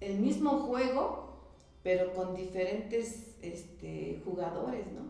el 0.00 0.18
mismo 0.18 0.50
juego, 0.66 1.40
pero 1.82 2.12
con 2.12 2.36
diferentes 2.36 3.38
este, 3.40 4.20
jugadores, 4.22 4.84
¿no? 4.92 5.06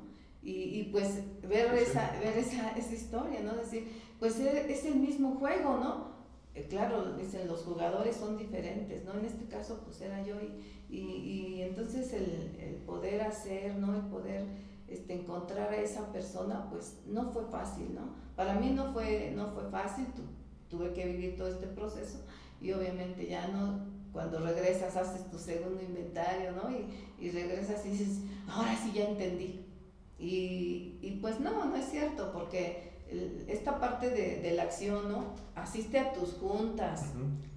Y, 0.46 0.78
y, 0.78 0.82
pues 0.92 1.22
ver, 1.42 1.74
esa, 1.74 2.16
ver 2.22 2.38
esa, 2.38 2.70
esa 2.78 2.94
historia, 2.94 3.40
¿no? 3.40 3.56
Decir, 3.56 4.05
pues 4.18 4.38
e, 4.40 4.72
es 4.72 4.84
el 4.84 4.96
mismo 4.96 5.36
juego, 5.36 5.76
¿no? 5.78 6.16
Eh, 6.54 6.66
claro, 6.68 7.12
dicen, 7.16 7.46
los 7.46 7.62
jugadores 7.64 8.16
son 8.16 8.38
diferentes, 8.38 9.04
¿no? 9.04 9.12
En 9.18 9.26
este 9.26 9.44
caso, 9.44 9.82
pues 9.84 10.00
era 10.00 10.22
yo 10.24 10.36
y, 10.40 10.96
y, 10.96 11.62
entonces 11.62 12.12
el, 12.14 12.76
poder 12.86 13.20
hacer, 13.20 13.76
¿no? 13.76 13.94
El 13.94 14.06
poder 14.06 14.46
este, 14.88 15.14
encontrar 15.14 15.70
a 15.70 15.76
esa 15.76 16.10
persona, 16.12 16.68
pues 16.70 17.00
no 17.06 17.30
fue 17.30 17.44
fácil, 17.44 17.94
¿no? 17.94 18.14
Para 18.36 18.54
mí 18.54 18.70
no 18.70 18.92
fue, 18.92 19.32
no 19.36 19.48
fue 19.48 19.68
fácil, 19.70 20.06
tuve 20.70 20.92
que 20.94 21.06
vivir 21.06 21.36
todo 21.36 21.48
este 21.48 21.66
proceso 21.66 22.20
y 22.60 22.72
obviamente 22.72 23.26
ya 23.26 23.48
no, 23.48 23.80
cuando 24.12 24.38
regresas 24.38 24.96
haces 24.96 25.30
tu 25.30 25.38
segundo 25.38 25.82
inventario, 25.82 26.52
¿no? 26.52 26.70
Y, 26.70 26.86
y 27.22 27.30
regresas 27.32 27.84
y 27.84 27.90
dices, 27.90 28.20
ahora 28.48 28.74
sí 28.82 28.92
ya 28.94 29.08
entendí. 29.08 29.66
Y, 30.18 30.98
y 31.02 31.18
pues 31.20 31.38
no, 31.40 31.66
no 31.66 31.76
es 31.76 31.90
cierto, 31.90 32.32
porque 32.32 32.95
esta 33.48 33.78
parte 33.78 34.10
de, 34.10 34.40
de, 34.40 34.52
la 34.52 34.64
acción, 34.64 35.10
¿no? 35.10 35.34
Asiste 35.54 35.98
a 35.98 36.12
tus 36.12 36.34
juntas, 36.34 37.12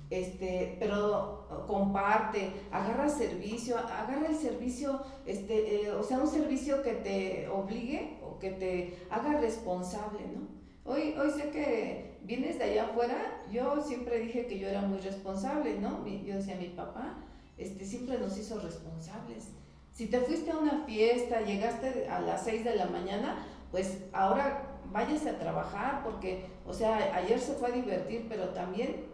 este, 0.09 0.77
pero 0.79 1.65
comparte, 1.67 2.51
agarra 2.71 3.09
servicio, 3.09 3.77
agarra 3.77 4.27
el 4.27 4.35
servicio, 4.35 5.01
este, 5.25 5.83
eh, 5.83 5.91
o 5.91 6.03
sea, 6.03 6.19
un 6.19 6.27
servicio 6.27 6.81
que 6.81 6.93
te 6.93 7.47
obligue 7.47 8.19
o 8.23 8.39
que 8.39 8.51
te 8.51 8.97
haga 9.09 9.39
responsable, 9.39 10.21
¿no? 10.33 10.47
Hoy, 10.91 11.13
hoy 11.19 11.29
sé 11.31 11.49
que 11.51 12.17
vienes 12.23 12.57
de 12.57 12.65
allá 12.65 12.85
afuera, 12.85 13.43
yo 13.51 13.81
siempre 13.81 14.19
dije 14.19 14.47
que 14.47 14.57
yo 14.57 14.67
era 14.67 14.81
muy 14.81 14.99
responsable, 14.99 15.77
¿no? 15.79 16.05
Yo 16.07 16.35
decía, 16.35 16.55
mi 16.55 16.69
papá 16.69 17.17
este, 17.57 17.85
siempre 17.85 18.17
nos 18.17 18.37
hizo 18.37 18.59
responsables. 18.59 19.49
Si 19.91 20.07
te 20.07 20.19
fuiste 20.21 20.49
a 20.51 20.57
una 20.57 20.85
fiesta, 20.85 21.41
llegaste 21.41 22.07
a 22.07 22.21
las 22.21 22.45
6 22.45 22.63
de 22.63 22.75
la 22.75 22.85
mañana, 22.85 23.45
pues 23.69 23.97
ahora 24.13 24.68
váyase 24.91 25.29
a 25.29 25.39
trabajar, 25.39 26.01
porque, 26.03 26.45
o 26.65 26.73
sea, 26.73 27.15
ayer 27.15 27.39
se 27.39 27.53
fue 27.53 27.69
a 27.69 27.71
divertir, 27.71 28.25
pero 28.29 28.49
también 28.49 29.05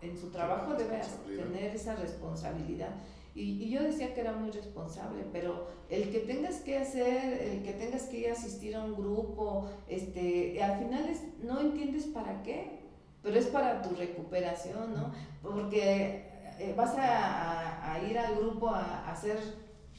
en 0.00 0.16
su 0.16 0.30
trabajo 0.30 0.74
debe 0.74 1.00
tener 1.26 1.74
esa 1.74 1.94
responsabilidad. 1.96 2.90
Y, 3.34 3.64
y, 3.64 3.70
yo 3.70 3.82
decía 3.82 4.14
que 4.14 4.20
era 4.20 4.32
muy 4.32 4.52
responsable, 4.52 5.24
pero 5.32 5.66
el 5.90 6.10
que 6.10 6.20
tengas 6.20 6.60
que 6.60 6.78
hacer, 6.78 7.42
el 7.42 7.62
que 7.64 7.72
tengas 7.72 8.04
que 8.04 8.18
ir 8.18 8.28
a 8.28 8.32
asistir 8.32 8.76
a 8.76 8.84
un 8.84 8.94
grupo, 8.94 9.68
este, 9.88 10.62
al 10.62 10.78
final 10.78 11.08
es, 11.08 11.22
no 11.42 11.58
entiendes 11.60 12.04
para 12.04 12.42
qué, 12.44 12.84
pero 13.22 13.36
es 13.36 13.46
para 13.46 13.82
tu 13.82 13.96
recuperación, 13.96 14.94
¿no? 14.94 15.12
Porque 15.42 16.30
eh, 16.60 16.74
vas 16.76 16.94
a, 16.96 17.92
a, 17.92 18.02
ir 18.04 18.16
al 18.16 18.36
grupo 18.36 18.68
a, 18.68 19.10
hacer 19.10 19.38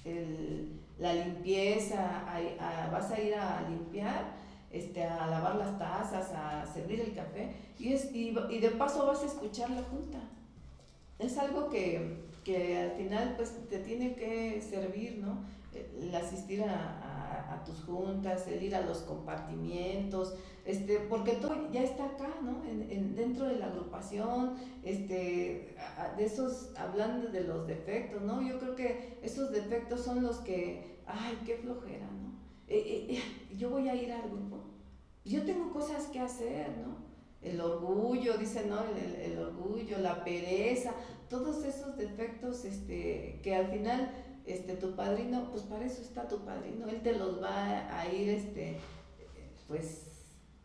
el, 0.05 0.79
la 0.97 1.13
limpieza, 1.13 2.23
vas 2.91 3.11
a 3.11 3.19
ir 3.19 3.35
a 3.35 3.67
limpiar 3.69 4.44
este, 4.75 5.03
a 5.03 5.27
lavar 5.27 5.55
las 5.55 5.79
tazas, 5.79 6.31
a 6.33 6.65
servir 6.65 6.99
el 6.99 7.13
café, 7.13 7.55
y, 7.79 7.93
es, 7.93 8.13
y, 8.13 8.31
de 8.31 8.69
paso 8.77 9.05
vas 9.05 9.23
a 9.23 9.27
escuchar 9.27 9.69
la 9.69 9.83
junta. 9.83 10.19
Es 11.17 11.37
algo 11.37 11.69
que, 11.69 12.17
que, 12.43 12.77
al 12.77 12.91
final 12.91 13.35
pues 13.37 13.53
te 13.69 13.79
tiene 13.79 14.15
que 14.15 14.61
servir, 14.61 15.19
¿no? 15.19 15.43
El 15.73 16.13
asistir 16.13 16.63
a, 16.63 17.53
a, 17.53 17.63
tus 17.63 17.83
juntas, 17.83 18.47
el 18.47 18.61
ir 18.61 18.75
a 18.75 18.81
los 18.81 18.99
compartimientos, 18.99 20.35
este, 20.65 20.99
porque 20.99 21.33
todo 21.33 21.71
ya 21.71 21.83
está 21.83 22.05
acá, 22.05 22.29
¿no? 22.41 22.63
En, 22.69 23.15
dentro 23.15 23.45
de 23.45 23.57
la 23.57 23.67
agrupación, 23.67 24.55
este, 24.83 25.75
de 26.17 26.25
esos, 26.25 26.71
hablando 26.77 27.29
de 27.29 27.41
los 27.41 27.65
defectos, 27.65 28.21
¿no? 28.21 28.41
Yo 28.41 28.59
creo 28.59 28.75
que 28.75 29.19
esos 29.21 29.51
defectos 29.51 30.01
son 30.01 30.21
los 30.21 30.37
que, 30.37 30.97
ay, 31.05 31.39
qué 31.45 31.57
flojera, 31.57 32.07
¿no? 32.07 32.25
Eh, 32.67 32.77
eh, 32.77 33.15
eh, 33.15 33.55
yo 33.57 33.69
voy 33.69 33.87
a 33.89 33.95
ir 33.95 34.11
al 34.11 34.29
grupo. 34.29 34.59
Yo 35.23 35.43
tengo 35.43 35.71
cosas 35.71 36.05
que 36.07 36.19
hacer, 36.19 36.69
¿no? 36.77 36.97
El 37.41 37.61
orgullo, 37.61 38.37
dice, 38.37 38.65
¿no? 38.65 38.79
El, 38.83 39.37
orgullo, 39.37 39.99
la 39.99 40.23
pereza, 40.23 40.93
todos 41.29 41.63
esos 41.63 41.95
defectos 41.95 42.65
este, 42.65 43.39
que 43.43 43.55
al 43.55 43.67
final 43.67 44.11
este, 44.45 44.75
tu 44.75 44.95
padrino, 44.95 45.49
pues 45.51 45.63
para 45.63 45.85
eso 45.85 46.01
está 46.01 46.27
tu 46.27 46.43
padrino, 46.43 46.87
él 46.87 47.01
te 47.01 47.13
los 47.13 47.41
va 47.41 47.99
a 47.99 48.11
ir, 48.11 48.29
este, 48.29 48.77
pues, 49.67 50.05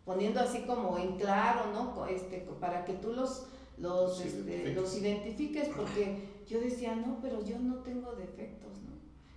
poniendo 0.04 0.40
así 0.40 0.62
como 0.62 0.98
en 0.98 1.16
claro, 1.16 1.72
¿no? 1.72 2.06
Este, 2.06 2.38
para 2.60 2.84
que 2.84 2.94
tú 2.94 3.12
los, 3.12 3.46
los, 3.78 4.20
este, 4.20 4.74
los 4.74 4.96
identifiques, 4.96 5.68
porque 5.68 6.28
yo 6.48 6.60
decía, 6.60 6.94
no, 6.94 7.18
pero 7.20 7.44
yo 7.44 7.58
no 7.58 7.76
tengo 7.76 8.12
defectos, 8.12 8.69
¿no? 8.69 8.69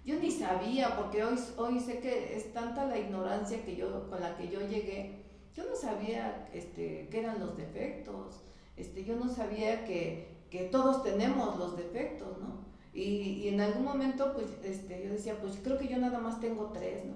Yo 0.06 0.20
ni 0.20 0.32
sabía, 0.32 0.98
porque 0.98 1.24
hoy, 1.24 1.38
hoy 1.58 1.80
sé 1.80 2.00
que 2.00 2.36
es 2.36 2.52
tanta 2.52 2.86
la 2.86 3.00
ignorancia 3.00 3.64
que 3.64 3.76
yo, 3.76 4.10
con 4.10 4.20
la 4.20 4.36
que 4.36 4.50
yo 4.50 4.60
llegué, 4.60 5.24
yo 5.56 5.64
no 5.70 5.76
sabía 5.76 6.50
este, 6.54 7.08
qué 7.10 7.20
eran 7.20 7.40
los 7.40 7.56
defectos, 7.56 8.42
este, 8.76 9.06
yo 9.06 9.16
no 9.16 9.30
sabía 9.30 9.86
que, 9.86 10.28
que 10.50 10.64
todos 10.64 11.04
tenemos 11.04 11.58
los 11.58 11.78
defectos, 11.78 12.38
¿no? 12.40 12.64
Y, 12.94 13.02
y, 13.02 13.48
en 13.50 13.62
algún 13.62 13.86
momento, 13.86 14.34
pues, 14.34 14.48
este, 14.64 15.04
yo 15.04 15.14
decía, 15.14 15.40
pues 15.40 15.58
creo 15.64 15.78
que 15.78 15.88
yo 15.88 15.98
nada 15.98 16.20
más 16.20 16.40
tengo 16.40 16.72
tres, 16.74 17.06
¿no? 17.06 17.14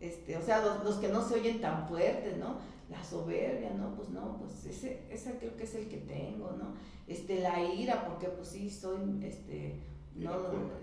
Este, 0.00 0.36
o 0.36 0.42
sea, 0.42 0.60
los, 0.60 0.84
los 0.84 0.96
que 0.96 1.08
no 1.08 1.26
se 1.26 1.34
oyen 1.34 1.60
tan 1.60 1.88
fuertes, 1.88 2.36
¿no? 2.36 2.58
La 2.90 3.02
soberbia, 3.02 3.70
¿no? 3.70 3.94
Pues 3.96 4.10
no, 4.10 4.36
pues 4.38 4.66
ese, 4.66 5.06
ese 5.10 5.38
creo 5.38 5.56
que 5.56 5.64
es 5.64 5.74
el 5.74 5.88
que 5.88 5.96
tengo, 5.96 6.52
¿no? 6.52 6.74
Este, 7.08 7.40
la 7.40 7.60
ira, 7.62 8.04
porque 8.06 8.28
pues 8.28 8.48
sí, 8.48 8.70
soy, 8.70 9.00
este, 9.24 9.80
¿no? 10.16 10.32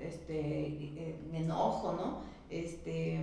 Este, 0.02 0.40
eh, 0.40 1.20
me 1.32 1.40
enojo, 1.40 1.94
¿no? 1.94 2.22
Este, 2.50 3.20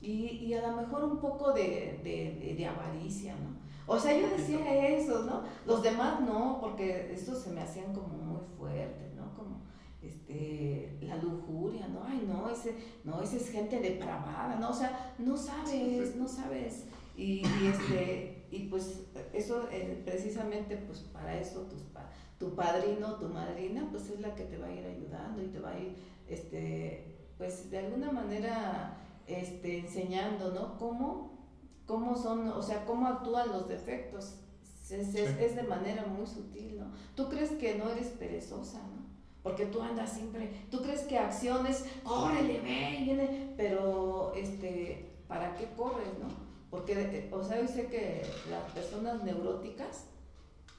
y, 0.00 0.12
y 0.26 0.54
a 0.54 0.68
lo 0.68 0.76
mejor 0.76 1.04
un 1.04 1.18
poco 1.18 1.52
de, 1.52 2.00
de, 2.02 2.54
de, 2.56 2.66
avaricia, 2.66 3.34
¿no? 3.34 3.60
O 3.86 3.98
sea, 3.98 4.16
yo 4.16 4.28
decía 4.30 4.88
eso, 4.88 5.24
¿no? 5.24 5.42
Los 5.66 5.82
demás 5.82 6.20
no, 6.20 6.58
porque 6.60 7.12
estos 7.12 7.40
se 7.40 7.50
me 7.50 7.60
hacían 7.60 7.92
como 7.92 8.16
muy 8.16 8.40
fuertes, 8.56 9.14
¿no? 9.14 9.34
Como 9.34 9.62
este, 10.00 10.96
la 11.02 11.16
lujuria, 11.16 11.88
¿no? 11.88 12.02
Ay, 12.04 12.24
no, 12.26 12.48
ese, 12.48 12.74
no, 13.04 13.20
ese 13.20 13.38
es 13.38 13.50
gente 13.50 13.80
depravada, 13.80 14.56
¿no? 14.56 14.70
O 14.70 14.74
sea, 14.74 15.14
no 15.18 15.36
sabes, 15.36 16.14
no 16.16 16.28
sabes 16.28 16.86
Y, 17.16 17.42
este, 17.66 18.46
y 18.50 18.68
pues 18.68 19.06
eso 19.32 19.68
eh, 19.70 20.00
precisamente 20.04 20.76
pues 20.76 21.00
para 21.00 21.38
eso 21.38 21.62
tus, 21.62 21.82
tu 22.40 22.54
padrino, 22.54 23.16
tu 23.16 23.28
madrina, 23.28 23.86
pues 23.90 24.08
es 24.08 24.18
la 24.18 24.34
que 24.34 24.44
te 24.44 24.56
va 24.56 24.66
a 24.66 24.72
ir 24.72 24.84
ayudando 24.86 25.42
y 25.42 25.48
te 25.48 25.60
va 25.60 25.72
a 25.72 25.78
ir, 25.78 25.94
este, 26.26 27.28
pues 27.36 27.70
de 27.70 27.78
alguna 27.80 28.10
manera 28.10 28.96
este, 29.26 29.78
enseñando, 29.78 30.50
¿no? 30.50 30.78
Cómo, 30.78 31.38
cómo 31.84 32.16
son, 32.16 32.48
o 32.48 32.62
sea, 32.62 32.86
cómo 32.86 33.06
actúan 33.06 33.50
los 33.50 33.68
defectos. 33.68 34.36
Es, 34.88 35.14
es, 35.14 35.54
de 35.54 35.62
manera 35.64 36.04
muy 36.06 36.26
sutil, 36.26 36.78
¿no? 36.78 36.86
Tú 37.14 37.28
crees 37.28 37.50
que 37.52 37.76
no 37.76 37.90
eres 37.90 38.08
perezosa, 38.08 38.78
¿no? 38.78 39.04
Porque 39.42 39.66
tú 39.66 39.82
andas 39.82 40.10
siempre, 40.10 40.50
tú 40.70 40.82
crees 40.82 41.02
que 41.02 41.18
acciones, 41.18 41.84
córrele, 42.02 42.60
ve, 42.60 43.04
viene, 43.04 43.52
pero, 43.56 44.32
este, 44.34 45.14
¿para 45.28 45.54
qué 45.56 45.68
corres, 45.76 46.08
no? 46.18 46.28
Porque, 46.70 47.28
o 47.32 47.44
sea, 47.44 47.60
yo 47.60 47.68
sé 47.68 47.86
que 47.86 48.22
las 48.50 48.72
personas 48.72 49.22
neuróticas, 49.22 50.06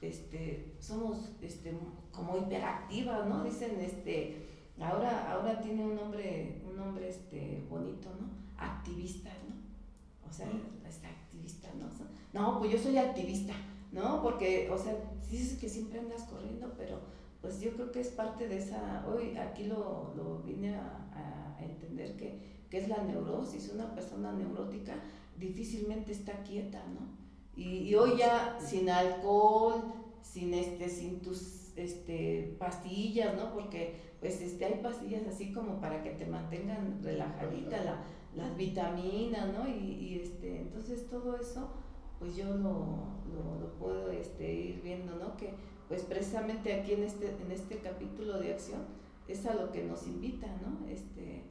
este, 0.02 0.74
somos, 0.80 1.32
este, 1.40 1.72
como 2.10 2.36
hiperactivas, 2.36 3.26
¿no? 3.28 3.44
Dicen, 3.44 3.80
este, 3.80 4.46
ahora, 4.80 5.32
ahora 5.32 5.60
tiene 5.60 5.84
un 5.84 5.94
nombre, 5.94 6.60
un 6.68 6.76
nombre, 6.76 7.08
este, 7.08 7.64
bonito, 7.70 8.10
¿no? 8.20 8.28
Activista, 8.56 9.30
¿no? 9.48 10.28
O 10.28 10.32
sea, 10.32 10.48
está 10.88 11.08
activista, 11.08 11.68
¿no? 11.78 11.86
No, 12.32 12.58
pues 12.58 12.72
yo 12.72 12.78
soy 12.78 12.98
activista, 12.98 13.54
¿no? 13.92 14.22
Porque, 14.22 14.70
o 14.70 14.78
sea, 14.78 14.96
dices 15.30 15.58
que 15.58 15.68
siempre 15.68 16.00
andas 16.00 16.24
corriendo, 16.24 16.74
pero 16.76 17.00
pues 17.40 17.60
yo 17.60 17.72
creo 17.74 17.92
que 17.92 18.00
es 18.00 18.08
parte 18.08 18.48
de 18.48 18.58
esa, 18.58 19.04
hoy 19.06 19.36
aquí 19.36 19.64
lo, 19.64 20.14
lo 20.16 20.42
vine 20.42 20.76
a, 20.76 21.56
a 21.58 21.64
entender 21.64 22.16
que, 22.16 22.66
que, 22.70 22.78
es 22.78 22.88
la 22.88 23.02
neurosis, 23.02 23.70
una 23.72 23.94
persona 23.94 24.32
neurótica 24.32 24.94
difícilmente 25.38 26.12
está 26.12 26.42
quieta, 26.42 26.82
¿no? 26.88 27.21
Y, 27.56 27.88
y 27.88 27.94
hoy 27.94 28.16
ya 28.18 28.58
sin 28.60 28.88
alcohol, 28.88 29.82
sin, 30.22 30.54
este, 30.54 30.88
sin 30.88 31.20
tus 31.20 31.72
este, 31.76 32.56
pastillas, 32.58 33.36
¿no? 33.36 33.52
Porque 33.52 34.12
pues 34.20 34.40
este, 34.40 34.64
hay 34.64 34.80
pastillas 34.82 35.26
así 35.26 35.52
como 35.52 35.80
para 35.80 36.02
que 36.02 36.10
te 36.10 36.26
mantengan 36.26 37.00
relajadita, 37.02 37.82
la, 37.82 38.04
las 38.36 38.56
vitaminas, 38.56 39.52
¿no? 39.52 39.68
Y, 39.68 39.72
y, 39.72 40.20
este, 40.22 40.60
entonces 40.60 41.08
todo 41.08 41.36
eso, 41.36 41.70
pues 42.18 42.36
yo 42.36 42.46
lo, 42.46 43.08
lo, 43.32 43.60
lo 43.60 43.72
puedo 43.78 44.10
este, 44.12 44.52
ir 44.52 44.80
viendo, 44.82 45.16
¿no? 45.16 45.36
Que 45.36 45.54
pues 45.88 46.02
precisamente 46.02 46.72
aquí 46.72 46.92
en 46.92 47.02
este, 47.02 47.34
en 47.44 47.52
este 47.52 47.78
capítulo 47.78 48.38
de 48.38 48.52
acción 48.52 48.80
es 49.28 49.44
a 49.46 49.54
lo 49.54 49.72
que 49.72 49.84
nos 49.84 50.06
invita, 50.06 50.46
¿no? 50.62 50.88
Este, 50.88 51.42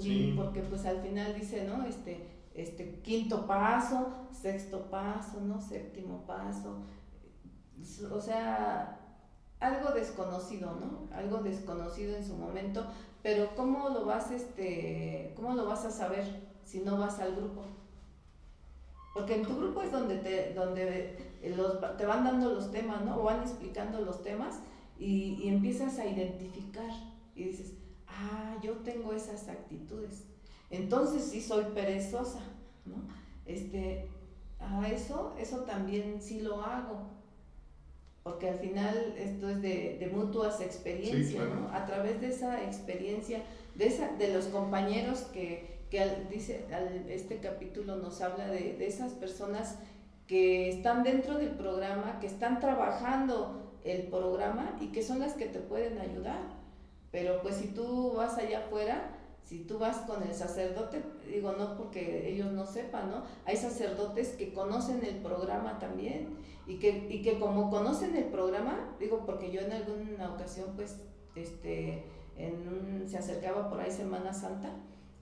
y 0.00 0.32
porque 0.32 0.60
pues 0.60 0.84
al 0.86 1.00
final 1.00 1.34
dice, 1.34 1.64
¿no? 1.64 1.86
Este, 1.86 2.26
este 2.58 3.00
quinto 3.00 3.46
paso, 3.46 4.08
sexto 4.32 4.90
paso, 4.90 5.40
¿no? 5.40 5.60
Séptimo 5.60 6.26
paso, 6.26 6.82
o 8.12 8.20
sea, 8.20 8.98
algo 9.60 9.90
desconocido, 9.90 10.72
¿no? 10.74 11.14
Algo 11.14 11.38
desconocido 11.38 12.16
en 12.16 12.24
su 12.24 12.36
momento, 12.36 12.86
pero 13.22 13.54
¿cómo 13.56 13.88
lo 13.88 14.04
vas, 14.04 14.30
este, 14.30 15.32
cómo 15.36 15.54
lo 15.54 15.66
vas 15.66 15.84
a 15.84 15.90
saber 15.90 16.24
si 16.64 16.80
no 16.80 16.98
vas 16.98 17.18
al 17.18 17.34
grupo? 17.34 17.62
Porque 19.14 19.34
en 19.34 19.42
tu 19.42 19.56
grupo 19.56 19.82
es 19.82 19.90
donde 19.90 20.18
te, 20.18 20.54
donde 20.54 21.16
los, 21.56 21.80
te 21.96 22.06
van 22.06 22.24
dando 22.24 22.52
los 22.52 22.70
temas, 22.70 23.04
¿no? 23.04 23.20
O 23.20 23.24
van 23.24 23.40
explicando 23.40 24.00
los 24.00 24.22
temas 24.22 24.60
y, 24.98 25.34
y 25.42 25.48
empiezas 25.48 25.98
a 25.98 26.06
identificar 26.06 26.90
y 27.34 27.44
dices, 27.44 27.74
ah, 28.06 28.56
yo 28.62 28.74
tengo 28.78 29.12
esas 29.12 29.48
actitudes. 29.48 30.27
Entonces 30.70 31.22
sí 31.22 31.40
soy 31.40 31.64
perezosa, 31.74 32.40
¿no? 32.84 32.96
Este, 33.46 34.08
a 34.60 34.88
eso, 34.88 35.34
eso 35.38 35.58
también 35.60 36.20
sí 36.20 36.40
lo 36.40 36.62
hago. 36.62 37.18
Porque 38.22 38.50
al 38.50 38.58
final 38.58 39.14
esto 39.16 39.48
es 39.48 39.62
de, 39.62 39.96
de 39.98 40.06
mutuas 40.08 40.60
experiencias, 40.60 41.48
¿no? 41.48 41.70
A 41.72 41.86
través 41.86 42.20
de 42.20 42.28
esa 42.28 42.62
experiencia, 42.62 43.42
de, 43.74 43.86
esa, 43.86 44.08
de 44.16 44.34
los 44.34 44.46
compañeros 44.46 45.20
que, 45.32 45.78
que 45.90 46.04
dice, 46.30 46.66
este 47.08 47.38
capítulo 47.38 47.96
nos 47.96 48.20
habla 48.20 48.48
de, 48.48 48.76
de 48.76 48.86
esas 48.86 49.12
personas 49.12 49.78
que 50.26 50.68
están 50.68 51.04
dentro 51.04 51.38
del 51.38 51.52
programa, 51.52 52.18
que 52.20 52.26
están 52.26 52.60
trabajando 52.60 53.78
el 53.84 54.02
programa 54.08 54.76
y 54.80 54.88
que 54.88 55.02
son 55.02 55.20
las 55.20 55.32
que 55.32 55.46
te 55.46 55.60
pueden 55.60 55.98
ayudar. 55.98 56.40
Pero 57.10 57.40
pues 57.40 57.56
si 57.56 57.68
tú 57.68 58.12
vas 58.14 58.36
allá 58.36 58.58
afuera, 58.58 59.17
si 59.48 59.60
tú 59.60 59.78
vas 59.78 59.96
con 59.98 60.22
el 60.22 60.34
sacerdote, 60.34 61.02
digo 61.26 61.52
no 61.52 61.76
porque 61.78 62.28
ellos 62.28 62.52
no 62.52 62.66
sepan, 62.66 63.10
¿no? 63.10 63.22
Hay 63.46 63.56
sacerdotes 63.56 64.30
que 64.30 64.52
conocen 64.52 65.02
el 65.02 65.16
programa 65.16 65.78
también 65.78 66.36
y 66.66 66.78
que, 66.78 67.06
y 67.08 67.22
que 67.22 67.38
como 67.38 67.70
conocen 67.70 68.14
el 68.14 68.24
programa, 68.24 68.94
digo 69.00 69.24
porque 69.24 69.50
yo 69.50 69.62
en 69.62 69.72
alguna 69.72 70.34
ocasión 70.34 70.72
pues 70.76 71.00
este, 71.34 72.04
en 72.36 73.08
se 73.08 73.16
acercaba 73.16 73.70
por 73.70 73.80
ahí 73.80 73.90
Semana 73.90 74.34
Santa 74.34 74.70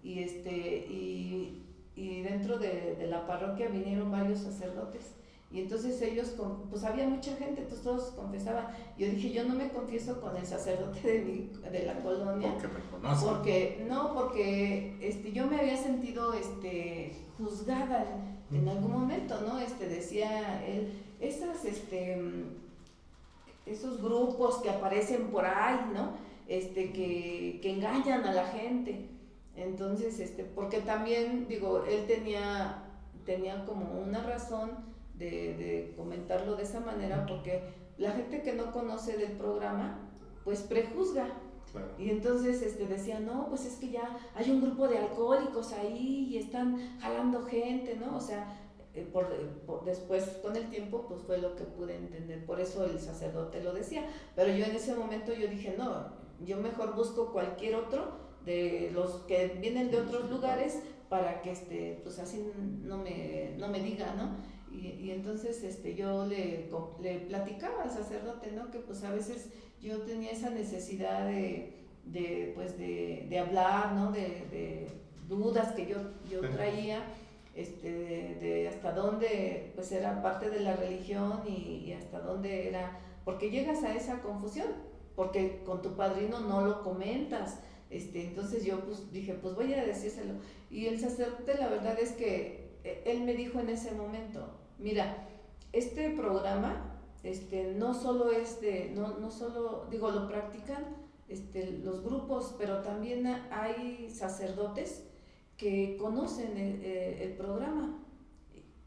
y, 0.03 0.25
este, 0.25 0.51
y 0.51 1.63
y 1.97 2.21
dentro 2.21 2.59
de, 2.59 2.95
de, 2.97 3.07
la 3.07 3.27
parroquia 3.27 3.69
vinieron 3.69 4.13
varios 4.13 4.41
sacerdotes. 4.41 5.15
Y 5.51 5.61
entonces 5.61 6.03
ellos, 6.03 6.35
pues 6.71 6.83
había 6.83 7.07
mucha 7.07 7.35
gente, 7.37 7.63
entonces 7.63 7.85
todos 7.85 8.11
confesaban. 8.11 8.67
Yo 8.99 9.07
dije, 9.07 9.31
yo 9.31 9.45
no 9.45 9.55
me 9.55 9.69
confieso 9.69 10.21
con 10.21 10.37
el 10.37 10.45
sacerdote 10.45 11.01
de, 11.01 11.25
mi, 11.25 11.71
de 11.71 11.87
la 11.87 12.01
colonia. 12.01 12.53
Porque 12.53 12.69
me 12.69 12.91
conocen. 12.91 13.29
Porque, 13.29 13.87
no, 13.89 14.13
porque 14.15 14.97
este, 15.01 15.33
yo 15.33 15.47
me 15.47 15.61
había 15.61 15.77
sentido 15.77 16.35
este, 16.35 17.17
juzgada 17.39 18.05
en, 18.51 18.69
algún 18.69 18.91
momento, 18.91 19.41
¿no? 19.43 19.61
Este, 19.61 19.89
decía 19.89 20.65
él, 20.67 20.93
esas, 21.21 21.65
este, 21.65 22.21
esos 23.67 24.03
grupos 24.03 24.57
que 24.57 24.71
aparecen 24.71 25.29
por 25.29 25.45
ahí, 25.45 25.79
¿no? 25.95 26.15
Este, 26.49 26.93
que, 26.93 27.61
que 27.63 27.71
engañan 27.73 28.25
a 28.25 28.33
la 28.33 28.47
gente. 28.47 29.11
Entonces, 29.55 30.19
este, 30.19 30.43
porque 30.43 30.81
también, 30.81 31.47
digo, 31.49 31.85
él 31.85 32.05
tenía, 32.09 32.83
tenía 33.25 33.65
como 33.65 34.03
una 34.03 34.23
razón 34.25 34.96
de, 35.19 35.55
de 35.57 35.95
comentarlo 35.97 36.57
de 36.57 36.63
esa 36.63 36.81
manera, 36.81 37.27
porque 37.27 37.63
la 37.99 38.13
gente 38.13 38.43
que 38.43 38.53
no 38.53 38.73
conoce 38.73 39.17
del 39.17 39.33
programa, 39.33 40.11
pues 40.45 40.63
prejuzga. 40.63 41.29
Y 41.99 42.09
entonces 42.09 42.63
este, 42.63 42.87
decía, 42.87 43.21
no, 43.21 43.49
pues 43.49 43.67
es 43.67 43.75
que 43.77 43.91
ya 43.91 44.17
hay 44.35 44.51
un 44.51 44.63
grupo 44.63 44.89
de 44.89 44.97
alcohólicos 44.97 45.73
ahí 45.73 46.29
y 46.31 46.39
están 46.39 46.99
jalando 47.01 47.43
gente, 47.45 47.97
¿no? 47.97 48.17
O 48.17 48.21
sea, 48.21 48.59
eh, 48.95 49.07
por, 49.13 49.29
por, 49.67 49.85
después 49.85 50.25
con 50.43 50.57
el 50.57 50.71
tiempo 50.71 51.05
pues 51.07 51.21
fue 51.23 51.37
lo 51.37 51.55
que 51.55 51.65
pude 51.65 51.97
entender, 51.97 52.47
por 52.47 52.61
eso 52.61 52.87
el 52.87 52.99
sacerdote 52.99 53.63
lo 53.63 53.75
decía, 53.75 54.09
pero 54.35 54.49
yo 54.57 54.65
en 54.65 54.75
ese 54.75 54.95
momento 54.95 55.35
yo 55.35 55.49
dije, 55.49 55.75
no, 55.77 56.13
yo 56.47 56.57
mejor 56.57 56.95
busco 56.95 57.31
cualquier 57.31 57.75
otro 57.75 58.25
de 58.47 58.91
los 58.95 59.17
que 59.27 59.59
vienen 59.61 59.91
de 59.91 60.01
otros 60.01 60.31
lugares 60.31 60.79
para 61.11 61.43
que 61.43 61.51
este, 61.51 62.01
pues 62.03 62.19
así 62.19 62.51
no 62.83 62.97
me, 62.97 63.55
no 63.59 63.69
me 63.69 63.81
diga, 63.81 64.15
¿no? 64.15 64.56
Y, 64.71 64.89
y 64.89 65.11
entonces 65.11 65.63
este, 65.63 65.95
yo 65.95 66.27
le, 66.27 66.69
le 67.01 67.19
platicaba 67.21 67.85
al 67.85 67.91
sacerdote, 67.91 68.53
¿no? 68.53 68.71
Que 68.71 68.79
pues 68.79 69.05
a 69.05 69.11
veces 69.11 69.49
yo 69.81 70.03
tenía 70.03 70.33
esa 70.33 70.51
necesidad 70.51 71.27
de, 71.27 71.75
de 72.05 72.53
pues 72.55 72.77
de, 72.79 73.27
de 73.29 73.39
hablar, 73.39 73.93
¿no? 73.95 74.13
De, 74.13 74.47
de, 74.51 74.89
dudas 75.29 75.73
que 75.73 75.87
yo, 75.87 75.97
yo 76.31 76.41
traía, 76.51 77.03
este, 77.57 77.89
de, 78.41 78.69
hasta 78.69 78.93
dónde 78.93 79.73
pues 79.75 79.91
era 79.91 80.23
parte 80.23 80.51
de 80.51 80.61
la 80.61 80.77
religión 80.77 81.43
y, 81.49 81.85
y 81.87 81.93
hasta 81.95 82.21
dónde 82.21 82.69
era, 82.69 83.01
porque 83.25 83.51
llegas 83.51 83.83
a 83.83 83.95
esa 83.95 84.21
confusión, 84.23 84.69
porque 85.17 85.63
con 85.65 85.83
tu 85.83 85.97
padrino 85.97 86.39
no 86.41 86.61
lo 86.61 86.83
comentas, 86.83 87.59
este, 87.91 88.25
entonces 88.27 88.65
yo 88.65 88.85
pues 88.85 89.11
dije, 89.13 89.35
pues 89.35 89.55
voy 89.55 89.73
a 89.75 89.85
decírselo. 89.85 90.35
Y 90.71 90.87
el 90.87 91.01
sacerdote 91.01 91.57
la 91.59 91.69
verdad 91.69 91.99
es 91.99 92.13
que 92.13 92.66
él 93.05 93.23
me 93.23 93.35
dijo 93.35 93.61
en 93.61 93.71
ese 93.71 93.93
momento, 93.93 94.59
mira, 94.79 95.29
este 95.73 96.11
programa 96.11 96.97
este, 97.23 97.75
no 97.75 97.93
solo 97.95 98.31
es 98.31 98.61
de, 98.61 98.93
no, 98.95 99.19
no 99.19 99.31
solo, 99.31 99.89
digo, 99.91 100.11
lo 100.11 100.29
practican 100.29 100.85
este, 101.29 101.79
los 101.83 102.05
grupos, 102.05 102.55
pero 102.59 102.83
también 102.83 103.27
hay 103.51 104.09
sacerdotes 104.11 105.09
que 105.57 105.97
conocen 105.99 106.57
el, 106.57 106.83
eh, 106.83 107.25
el 107.25 107.33
programa. 107.37 108.05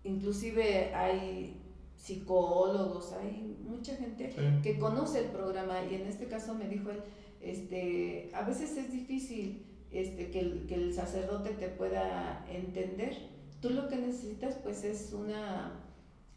Inclusive 0.04 0.94
hay 0.96 1.62
psicólogos, 1.98 3.12
hay 3.12 3.58
mucha 3.62 3.96
gente 3.98 4.34
que 4.64 4.80
conoce 4.80 5.20
el 5.20 5.32
programa 5.32 5.84
y 5.84 5.96
en 5.96 6.08
este 6.08 6.28
caso 6.28 6.56
me 6.56 6.70
dijo 6.70 6.92
él, 6.92 7.02
este, 7.42 8.32
a 8.34 8.44
veces 8.44 8.78
es 8.78 8.92
difícil 8.92 9.66
este, 9.92 10.32
que, 10.32 10.40
el, 10.40 10.66
que 10.66 10.76
el 10.76 10.94
sacerdote 10.94 11.50
te 11.52 11.68
pueda 11.68 12.46
entender. 12.50 13.39
Tú 13.62 13.72
lo 13.72 13.88
que 13.88 13.98
necesitas 13.98 14.56
pues 14.56 14.84
es 14.84 15.14
una, 15.14 15.72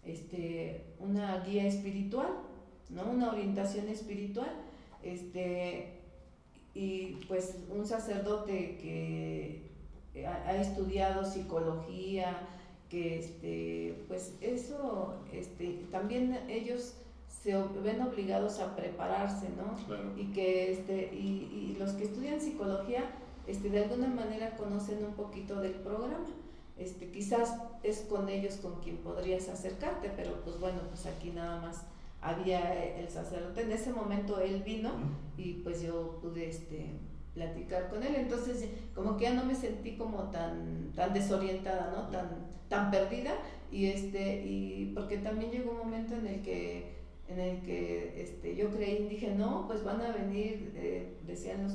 este, 0.05 0.95
una 0.99 1.41
guía 1.41 1.67
espiritual, 1.67 2.29
¿no? 2.91 3.11
una 3.11 3.31
orientación 3.31 3.89
espiritual. 3.89 4.51
Este, 5.03 6.01
y 6.75 7.17
pues 7.29 7.59
un 7.71 7.87
sacerdote 7.87 8.79
que 8.79 10.27
ha, 10.27 10.49
ha 10.49 10.57
estudiado 10.57 11.25
psicología, 11.25 12.49
que 12.93 13.19
este, 13.19 14.05
pues 14.07 14.35
eso, 14.43 15.15
este, 15.33 15.87
también 15.91 16.39
ellos 16.49 16.95
se 17.27 17.57
ven 17.83 18.03
obligados 18.03 18.61
a 18.61 18.77
prepararse, 18.77 19.49
¿no? 19.57 20.21
Y 20.21 20.27
que 20.33 20.73
este, 20.73 21.11
y, 21.15 21.73
y, 21.73 21.77
los 21.79 21.93
que 21.93 22.05
estudian 22.05 22.39
psicología, 22.39 23.05
este, 23.47 23.71
de 23.71 23.85
alguna 23.85 24.09
manera 24.09 24.57
conocen 24.57 25.03
un 25.05 25.15
poquito 25.15 25.61
del 25.61 25.73
programa. 25.73 26.27
Este, 26.77 27.11
quizás 27.11 27.55
es 27.83 28.01
con 28.01 28.29
ellos 28.29 28.57
con 28.57 28.81
quien 28.81 28.99
podrías 28.99 29.49
acercarte, 29.49 30.11
pero 30.17 30.41
pues 30.43 30.59
bueno, 30.59 30.81
pues 30.89 31.07
aquí 31.07 31.31
nada 31.31 31.61
más 31.61 31.83
había 32.21 32.97
el 32.97 33.09
sacerdote. 33.09 33.63
En 33.63 33.73
ese 33.73 33.93
momento 33.93 34.41
él 34.41 34.63
vino 34.63 34.91
y 35.37 35.55
pues 35.65 35.83
yo 35.83 36.19
pude 36.23 36.49
este, 36.49 36.99
platicar 37.35 37.91
con 37.91 38.03
él. 38.03 38.15
Entonces, 38.17 38.69
como 38.95 39.17
que 39.17 39.25
ya 39.25 39.35
no 39.35 39.45
me 39.45 39.55
sentí 39.55 39.97
como 39.97 40.31
tan, 40.31 40.93
tan 40.95 41.13
desorientada, 41.13 41.93
¿no? 41.95 42.09
Tan, 42.09 42.47
tan 42.69 42.91
perdida. 42.91 43.33
Y 43.71 43.87
este, 43.87 44.45
y 44.45 44.93
porque 44.95 45.19
también 45.19 45.51
llegó 45.51 45.73
un 45.73 45.79
momento 45.79 46.15
en 46.15 46.27
el 46.27 46.43
que 46.43 47.02
en 47.33 47.41
el 47.41 47.63
que 47.63 48.23
este, 48.23 48.55
yo 48.55 48.71
creí, 48.71 49.09
dije, 49.09 49.35
no, 49.35 49.67
pues 49.67 49.83
van 49.85 50.01
a 50.01 50.13
venir, 50.13 50.73
eh, 50.77 51.17
decían 51.27 51.63
los, 51.63 51.75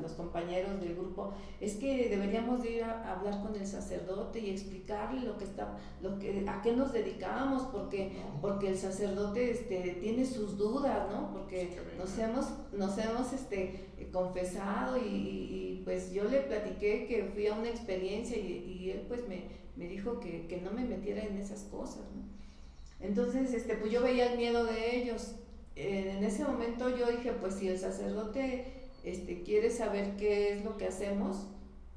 los, 0.00 0.12
compañeros 0.12 0.80
del 0.80 0.94
grupo, 0.94 1.32
es 1.60 1.74
que 1.74 2.08
deberíamos 2.08 2.62
de 2.62 2.72
ir 2.72 2.84
a, 2.84 3.12
hablar 3.12 3.42
con 3.42 3.54
el 3.54 3.66
sacerdote 3.66 4.40
y 4.40 4.50
explicarle 4.50 5.20
lo 5.20 5.36
que 5.36 5.44
está, 5.44 5.76
lo 6.00 6.18
que, 6.18 6.44
a 6.48 6.62
qué 6.62 6.72
nos 6.72 6.92
dedicamos, 6.92 7.64
porque, 7.64 8.12
porque 8.40 8.68
el 8.68 8.78
sacerdote 8.78 9.50
este, 9.50 9.98
tiene 10.00 10.24
sus 10.24 10.56
dudas, 10.56 11.10
¿no? 11.10 11.32
Porque 11.32 11.76
nos 11.98 12.16
hemos, 12.18 12.46
nos 12.72 12.96
hemos 12.98 13.32
este, 13.32 13.90
confesado 14.12 14.96
y, 14.96 15.82
pues 15.84 16.12
yo 16.12 16.24
le 16.24 16.40
platiqué 16.40 17.06
que 17.06 17.24
fui 17.34 17.46
a 17.46 17.52
una 17.52 17.68
experiencia 17.68 18.38
y, 18.38 18.78
y 18.80 18.90
él 18.90 19.04
pues 19.06 19.28
me, 19.28 19.44
me 19.76 19.86
dijo 19.86 20.18
que, 20.18 20.46
que 20.46 20.60
no 20.62 20.70
me 20.70 20.84
metiera 20.84 21.22
en 21.22 21.36
esas 21.36 21.64
cosas, 21.64 22.04
¿no? 22.14 22.23
Entonces, 23.04 23.52
este, 23.52 23.74
pues 23.76 23.92
yo 23.92 24.02
veía 24.02 24.32
el 24.32 24.38
miedo 24.38 24.64
de 24.64 24.96
ellos. 24.96 25.36
en 25.76 26.24
ese 26.24 26.44
momento 26.44 26.88
yo 26.96 27.06
dije, 27.10 27.32
pues 27.32 27.54
si 27.54 27.68
el 27.68 27.78
sacerdote 27.78 28.72
este, 29.04 29.42
quiere 29.42 29.70
saber 29.70 30.16
qué 30.16 30.52
es 30.52 30.64
lo 30.64 30.76
que 30.76 30.86
hacemos, 30.86 31.46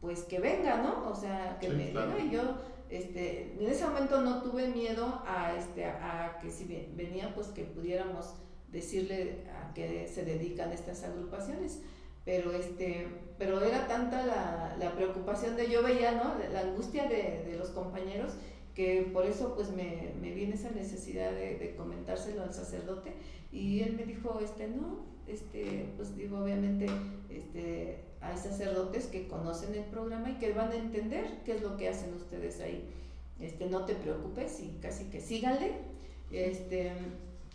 pues 0.02 0.24
que 0.24 0.40
venga, 0.40 0.82
¿no? 0.82 1.10
O 1.10 1.16
sea, 1.16 1.58
que 1.60 1.70
me 1.70 1.88
diga. 1.88 2.18
Y 2.20 2.30
yo, 2.30 2.42
este, 2.90 3.56
en 3.60 3.68
ese 3.68 3.86
momento 3.86 4.22
no 4.22 4.42
tuve 4.44 4.68
miedo 4.68 5.22
a, 5.26 5.56
este, 5.58 5.86
a, 5.86 6.38
que 6.42 6.52
si 6.52 6.66
venía, 6.96 7.34
pues 7.34 7.48
que 7.48 7.64
pudiéramos 7.64 8.34
decirle 8.72 9.46
a 9.50 9.74
qué 9.74 10.10
se 10.14 10.26
dedican 10.26 10.72
estas 10.72 11.04
agrupaciones. 11.04 11.80
Pero, 12.26 12.52
este, 12.52 13.08
pero 13.38 13.64
era 13.64 13.88
tanta 13.88 14.26
la, 14.26 14.76
la 14.78 14.92
preocupación 14.96 15.56
de, 15.56 15.70
yo 15.70 15.82
veía, 15.82 16.12
¿no? 16.12 16.36
La 16.52 16.60
angustia 16.60 17.08
de, 17.08 17.46
de 17.46 17.56
los 17.58 17.70
compañeros 17.70 18.34
que 18.78 19.10
por 19.12 19.26
eso 19.26 19.56
pues 19.56 19.72
me, 19.72 20.14
me 20.22 20.36
viene 20.36 20.54
esa 20.54 20.70
necesidad 20.70 21.32
de, 21.32 21.74
comentárselo 21.76 22.44
al 22.44 22.54
sacerdote 22.54 23.12
y 23.52 23.80
él 23.80 23.94
me 23.94 24.06
dijo, 24.06 24.40
este, 24.40 24.68
no, 24.68 25.00
este, 25.26 25.90
pues 25.96 26.16
digo, 26.16 26.44
obviamente 26.44 26.86
este, 27.28 28.04
hay 28.22 28.38
sacerdotes 28.38 29.08
que 29.08 29.28
conocen 29.28 29.74
el 29.74 29.86
programa 29.86 30.30
y 30.30 30.36
que 30.36 30.54
van 30.54 30.72
a 30.72 30.76
entender 30.76 31.40
qué 31.44 31.56
es 31.56 31.64
lo 31.64 31.76
que 31.76 31.90
hacen 31.90 32.14
ustedes 32.14 32.62
ahí. 32.62 32.88
Este, 33.40 33.66
no 33.66 33.84
te 33.86 33.96
preocupes 33.96 34.60
y 34.60 34.78
casi 34.80 35.06
que 35.06 35.22
síganle. 35.22 35.72
Este, 36.30 36.92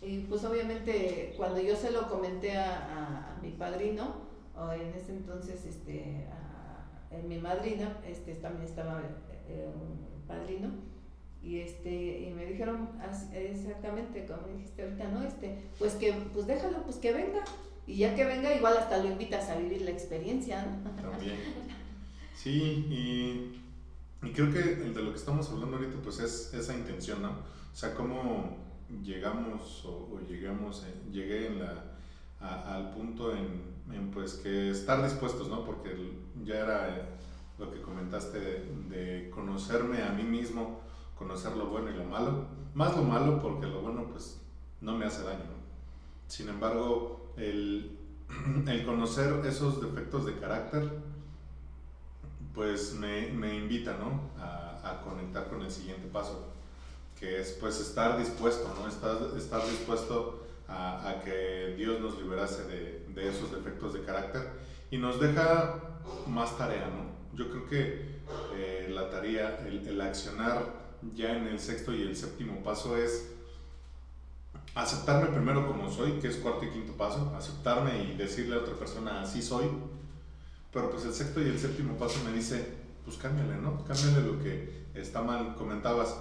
y 0.00 0.22
pues 0.22 0.44
obviamente 0.44 1.34
cuando 1.36 1.60
yo 1.60 1.76
se 1.76 1.92
lo 1.92 2.08
comenté 2.08 2.56
a, 2.56 3.36
a, 3.36 3.40
mi 3.40 3.52
padrino, 3.52 4.16
o 4.56 4.72
en 4.72 4.92
ese 4.92 5.12
entonces 5.12 5.66
este, 5.66 6.26
a, 6.32 7.16
mi 7.28 7.38
madrina, 7.38 8.00
este, 8.08 8.34
también 8.34 8.64
estaba 8.64 9.02
eh, 9.46 9.68
un 9.72 10.26
padrino, 10.26 10.91
y 11.42 11.58
este 11.58 12.20
y 12.20 12.32
me 12.32 12.46
dijeron 12.46 12.88
exactamente 13.34 14.26
como 14.26 14.46
dijiste 14.56 14.82
ahorita 14.82 15.08
no 15.08 15.22
este 15.24 15.58
pues 15.78 15.94
que 15.94 16.12
pues 16.32 16.46
déjalo 16.46 16.82
pues 16.84 16.96
que 16.96 17.12
venga. 17.12 17.44
Y 17.84 17.96
ya 17.96 18.14
que 18.14 18.24
venga 18.24 18.54
igual 18.54 18.76
hasta 18.76 18.98
lo 18.98 19.10
invitas 19.10 19.50
a 19.50 19.56
vivir 19.56 19.82
la 19.82 19.90
experiencia 19.90 20.64
¿no? 20.64 20.90
también. 21.02 21.36
Sí 22.36 22.86
y, 22.88 24.24
y, 24.24 24.32
creo 24.32 24.52
que 24.52 24.60
de 24.60 25.02
lo 25.02 25.10
que 25.10 25.18
estamos 25.18 25.50
hablando 25.50 25.78
ahorita 25.78 25.96
pues 26.00 26.20
es 26.20 26.54
esa 26.54 26.74
intención 26.74 27.22
no 27.22 27.30
o 27.30 27.74
sea 27.74 27.92
cómo 27.94 28.56
llegamos 29.02 29.84
o, 29.84 30.20
llegamos 30.28 30.84
eh, 30.86 31.10
llegué 31.10 31.48
en 31.48 31.58
la 31.58 31.88
al 32.40 32.92
punto 32.92 33.34
en, 33.34 33.62
en, 33.92 34.10
pues 34.10 34.34
que 34.34 34.70
estar 34.70 35.02
dispuestos 35.02 35.48
no 35.48 35.64
porque 35.64 35.90
ya 36.44 36.54
era 36.56 36.96
eh, 36.96 37.02
lo 37.58 37.72
que 37.72 37.80
comentaste 37.80 38.38
de, 38.38 38.72
de 38.90 39.30
conocerme 39.30 40.02
a 40.02 40.10
mí 40.10 40.22
mismo 40.22 40.81
conocer 41.22 41.56
lo 41.56 41.66
bueno 41.66 41.90
y 41.90 41.94
lo 41.94 42.04
malo. 42.04 42.46
Más 42.74 42.96
lo 42.96 43.02
malo 43.02 43.40
porque 43.40 43.66
lo 43.66 43.80
bueno 43.80 44.08
pues 44.10 44.40
no 44.80 44.96
me 44.96 45.06
hace 45.06 45.22
daño. 45.22 45.52
Sin 46.26 46.48
embargo, 46.48 47.32
el, 47.36 47.98
el, 48.66 48.84
conocer 48.84 49.44
esos 49.46 49.80
defectos 49.80 50.26
de 50.26 50.36
carácter 50.38 50.90
pues 52.54 52.94
me, 52.94 53.28
me 53.32 53.54
invita 53.56 53.96
¿no? 53.98 54.30
a, 54.42 54.80
a, 54.84 55.00
conectar 55.02 55.48
con 55.48 55.62
el 55.62 55.70
siguiente 55.70 56.06
paso, 56.08 56.52
que 57.18 57.40
es 57.40 57.52
pues 57.52 57.80
estar 57.80 58.18
dispuesto, 58.18 58.74
¿no? 58.78 58.88
estar, 58.88 59.16
estar 59.38 59.64
dispuesto 59.64 60.42
a, 60.68 61.08
a, 61.08 61.20
que 61.22 61.74
Dios 61.78 62.00
nos 62.00 62.18
liberase 62.18 62.64
de, 62.64 63.06
de, 63.08 63.28
esos 63.28 63.50
defectos 63.52 63.94
de 63.94 64.02
carácter 64.02 64.50
y 64.90 64.98
nos 64.98 65.18
deja 65.18 65.80
más 66.26 66.58
tarea. 66.58 66.88
¿no? 66.88 67.38
Yo 67.38 67.50
creo 67.50 67.68
que 67.68 68.12
eh, 68.54 68.88
la 68.90 69.08
tarea, 69.08 69.64
el, 69.66 69.88
el 69.88 70.00
accionar 70.00 70.81
ya 71.14 71.36
en 71.36 71.46
el 71.46 71.58
sexto 71.58 71.94
y 71.94 72.02
el 72.02 72.16
séptimo 72.16 72.62
paso 72.62 72.96
es 72.96 73.32
aceptarme 74.74 75.28
primero 75.28 75.66
como 75.66 75.90
soy, 75.90 76.12
que 76.12 76.28
es 76.28 76.36
cuarto 76.36 76.64
y 76.64 76.70
quinto 76.70 76.92
paso, 76.92 77.32
aceptarme 77.36 78.04
y 78.04 78.16
decirle 78.16 78.56
a 78.56 78.58
otra 78.58 78.74
persona 78.74 79.22
así 79.22 79.42
soy, 79.42 79.66
pero 80.72 80.90
pues 80.90 81.04
el 81.04 81.12
sexto 81.12 81.40
y 81.40 81.48
el 81.48 81.58
séptimo 81.58 81.96
paso 81.96 82.18
me 82.24 82.32
dice, 82.32 82.64
pues 83.04 83.16
cámbiale, 83.18 83.56
¿no? 83.56 83.84
Cámbiale 83.84 84.22
lo 84.22 84.42
que 84.42 84.86
está 84.94 85.22
mal, 85.22 85.54
comentabas. 85.56 86.16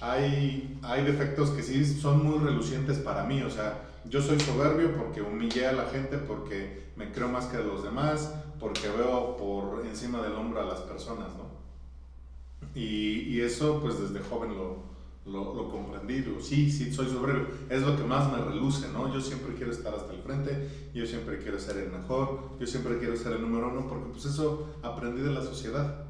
Hay, 0.00 0.78
hay 0.82 1.04
defectos 1.04 1.50
que 1.50 1.62
sí 1.62 1.84
son 1.84 2.24
muy 2.24 2.38
relucientes 2.38 2.98
para 2.98 3.24
mí, 3.24 3.42
o 3.42 3.50
sea, 3.50 3.82
yo 4.04 4.22
soy 4.22 4.38
soberbio 4.38 4.96
porque 4.96 5.22
humillé 5.22 5.66
a 5.66 5.72
la 5.72 5.86
gente, 5.86 6.18
porque 6.18 6.90
me 6.96 7.10
creo 7.10 7.28
más 7.28 7.46
que 7.46 7.58
los 7.58 7.82
demás, 7.82 8.34
porque 8.60 8.88
veo 8.88 9.36
por 9.36 9.84
encima 9.84 10.22
del 10.22 10.32
hombro 10.32 10.60
a 10.60 10.64
las 10.64 10.80
personas, 10.80 11.28
¿no? 11.36 11.45
Y, 12.76 13.22
y 13.30 13.40
eso 13.40 13.80
pues 13.80 13.98
desde 13.98 14.20
joven 14.20 14.54
lo, 14.54 14.84
lo, 15.24 15.54
lo 15.54 15.70
comprendí, 15.70 16.20
digo, 16.20 16.40
sí, 16.40 16.70
sí, 16.70 16.92
soy 16.92 17.08
soberbio, 17.08 17.48
es 17.68 17.82
lo 17.82 17.96
que 17.96 18.04
más 18.04 18.30
me 18.30 18.38
reluce, 18.38 18.88
¿no? 18.92 19.12
Yo 19.12 19.20
siempre 19.20 19.54
quiero 19.54 19.72
estar 19.72 19.92
hasta 19.94 20.12
el 20.12 20.20
frente, 20.20 20.68
yo 20.94 21.04
siempre 21.06 21.38
quiero 21.38 21.58
ser 21.58 21.78
el 21.78 21.90
mejor, 21.90 22.50
yo 22.60 22.66
siempre 22.66 22.98
quiero 22.98 23.16
ser 23.16 23.32
el 23.32 23.42
número 23.42 23.68
uno, 23.68 23.88
porque 23.88 24.10
pues 24.12 24.26
eso 24.26 24.74
aprendí 24.82 25.22
de 25.22 25.32
la 25.32 25.42
sociedad. 25.42 26.04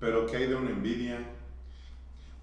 Pero 0.00 0.26
¿qué 0.26 0.38
hay 0.38 0.46
de 0.46 0.54
una 0.54 0.70
envidia? 0.70 1.18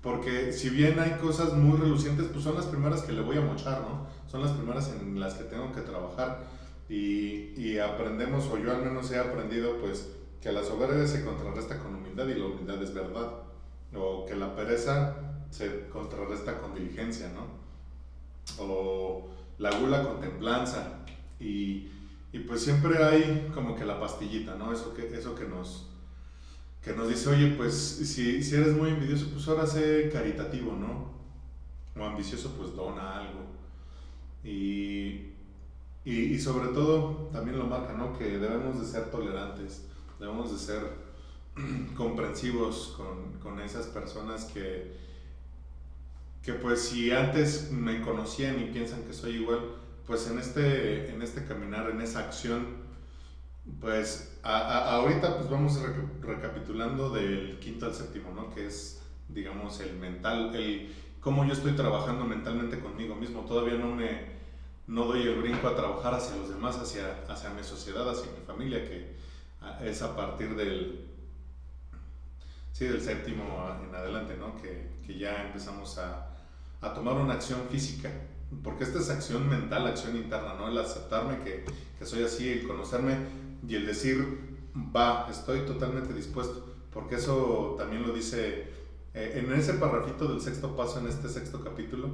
Porque 0.01 0.53
si 0.53 0.69
bien 0.69 0.99
hay 0.99 1.11
cosas 1.13 1.53
muy 1.53 1.77
relucientes, 1.77 2.27
pues 2.27 2.43
son 2.43 2.55
las 2.55 2.67
primeras 2.67 3.01
que 3.01 3.11
le 3.11 3.21
voy 3.21 3.37
a 3.37 3.41
mochar, 3.41 3.81
¿no? 3.81 4.07
Son 4.29 4.41
las 4.41 4.51
primeras 4.51 4.93
en 4.93 5.19
las 5.19 5.33
que 5.33 5.43
tengo 5.45 5.73
que 5.73 5.81
trabajar. 5.81 6.45
Y, 6.87 7.53
y 7.57 7.79
aprendemos, 7.79 8.45
o 8.47 8.57
yo 8.57 8.71
al 8.71 8.83
menos 8.83 9.11
he 9.11 9.17
aprendido, 9.17 9.77
pues, 9.81 10.09
que 10.41 10.51
la 10.51 10.63
soberbia 10.63 11.05
se 11.05 11.23
contrarresta 11.23 11.79
con 11.79 11.95
humildad 11.95 12.27
y 12.27 12.35
la 12.35 12.45
humildad 12.45 12.81
es 12.81 12.93
verdad, 12.93 13.31
o 13.93 14.25
que 14.25 14.35
la 14.35 14.55
pereza 14.55 15.15
se 15.49 15.87
contrarresta 15.89 16.59
con 16.59 16.73
diligencia, 16.75 17.31
¿no? 17.33 17.59
O 18.63 19.29
la 19.57 19.71
gula 19.77 20.03
con 20.03 20.21
templanza, 20.21 20.99
y, 21.39 21.89
y 22.31 22.39
pues 22.47 22.61
siempre 22.61 23.03
hay 23.03 23.49
como 23.53 23.75
que 23.75 23.85
la 23.85 23.99
pastillita, 23.99 24.55
¿no? 24.55 24.71
Eso 24.71 24.93
que, 24.93 25.07
eso 25.17 25.35
que 25.35 25.45
nos 25.45 25.89
que 26.83 26.93
nos 26.93 27.09
dice, 27.09 27.29
oye, 27.29 27.55
pues 27.57 27.73
si, 27.75 28.41
si 28.41 28.55
eres 28.55 28.73
muy 28.75 28.89
envidioso, 28.89 29.27
pues 29.33 29.47
ahora 29.47 29.67
sé 29.67 30.09
caritativo, 30.11 30.73
¿no? 30.73 31.09
O 32.01 32.05
ambicioso, 32.05 32.53
pues 32.57 32.73
dona 32.73 33.19
algo. 33.19 33.41
Y, 34.43 35.33
y, 36.05 36.15
y, 36.33 36.39
sobre 36.39 36.69
todo, 36.69 37.29
también 37.33 37.59
lo 37.59 37.65
marca, 37.65 37.93
¿no? 37.93 38.17
Que 38.17 38.37
debemos 38.37 38.79
de 38.79 38.85
ser 38.85 39.11
tolerantes 39.11 39.89
debemos 40.19 40.51
de 40.51 40.57
ser 40.57 40.81
comprensivos 41.95 42.93
con, 42.97 43.39
con, 43.39 43.59
esas 43.59 43.87
personas 43.87 44.45
que, 44.45 44.95
que 46.43 46.53
pues 46.53 46.81
si 46.81 47.11
antes 47.11 47.71
me 47.71 48.01
conocían 48.01 48.59
y 48.59 48.65
piensan 48.65 49.03
que 49.03 49.13
soy 49.13 49.37
igual, 49.37 49.59
pues 50.05 50.29
en 50.29 50.39
este, 50.39 51.11
en 51.11 51.21
este 51.21 51.45
caminar, 51.45 51.89
en 51.89 52.01
esa 52.01 52.19
acción, 52.19 52.89
pues 53.79 54.39
a, 54.43 54.95
ahorita 54.95 55.37
pues 55.37 55.49
vamos 55.49 55.79
recapitulando 56.21 57.11
del 57.11 57.59
quinto 57.59 57.85
al 57.85 57.93
séptimo, 57.93 58.31
¿no? 58.33 58.53
Que 58.53 58.67
es, 58.67 59.01
digamos, 59.27 59.79
el 59.79 59.97
mental, 59.97 60.55
el 60.55 60.93
cómo 61.19 61.45
yo 61.45 61.53
estoy 61.53 61.73
trabajando 61.73 62.25
mentalmente 62.25 62.79
conmigo 62.79 63.15
mismo. 63.15 63.41
Todavía 63.41 63.75
no 63.77 63.93
me, 63.93 64.39
no 64.87 65.05
doy 65.05 65.23
el 65.23 65.35
brinco 65.35 65.67
a 65.67 65.75
trabajar 65.75 66.15
hacia 66.15 66.35
los 66.37 66.49
demás, 66.49 66.77
hacia, 66.77 67.23
hacia 67.27 67.51
mi 67.51 67.63
sociedad, 67.63 68.09
hacia 68.09 68.31
mi 68.31 68.45
familia, 68.45 68.83
que 68.83 69.15
es 69.81 70.01
a 70.01 70.15
partir 70.15 70.55
del 70.55 71.09
sí, 72.79 72.85
del 72.85 73.01
séptimo 73.01 73.43
en 73.83 73.93
adelante, 73.93 74.37
¿no? 74.37 74.55
Que, 74.55 74.89
que 75.05 75.17
ya 75.17 75.45
empezamos 75.45 75.97
a, 75.97 76.29
a, 76.81 76.93
tomar 76.93 77.15
una 77.15 77.33
acción 77.33 77.59
física, 77.69 78.09
porque 78.63 78.85
esta 78.85 78.99
es 78.99 79.09
acción 79.09 79.49
mental, 79.49 79.85
acción 79.85 80.15
interna, 80.15 80.53
¿no? 80.53 80.69
El 80.69 80.77
aceptarme 80.77 81.39
que, 81.39 81.65
que 81.97 82.05
soy 82.05 82.23
así, 82.23 82.49
el 82.49 82.67
conocerme 82.67 83.17
y 83.67 83.75
el 83.75 83.85
decir, 83.85 84.57
va, 84.95 85.27
estoy 85.29 85.65
totalmente 85.65 86.13
dispuesto, 86.13 86.73
porque 86.93 87.15
eso 87.15 87.75
también 87.77 88.03
lo 88.07 88.13
dice 88.13 88.69
eh, 89.13 89.33
en 89.35 89.51
ese 89.51 89.73
parrafito 89.73 90.27
del 90.27 90.39
sexto 90.39 90.75
paso, 90.75 90.99
en 90.99 91.07
este 91.07 91.27
sexto 91.27 91.61
capítulo, 91.61 92.09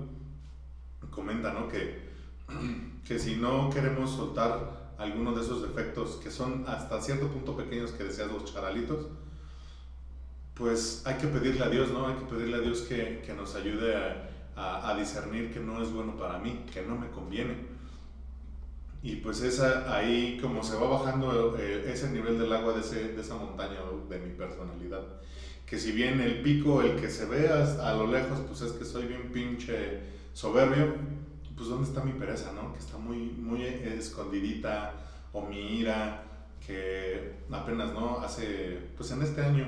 comenta, 1.11 1.53
¿no? 1.53 1.67
Que, 1.67 2.09
que 3.07 3.19
si 3.19 3.35
no 3.35 3.69
queremos 3.69 4.11
soltar 4.11 4.84
alguno 4.97 5.33
de 5.33 5.41
esos 5.41 5.61
defectos 5.61 6.15
que 6.23 6.31
son 6.31 6.65
hasta 6.67 7.01
cierto 7.01 7.27
punto 7.27 7.55
pequeños 7.55 7.91
que 7.91 8.03
decías 8.03 8.31
los 8.31 8.53
charalitos, 8.53 9.07
pues 10.53 11.03
hay 11.05 11.15
que 11.15 11.27
pedirle 11.27 11.63
a 11.65 11.69
Dios, 11.69 11.91
¿no? 11.91 12.07
Hay 12.07 12.15
que 12.15 12.25
pedirle 12.25 12.57
a 12.57 12.61
Dios 12.61 12.81
que, 12.81 13.21
que 13.25 13.33
nos 13.33 13.55
ayude 13.55 13.95
a, 13.95 14.89
a, 14.89 14.95
discernir 14.97 15.53
que 15.53 15.59
no 15.59 15.81
es 15.81 15.91
bueno 15.91 16.15
para 16.15 16.39
mí, 16.39 16.65
que 16.73 16.81
no 16.81 16.95
me 16.95 17.09
conviene. 17.09 17.75
Y 19.03 19.17
pues 19.17 19.41
esa, 19.41 19.93
ahí 19.93 20.39
como 20.41 20.63
se 20.63 20.75
va 20.77 20.87
bajando 20.87 21.57
eh, 21.59 21.91
ese 21.91 22.09
nivel 22.09 22.39
del 22.39 22.51
agua 22.53 22.73
de, 22.73 22.79
ese, 22.79 23.09
de 23.09 23.21
esa 23.21 23.35
montaña 23.35 23.79
de 24.09 24.19
mi 24.19 24.31
personalidad. 24.33 25.03
Que 25.65 25.77
si 25.77 25.91
bien 25.91 26.21
el 26.21 26.41
pico, 26.41 26.81
el 26.81 26.95
que 26.95 27.09
se 27.09 27.25
ve 27.25 27.49
a, 27.49 27.89
a 27.89 27.93
lo 27.93 28.07
lejos, 28.07 28.39
pues 28.47 28.61
es 28.61 28.71
que 28.71 28.85
soy 28.85 29.07
bien 29.07 29.31
pinche 29.33 29.99
soberbio, 30.33 30.95
pues 31.55 31.69
dónde 31.69 31.87
está 31.87 32.03
mi 32.03 32.13
pereza, 32.13 32.51
¿no? 32.53 32.73
Que 32.73 32.79
está 32.79 32.97
muy, 32.97 33.17
muy 33.17 33.63
escondidita, 33.63 34.93
o 35.31 35.41
mi 35.41 35.79
ira, 35.79 36.23
que 36.65 37.35
apenas, 37.51 37.93
¿no? 37.93 38.19
Hace, 38.19 38.79
pues 38.97 39.11
en 39.11 39.21
este 39.21 39.41
año 39.41 39.67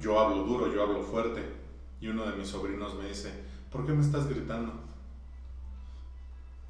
yo 0.00 0.20
hablo 0.20 0.44
duro, 0.44 0.72
yo 0.72 0.82
hablo 0.82 1.02
fuerte, 1.02 1.42
y 2.00 2.08
uno 2.08 2.26
de 2.26 2.36
mis 2.36 2.48
sobrinos 2.48 2.94
me 2.96 3.08
dice, 3.08 3.32
¿por 3.70 3.86
qué 3.86 3.92
me 3.92 4.02
estás 4.02 4.28
gritando? 4.28 4.72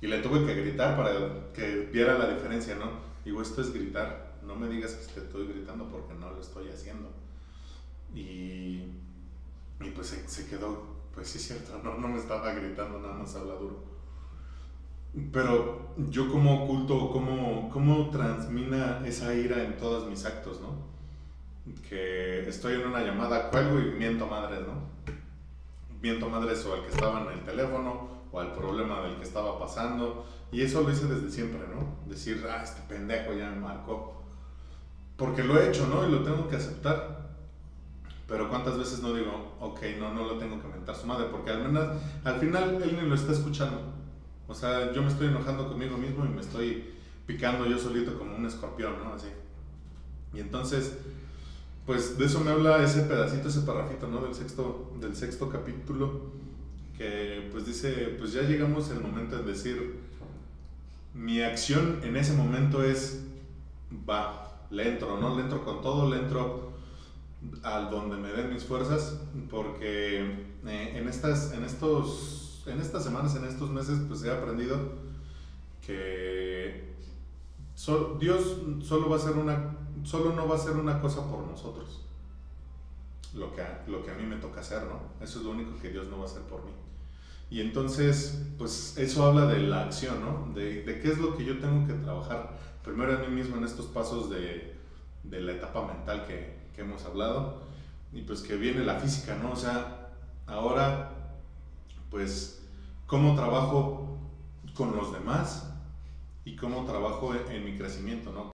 Y 0.00 0.06
le 0.06 0.20
tuve 0.20 0.46
que 0.46 0.54
gritar 0.54 0.96
para 0.96 1.52
que 1.52 1.88
viera 1.92 2.16
la 2.16 2.32
diferencia, 2.32 2.76
¿no? 2.76 3.08
Digo, 3.24 3.42
esto 3.42 3.60
es 3.60 3.72
gritar, 3.72 4.38
no 4.44 4.54
me 4.54 4.68
digas 4.68 4.92
que 4.92 5.14
te 5.14 5.26
estoy 5.26 5.48
gritando 5.48 5.88
porque 5.88 6.14
no 6.14 6.30
lo 6.30 6.40
estoy 6.40 6.68
haciendo. 6.68 7.10
Y, 8.14 8.84
y 9.80 9.90
pues 9.94 10.08
se 10.26 10.46
quedó 10.46 10.97
pues 11.18 11.30
sí 11.30 11.40
cierto, 11.40 11.80
no, 11.82 11.94
no 11.94 12.06
me 12.06 12.16
estaba 12.16 12.52
gritando, 12.52 13.00
nada 13.00 13.14
más 13.14 13.34
habla 13.34 13.54
duro. 13.54 13.82
Pero 15.32 15.94
yo 16.10 16.30
como 16.30 16.62
oculto, 16.62 17.10
¿cómo, 17.10 17.68
cómo 17.70 18.08
transmina 18.10 19.02
esa 19.04 19.34
ira 19.34 19.64
en 19.64 19.76
todos 19.76 20.08
mis 20.08 20.24
actos, 20.24 20.60
no? 20.60 20.76
Que 21.88 22.48
estoy 22.48 22.74
en 22.74 22.86
una 22.86 23.00
llamada, 23.00 23.50
cuelgo 23.50 23.80
y 23.80 23.98
miento 23.98 24.28
madres, 24.28 24.60
¿no? 24.60 24.74
Miento 26.00 26.28
madres 26.28 26.64
o 26.66 26.74
al 26.74 26.82
que 26.82 26.90
estaba 26.90 27.22
en 27.22 27.36
el 27.36 27.44
teléfono 27.44 28.10
o 28.30 28.38
al 28.38 28.52
problema 28.54 29.00
del 29.00 29.16
que 29.16 29.24
estaba 29.24 29.58
pasando. 29.58 30.24
Y 30.52 30.62
eso 30.62 30.82
lo 30.82 30.92
hice 30.92 31.06
desde 31.06 31.32
siempre, 31.32 31.62
¿no? 31.66 32.08
Decir, 32.08 32.46
ah, 32.48 32.62
este 32.62 32.80
pendejo 32.82 33.32
ya 33.32 33.50
me 33.50 33.58
marcó. 33.58 34.22
Porque 35.16 35.42
lo 35.42 35.60
he 35.60 35.68
hecho, 35.68 35.88
¿no? 35.88 36.06
Y 36.06 36.12
lo 36.12 36.22
tengo 36.22 36.46
que 36.46 36.54
aceptar. 36.54 37.27
Pero 38.28 38.50
cuántas 38.50 38.76
veces 38.76 39.00
no 39.00 39.14
digo, 39.14 39.56
ok, 39.58 39.80
no, 39.98 40.12
no 40.12 40.26
lo 40.26 40.36
tengo 40.36 40.60
que 40.60 40.68
mentar 40.68 40.94
su 40.94 41.06
madre, 41.06 41.28
porque 41.30 41.50
al 41.50 41.64
menos 41.64 41.96
al 42.22 42.38
final 42.38 42.80
él 42.82 42.98
ni 43.00 43.08
lo 43.08 43.14
está 43.14 43.32
escuchando. 43.32 43.80
O 44.46 44.54
sea, 44.54 44.92
yo 44.92 45.02
me 45.02 45.08
estoy 45.08 45.28
enojando 45.28 45.66
conmigo 45.68 45.96
mismo 45.96 46.26
y 46.26 46.28
me 46.28 46.42
estoy 46.42 46.84
picando 47.26 47.66
yo 47.66 47.78
solito 47.78 48.18
como 48.18 48.36
un 48.36 48.44
escorpión, 48.44 48.98
¿no? 49.02 49.14
Así. 49.14 49.28
Y 50.34 50.40
entonces, 50.40 50.98
pues 51.86 52.18
de 52.18 52.26
eso 52.26 52.40
me 52.40 52.50
habla 52.50 52.82
ese 52.82 53.02
pedacito, 53.02 53.48
ese 53.48 53.62
parrafito, 53.62 54.06
¿no? 54.08 54.20
Del 54.20 54.34
sexto, 54.34 54.92
del 55.00 55.16
sexto 55.16 55.48
capítulo, 55.48 56.32
que 56.98 57.48
pues 57.50 57.64
dice, 57.64 58.14
pues 58.18 58.32
ya 58.34 58.42
llegamos 58.42 58.90
el 58.90 59.00
momento 59.00 59.38
de 59.38 59.44
decir, 59.44 60.00
mi 61.14 61.40
acción 61.40 62.00
en 62.02 62.16
ese 62.16 62.34
momento 62.34 62.82
es, 62.82 63.24
va, 64.08 64.66
le 64.70 64.86
entro, 64.86 65.18
¿no? 65.18 65.34
Le 65.34 65.44
entro 65.44 65.64
con 65.64 65.80
todo, 65.80 66.10
le 66.10 66.20
entro 66.20 66.67
al 67.62 67.91
donde 67.91 68.16
me 68.16 68.32
den 68.32 68.53
mis 68.53 68.64
fuerzas, 68.64 69.20
porque 69.51 70.20
eh, 70.66 70.93
en, 70.97 71.09
estas, 71.09 71.53
en, 71.53 71.64
estos, 71.64 72.64
en 72.66 72.80
estas 72.80 73.05
semanas, 73.05 73.36
en 73.36 73.45
estos 73.45 73.70
meses, 73.70 74.01
pues 74.09 74.22
he 74.24 74.30
aprendido 74.30 74.76
que 75.84 76.95
Dios 78.18 78.59
solo 78.82 79.09
va 79.09 79.16
a 79.16 79.20
ser 79.20 79.36
una, 79.36 79.76
solo 80.03 80.32
no 80.32 80.49
va 80.49 80.57
a 80.57 80.59
ser 80.59 80.76
una 80.76 81.01
cosa 81.01 81.28
por 81.30 81.47
nosotros, 81.47 82.05
lo 83.34 83.55
que, 83.55 83.62
lo 83.86 84.05
que 84.05 84.11
a 84.11 84.14
mí 84.14 84.24
me 84.24 84.36
toca 84.36 84.61
hacer, 84.61 84.82
¿no? 84.84 85.01
Eso 85.24 85.39
es 85.39 85.45
lo 85.45 85.53
único 85.53 85.78
que 85.80 85.91
Dios 85.91 86.09
no 86.09 86.18
va 86.18 86.24
a 86.24 86.26
hacer 86.26 86.43
por 86.43 86.64
mí. 86.64 86.72
Y 87.51 87.61
entonces, 87.61 88.47
pues 88.59 88.99
eso 88.99 89.24
habla 89.24 89.47
de 89.47 89.61
la 89.61 89.84
acción, 89.84 90.20
¿no? 90.20 90.53
De, 90.55 90.82
de 90.82 91.01
qué 91.01 91.12
es 91.12 91.18
lo 91.18 91.36
que 91.36 91.45
yo 91.45 91.59
tengo 91.59 91.86
que 91.86 91.95
trabajar 91.95 92.59
primero 92.84 93.12
en 93.14 93.30
mí 93.30 93.43
mismo 93.43 93.57
en 93.57 93.64
estos 93.64 93.86
pasos 93.86 94.28
de, 94.28 94.74
de 95.22 95.41
la 95.41 95.53
etapa 95.53 95.86
mental 95.86 96.26
que, 96.26 96.57
hemos 96.82 97.04
hablado, 97.04 97.62
y 98.12 98.22
pues 98.22 98.42
que 98.42 98.56
viene 98.56 98.84
la 98.84 98.98
física, 99.00 99.36
¿no? 99.36 99.52
O 99.52 99.56
sea, 99.56 100.10
ahora, 100.46 101.10
pues, 102.10 102.62
cómo 103.06 103.34
trabajo 103.34 104.18
con 104.74 104.94
los 104.94 105.12
demás 105.12 105.68
y 106.44 106.56
cómo 106.56 106.84
trabajo 106.84 107.34
en, 107.34 107.64
mi 107.64 107.76
crecimiento, 107.76 108.32
¿no? 108.32 108.52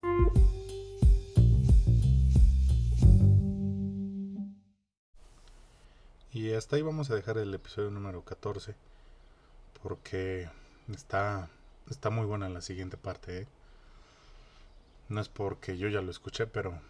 Y 6.32 6.52
hasta 6.52 6.76
ahí 6.76 6.82
vamos 6.82 7.10
a 7.10 7.14
dejar 7.14 7.38
el 7.38 7.54
episodio 7.54 7.90
número 7.90 8.24
14, 8.24 8.74
porque 9.82 10.48
está, 10.92 11.48
está 11.88 12.10
muy 12.10 12.26
buena 12.26 12.48
la 12.48 12.60
siguiente 12.60 12.96
parte, 12.96 13.42
¿eh? 13.42 13.46
No 15.08 15.20
es 15.20 15.28
porque 15.28 15.76
yo 15.76 15.88
ya 15.88 16.00
lo 16.00 16.10
escuché, 16.10 16.46
pero 16.46 16.80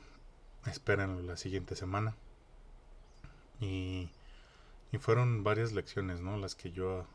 espérenlo 0.66 1.22
la 1.22 1.36
siguiente 1.36 1.76
semana. 1.76 2.14
Y, 3.60 4.10
y 4.92 4.98
fueron 4.98 5.44
varias 5.44 5.72
lecciones, 5.72 6.20
¿no? 6.20 6.36
Las 6.36 6.54
que 6.54 6.72
yo 6.72 7.06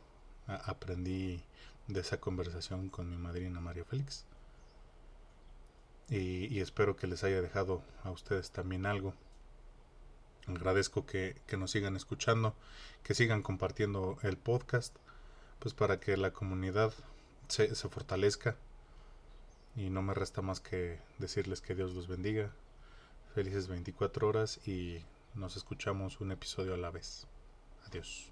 aprendí 0.47 1.43
de 1.87 2.01
esa 2.01 2.19
conversación 2.19 2.89
con 2.89 3.09
mi 3.09 3.17
madrina 3.17 3.59
María 3.59 3.85
Félix. 3.85 4.25
Y, 6.09 6.47
y, 6.53 6.59
espero 6.59 6.95
que 6.95 7.07
les 7.07 7.23
haya 7.23 7.41
dejado 7.41 7.83
a 8.03 8.11
ustedes 8.11 8.51
también 8.51 8.85
algo. 8.85 9.13
Agradezco 10.47 11.05
que, 11.05 11.39
que, 11.45 11.57
nos 11.57 11.71
sigan 11.71 11.95
escuchando, 11.95 12.55
que 13.03 13.13
sigan 13.13 13.43
compartiendo 13.43 14.17
el 14.23 14.37
podcast, 14.37 14.95
pues 15.59 15.75
para 15.75 15.99
que 15.99 16.17
la 16.17 16.31
comunidad 16.31 16.93
se, 17.47 17.75
se 17.75 17.89
fortalezca. 17.89 18.55
Y 19.75 19.91
no 19.91 20.01
me 20.01 20.15
resta 20.15 20.41
más 20.41 20.59
que 20.59 20.99
decirles 21.19 21.61
que 21.61 21.75
Dios 21.75 21.93
los 21.93 22.07
bendiga, 22.07 22.51
Felices 23.33 23.67
24 23.67 24.27
horas 24.27 24.67
y 24.67 25.05
nos 25.35 25.55
escuchamos 25.55 26.19
un 26.19 26.31
episodio 26.31 26.73
a 26.73 26.77
la 26.77 26.89
vez. 26.89 27.27
Adiós. 27.85 28.31